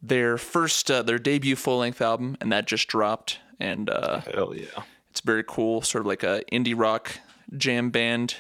their 0.02 0.38
first 0.38 0.90
uh, 0.90 1.02
their 1.02 1.20
debut 1.20 1.56
full 1.56 1.80
length 1.80 2.02
album, 2.02 2.38
and 2.42 2.52
that 2.52 2.68
just 2.68 2.88
dropped. 2.88 3.40
And 3.60 3.90
uh, 3.90 4.22
Hell 4.22 4.56
yeah. 4.56 4.84
it's 5.10 5.22
very 5.22 5.44
cool, 5.46 5.82
sort 5.82 6.02
of 6.02 6.08
like 6.08 6.24
a 6.24 6.42
indie 6.52 6.78
rock 6.78 7.20
jam 7.58 7.90
band. 7.90 8.38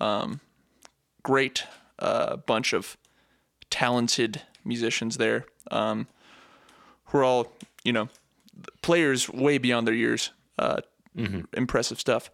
Um, 0.00 0.40
great 1.22 1.64
uh, 1.98 2.36
bunch 2.36 2.72
of 2.72 2.96
talented 3.70 4.42
musicians 4.64 5.16
there, 5.18 5.44
um, 5.70 6.06
who 7.06 7.18
are 7.18 7.24
all 7.24 7.52
you 7.84 7.92
know 7.92 8.08
players 8.82 9.28
way 9.28 9.58
beyond 9.58 9.86
their 9.86 9.94
years. 9.94 10.30
Uh, 10.58 10.80
Impressive 11.54 11.98
stuff. 12.00 12.30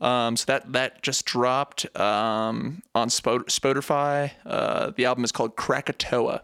Um, 0.00 0.36
so 0.36 0.44
that 0.46 0.72
that 0.72 1.02
just 1.02 1.24
dropped 1.24 1.86
um, 1.98 2.82
on 2.94 3.08
Spot- 3.08 3.46
Spotify. 3.46 4.32
Uh, 4.44 4.90
the 4.94 5.06
album 5.06 5.24
is 5.24 5.32
called 5.32 5.56
Krakatoa, 5.56 6.42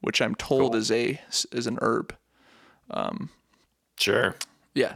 which 0.00 0.22
I'm 0.22 0.34
told 0.34 0.74
is 0.74 0.90
a 0.90 1.20
is 1.52 1.66
an 1.66 1.78
herb. 1.82 2.14
Sure. 3.98 4.34
Yeah. 4.74 4.94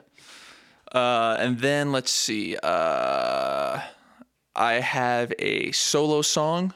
Uh, 0.91 1.37
and 1.39 1.59
then 1.59 1.93
let's 1.93 2.11
see. 2.11 2.57
Uh, 2.63 3.81
I 4.57 4.73
have 4.75 5.33
a 5.39 5.73
solo 5.73 6.23
song 6.23 6.73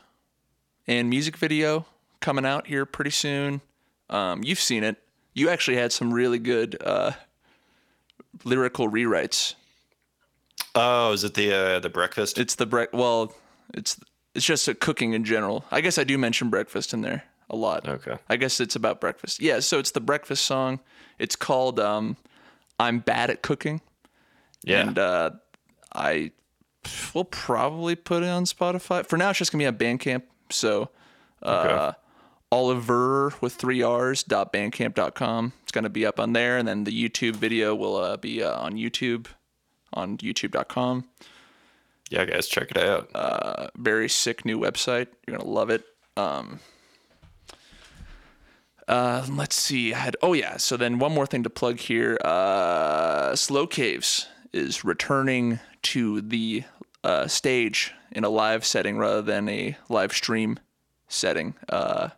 and 0.87 1.09
music 1.09 1.37
video 1.37 1.87
coming 2.21 2.45
out 2.45 2.67
here 2.67 2.85
pretty 2.85 3.11
soon. 3.11 3.61
Um, 4.11 4.43
you've 4.43 4.61
seen 4.61 4.85
it. 4.85 4.97
You 5.35 5.49
actually 5.49 5.77
had 5.77 5.93
some 5.93 6.13
really 6.13 6.39
good 6.39 6.77
uh, 6.85 7.13
lyrical 8.45 8.89
rewrites. 8.91 9.55
Oh, 10.75 11.13
is 11.13 11.25
it 11.25 11.35
the 11.35 11.53
uh, 11.53 11.79
the 11.81 11.89
breakfast? 11.91 12.39
It's 12.39 12.55
the 12.55 12.67
bre- 12.67 12.85
well, 12.93 13.33
it's 13.75 13.99
it's 14.35 14.45
just 14.45 14.69
a 14.69 14.75
cooking 14.75 15.13
in 15.15 15.25
general. 15.25 15.65
I 15.71 15.81
guess 15.81 15.99
I 15.99 16.05
do 16.05 16.17
mention 16.19 16.51
breakfast 16.51 16.93
in 16.93 17.01
there. 17.03 17.25
a 17.51 17.57
lot. 17.57 17.89
Okay. 17.89 18.17
I 18.29 18.37
guess 18.37 18.61
it's 18.61 18.77
about 18.77 19.01
breakfast. 19.01 19.41
Yeah, 19.41 19.61
so 19.61 19.79
it's 19.79 19.93
the 19.93 20.01
breakfast 20.03 20.45
song. 20.45 20.81
It's 21.19 21.35
called 21.37 21.81
um, 21.81 22.17
"I'm 22.79 22.99
Bad 23.01 23.31
at 23.31 23.43
Cooking," 23.43 23.81
Yeah. 24.63 24.81
and 24.83 24.99
uh, 24.99 25.31
I 25.95 26.33
will 27.15 27.25
probably 27.25 27.97
put 27.97 28.23
it 28.23 28.29
on 28.29 28.45
Spotify. 28.45 29.05
For 29.07 29.17
now, 29.17 29.31
it's 29.31 29.39
just 29.39 29.51
gonna 29.51 29.63
be 29.63 29.67
on 29.67 29.77
Bandcamp. 29.77 30.23
So 30.51 30.91
uh, 31.43 31.65
Okay. 31.65 31.99
Oliver 32.51 33.35
with 33.41 33.55
three 33.55 33.83
R's 33.83 34.23
dot 34.23 34.53
bandcamp.com. 34.53 35.53
It's 35.63 35.73
gonna 35.73 35.91
be 35.91 36.07
up 36.07 36.19
on 36.19 36.33
there, 36.33 36.57
and 36.57 36.67
then 36.67 36.85
the 36.85 37.09
YouTube 37.09 37.37
video 37.37 37.75
will 37.75 37.97
uh, 37.97 38.17
be 38.17 38.43
uh, 38.43 38.59
on 38.59 38.75
YouTube 38.75 39.27
on 39.93 40.19
YouTube.com. 40.19 41.05
yeah, 42.11 42.25
guys, 42.25 42.47
check 42.47 42.71
it 42.71 42.79
out. 42.79 43.11
Uh, 43.15 43.69
very 43.77 44.09
sick 44.09 44.45
new 44.45 44.59
website. 44.59 45.09
You're 45.27 45.39
gonna 45.39 45.51
love 45.51 45.71
it. 45.71 45.85
Um, 46.17 46.61
uh, 48.87 49.27
let's 49.31 49.55
see. 49.55 49.93
I 49.93 49.99
had 49.99 50.17
oh 50.23 50.33
yeah. 50.33 50.57
So 50.57 50.77
then 50.77 50.99
one 50.99 51.13
more 51.13 51.27
thing 51.27 51.43
to 51.43 51.51
plug 51.51 51.79
here. 51.79 52.19
Uh, 52.25 53.37
Slow 53.37 53.67
Caves 53.67 54.27
is 54.53 54.85
returning 54.85 55.61
to 55.83 56.23
the 56.23 56.65
uh, 57.05 57.27
stage 57.27 57.93
in 58.11 58.25
a 58.25 58.31
live 58.31 58.65
setting 58.65 58.97
rather 58.97 59.23
than 59.23 59.49
a 59.49 59.77
live 59.91 60.13
stream 60.13 60.59
setting. 61.09 61.55
Uh, 61.69 62.09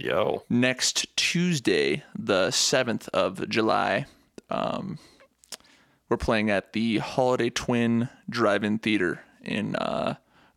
Yo. 0.00 0.42
next 0.48 1.06
Tuesday, 1.16 2.02
the 2.18 2.48
7th 2.48 3.08
of 3.10 3.48
July, 3.48 4.06
um, 4.48 4.98
we're 6.08 6.16
playing 6.16 6.50
at 6.50 6.72
the 6.72 6.98
Holiday 6.98 7.50
Twin 7.50 8.08
Drive 8.28 8.64
In 8.64 8.78
Theater 8.78 9.20
in 9.42 9.76
uh, 9.76 10.14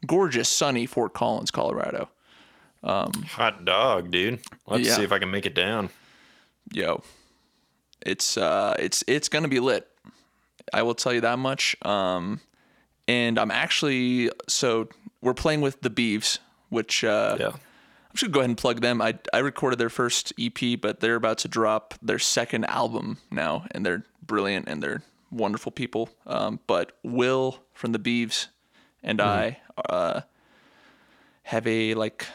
gorgeous, 0.08 0.50
sunny 0.50 0.86
Fort 0.86 1.14
Collins, 1.14 1.52
Colorado. 1.52 2.10
Hot 2.84 3.64
dog, 3.66 4.12
dude. 4.12 4.40
Let's 4.68 4.88
Yeah. 4.88 4.96
see 4.96 5.04
if 5.04 5.12
I 5.12 5.20
can 5.20 5.30
make 5.32 5.46
it 5.46 5.54
down. 5.56 5.90
Yo, 6.72 7.04
it's 8.06 8.38
uh, 8.38 8.76
it's 8.80 9.04
it's 9.08 9.30
gonna 9.30 9.48
be 9.48 9.60
lit. 9.60 9.88
I 10.74 10.82
will 10.82 10.96
tell 10.96 11.14
you 11.14 11.22
that 11.22 11.38
much. 11.40 11.76
Um, 11.84 12.40
and 13.08 13.38
I'm 13.38 13.52
actually 13.52 14.32
so 14.48 14.88
we're 15.22 15.34
playing 15.34 15.62
with 15.62 15.82
the 15.82 15.90
Beeves, 15.90 16.40
which 16.70 17.04
uh, 17.04 17.38
Yeah. 17.40 17.52
I'm 18.14 18.18
just 18.18 18.26
gonna 18.26 18.34
go 18.34 18.40
ahead 18.42 18.50
and 18.52 18.58
plug 18.58 18.82
them. 18.82 19.02
I 19.02 19.18
I 19.34 19.40
recorded 19.40 19.80
their 19.80 19.90
first 19.90 20.34
EP, 20.40 20.80
but 20.80 21.00
they're 21.00 21.16
about 21.16 21.40
to 21.40 21.48
drop 21.48 21.96
their 22.00 22.20
second 22.20 22.66
album 22.66 23.18
now, 23.32 23.66
and 23.72 23.84
they're 23.84 24.04
brilliant 24.22 24.70
and 24.70 24.84
they're 24.84 25.02
wonderful 25.32 25.72
people. 25.72 26.10
Um, 26.28 26.60
but 26.68 26.92
Will 27.02 27.58
from 27.74 27.92
the 27.92 27.98
Beeves 27.98 28.50
and 29.02 29.20
I 29.20 29.58
uh, 29.90 30.22
have 31.42 31.66
a 31.66 31.96
like 31.96 32.28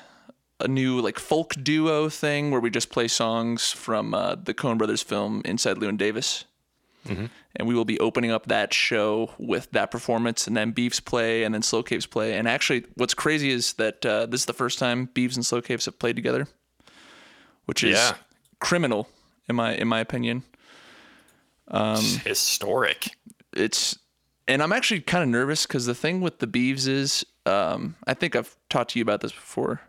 a 0.58 0.66
new 0.66 1.00
like 1.00 1.20
folk 1.20 1.54
duo 1.62 2.08
thing 2.08 2.50
where 2.50 2.60
we 2.60 2.70
just 2.70 2.90
play 2.90 3.06
songs 3.06 3.70
from 3.70 4.14
uh, 4.14 4.34
the 4.34 4.54
Coen 4.54 4.78
Brothers 4.78 5.04
film 5.04 5.42
Inside 5.44 5.76
Llewyn 5.76 5.96
Davis. 5.96 6.44
And 7.08 7.66
we 7.66 7.74
will 7.74 7.84
be 7.84 7.98
opening 8.00 8.30
up 8.30 8.46
that 8.46 8.72
show 8.74 9.30
with 9.38 9.70
that 9.72 9.90
performance, 9.90 10.46
and 10.46 10.56
then 10.56 10.70
Beefs 10.72 11.00
play, 11.00 11.42
and 11.44 11.54
then 11.54 11.62
Slow 11.62 11.82
Caves 11.82 12.06
play. 12.06 12.34
And 12.38 12.46
actually, 12.46 12.84
what's 12.94 13.14
crazy 13.14 13.50
is 13.50 13.72
that 13.74 14.04
uh, 14.06 14.26
this 14.26 14.42
is 14.42 14.46
the 14.46 14.52
first 14.52 14.78
time 14.78 15.06
Beefs 15.14 15.34
and 15.36 15.44
Slow 15.44 15.60
Caves 15.62 15.86
have 15.86 15.98
played 15.98 16.16
together, 16.16 16.46
which 17.66 17.82
is 17.82 17.94
Yeah. 17.96 18.14
criminal 18.60 19.08
in 19.48 19.56
my 19.56 19.74
in 19.74 19.88
my 19.88 20.00
opinion. 20.00 20.44
It's 21.70 22.16
historic. 22.24 23.16
it's 23.54 23.98
and 24.46 24.62
I'm 24.62 24.72
actually 24.72 25.00
kind 25.00 25.22
of 25.22 25.28
nervous 25.28 25.66
because 25.66 25.84
the 25.86 25.94
thing 25.94 26.20
with 26.20 26.38
the 26.38 26.46
Beeves 26.46 26.86
is 26.86 27.24
um, 27.46 27.96
I 28.06 28.14
think 28.14 28.36
I've 28.36 28.56
talked 28.68 28.90
to 28.92 28.98
you 28.98 29.02
about 29.02 29.20
this 29.20 29.32
before, 29.32 29.80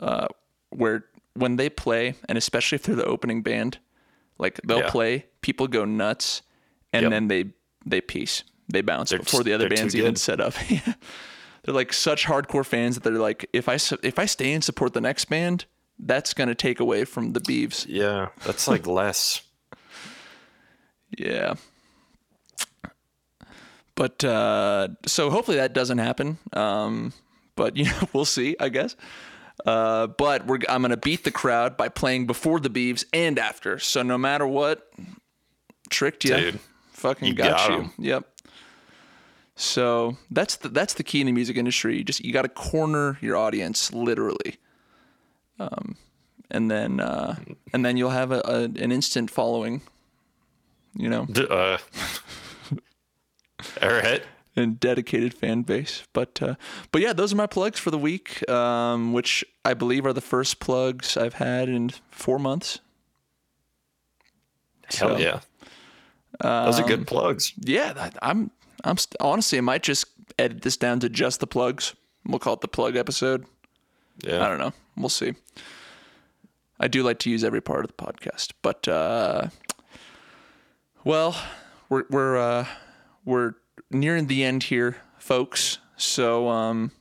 uh, 0.00 0.26
where 0.70 1.04
when 1.34 1.56
they 1.56 1.68
play 1.68 2.14
and 2.28 2.36
especially 2.38 2.76
if 2.76 2.82
they're 2.84 2.96
the 2.96 3.04
opening 3.04 3.42
band, 3.42 3.78
like 4.38 4.60
they'll 4.64 4.78
Yeah. 4.80 4.90
play, 4.90 5.26
people 5.40 5.68
go 5.68 5.84
nuts, 5.84 6.42
and 6.92 7.02
Yep. 7.02 7.10
then 7.10 7.28
they 7.28 7.44
they 7.86 8.00
peace, 8.00 8.44
they 8.68 8.80
bounce 8.82 9.10
They're 9.10 9.18
before 9.20 9.40
just- 9.40 9.46
the 9.46 9.52
other 9.54 9.68
bands 9.68 9.94
even 9.94 10.12
good. 10.12 10.18
set 10.18 10.40
up. 10.40 10.54
they're 11.64 11.74
like 11.74 11.92
such 11.92 12.24
hardcore 12.26 12.64
fans 12.66 12.96
that 12.96 13.04
they're 13.04 13.14
like, 13.14 13.48
if 13.52 13.68
I 13.68 13.78
if 14.02 14.18
I 14.18 14.26
stay 14.26 14.52
and 14.52 14.62
support 14.64 14.92
the 14.94 15.00
next 15.00 15.26
band, 15.26 15.64
that's 15.98 16.34
gonna 16.34 16.54
take 16.54 16.80
away 16.80 17.04
from 17.04 17.32
the 17.32 17.40
Beeves. 17.40 17.86
Yeah. 17.88 18.28
That's 18.44 18.68
like 18.68 18.86
less. 18.86 19.42
Yeah. 21.16 21.54
But 23.94 24.22
uh, 24.22 24.88
so 25.06 25.30
hopefully 25.30 25.56
that 25.56 25.72
doesn't 25.72 25.98
happen. 25.98 26.38
Um, 26.52 27.12
but 27.56 27.76
you 27.76 27.84
know, 27.86 28.08
we'll 28.12 28.24
see, 28.24 28.56
I 28.60 28.68
guess. 28.68 28.94
Uh, 29.66 30.06
but 30.06 30.46
we're 30.46 30.60
I'm 30.68 30.82
gonna 30.82 30.96
beat 30.96 31.24
the 31.24 31.32
crowd 31.32 31.76
by 31.76 31.88
playing 31.88 32.26
before 32.28 32.60
the 32.60 32.70
Beeves 32.70 33.04
and 33.12 33.38
after. 33.38 33.78
So 33.80 34.02
no 34.02 34.16
matter 34.16 34.46
what, 34.46 34.88
tricked 35.90 36.24
you, 36.24 36.36
Dude, 36.36 36.60
fucking 36.98 37.28
you 37.28 37.34
got, 37.34 37.68
got 37.68 37.70
you. 37.70 37.90
Yep. 37.98 38.28
So 39.56 40.16
that's 40.30 40.56
the 40.56 40.68
that's 40.68 40.94
the 40.94 41.02
key 41.02 41.20
in 41.20 41.26
the 41.26 41.32
music 41.32 41.56
industry. 41.56 41.98
You 41.98 42.04
just 42.04 42.24
you 42.24 42.32
got 42.32 42.42
to 42.42 42.48
corner 42.48 43.18
your 43.20 43.36
audience 43.36 43.92
literally. 43.92 44.56
Um, 45.58 45.96
and 46.50 46.70
then 46.70 47.00
uh, 47.00 47.36
and 47.72 47.84
then 47.84 47.96
you'll 47.96 48.10
have 48.10 48.30
a, 48.30 48.40
a 48.44 48.64
an 48.64 48.92
instant 48.92 49.30
following. 49.30 49.82
You 50.94 51.08
know. 51.08 51.26
Uh, 51.50 51.78
all 53.82 53.88
right. 53.90 54.22
and 54.56 54.78
dedicated 54.80 55.34
fan 55.34 55.62
base. 55.62 56.04
But 56.12 56.40
uh, 56.42 56.54
but 56.92 57.02
yeah, 57.02 57.12
those 57.12 57.32
are 57.32 57.36
my 57.36 57.46
plugs 57.46 57.78
for 57.78 57.90
the 57.90 57.98
week, 57.98 58.48
um, 58.48 59.12
which 59.12 59.44
I 59.64 59.74
believe 59.74 60.06
are 60.06 60.12
the 60.12 60.20
first 60.20 60.60
plugs 60.60 61.16
I've 61.16 61.34
had 61.34 61.68
in 61.68 61.90
four 62.10 62.38
months. 62.38 62.80
Hell 64.94 65.10
So, 65.10 65.18
yeah. 65.18 65.40
Those 66.40 66.78
are 66.78 66.82
Um, 66.82 66.88
good 66.88 67.06
plugs. 67.06 67.52
Yeah, 67.58 68.10
I'm 68.22 68.50
I'm 68.84 68.96
st- 68.96 69.16
honestly 69.20 69.58
I 69.58 69.60
might 69.62 69.82
just 69.82 70.06
edit 70.38 70.62
this 70.62 70.76
down 70.76 71.00
to 71.00 71.08
just 71.08 71.40
the 71.40 71.46
plugs. 71.46 71.94
We'll 72.26 72.38
call 72.38 72.54
it 72.54 72.60
the 72.60 72.68
plug 72.68 72.96
episode. 72.96 73.44
Yeah. 74.24 74.44
I 74.44 74.48
don't 74.48 74.58
know. 74.58 74.72
We'll 74.96 75.08
see. 75.08 75.34
I 76.80 76.86
do 76.88 77.02
like 77.02 77.18
to 77.20 77.30
use 77.30 77.42
every 77.42 77.60
part 77.60 77.84
of 77.84 77.88
the 77.96 78.04
podcast, 78.04 78.52
but 78.62 78.86
uh, 78.86 79.48
well, 81.04 81.36
we're 81.88 82.04
we're 82.10 82.36
uh, 82.36 82.66
we're 83.24 83.54
nearing 83.90 84.26
the 84.26 84.44
end 84.44 84.64
here, 84.64 84.96
folks. 85.18 85.78
So 85.96 86.48
um, 86.48 86.92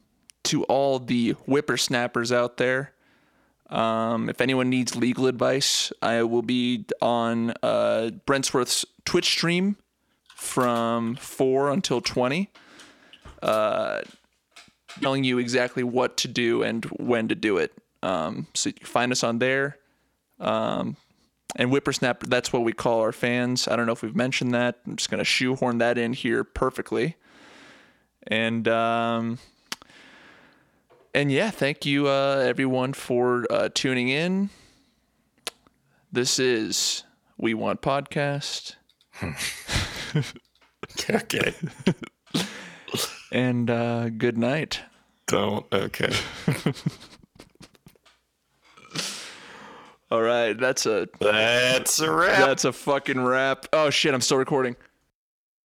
to 0.45 0.63
all 0.65 0.99
the 0.99 1.31
whippersnappers 1.45 2.31
out 2.31 2.57
there, 2.57 2.93
um, 3.69 4.29
if 4.29 4.41
anyone 4.41 4.69
needs 4.69 4.95
legal 4.95 5.27
advice, 5.27 5.91
I 6.01 6.23
will 6.23 6.41
be 6.41 6.85
on 7.01 7.51
uh, 7.63 8.11
Brentsworth's 8.25 8.85
Twitch 9.05 9.25
stream 9.29 9.77
from 10.35 11.15
four 11.15 11.69
until 11.69 12.01
twenty 12.01 12.49
telling 15.01 15.23
you 15.23 15.37
exactly 15.37 15.83
what 15.83 16.17
to 16.17 16.27
do 16.27 16.63
and 16.63 16.85
when 16.85 17.27
to 17.27 17.35
do 17.35 17.57
it. 17.57 17.71
Um, 18.01 18.47
so 18.53 18.69
you 18.69 18.73
can 18.73 18.87
find 18.87 19.11
us 19.11 19.23
on 19.23 19.39
there. 19.39 19.77
Um, 20.39 20.97
and 21.55 21.69
Whippersnapper, 21.71 22.27
that's 22.27 22.51
what 22.53 22.63
we 22.63 22.73
call 22.73 23.01
our 23.01 23.11
fans. 23.11 23.67
I 23.67 23.75
don't 23.75 23.85
know 23.85 23.91
if 23.91 24.01
we've 24.01 24.15
mentioned 24.15 24.53
that. 24.53 24.79
I'm 24.85 24.95
just 24.95 25.09
going 25.09 25.19
to 25.19 25.25
shoehorn 25.25 25.79
that 25.79 25.97
in 25.97 26.13
here 26.13 26.43
perfectly. 26.43 27.15
And 28.27 28.67
um, 28.67 29.39
and 31.17 31.31
yeah, 31.31 31.49
thank 31.49 31.83
you 31.83 32.07
uh, 32.07 32.43
everyone 32.45 32.93
for 32.93 33.47
uh, 33.49 33.69
tuning 33.73 34.07
in. 34.09 34.51
This 36.11 36.37
is 36.37 37.05
We 37.37 37.55
Want 37.55 37.81
Podcast. 37.81 38.75
Okay. 41.09 41.53
And 43.31 43.69
uh, 43.69 44.07
good 44.09 44.37
night. 44.37 44.79
Don't. 45.27 45.65
Okay. 45.73 46.13
All 50.09 50.21
right, 50.21 50.57
that's 50.57 50.85
a 50.85 51.09
That's 51.19 51.99
a 51.99 52.09
wrap. 52.09 52.37
That's 52.39 52.63
a 52.63 52.71
fucking 52.71 53.21
wrap. 53.21 53.65
Oh 53.73 53.89
shit, 53.89 54.13
I'm 54.13 54.21
still 54.21 54.37
recording. 54.37 54.77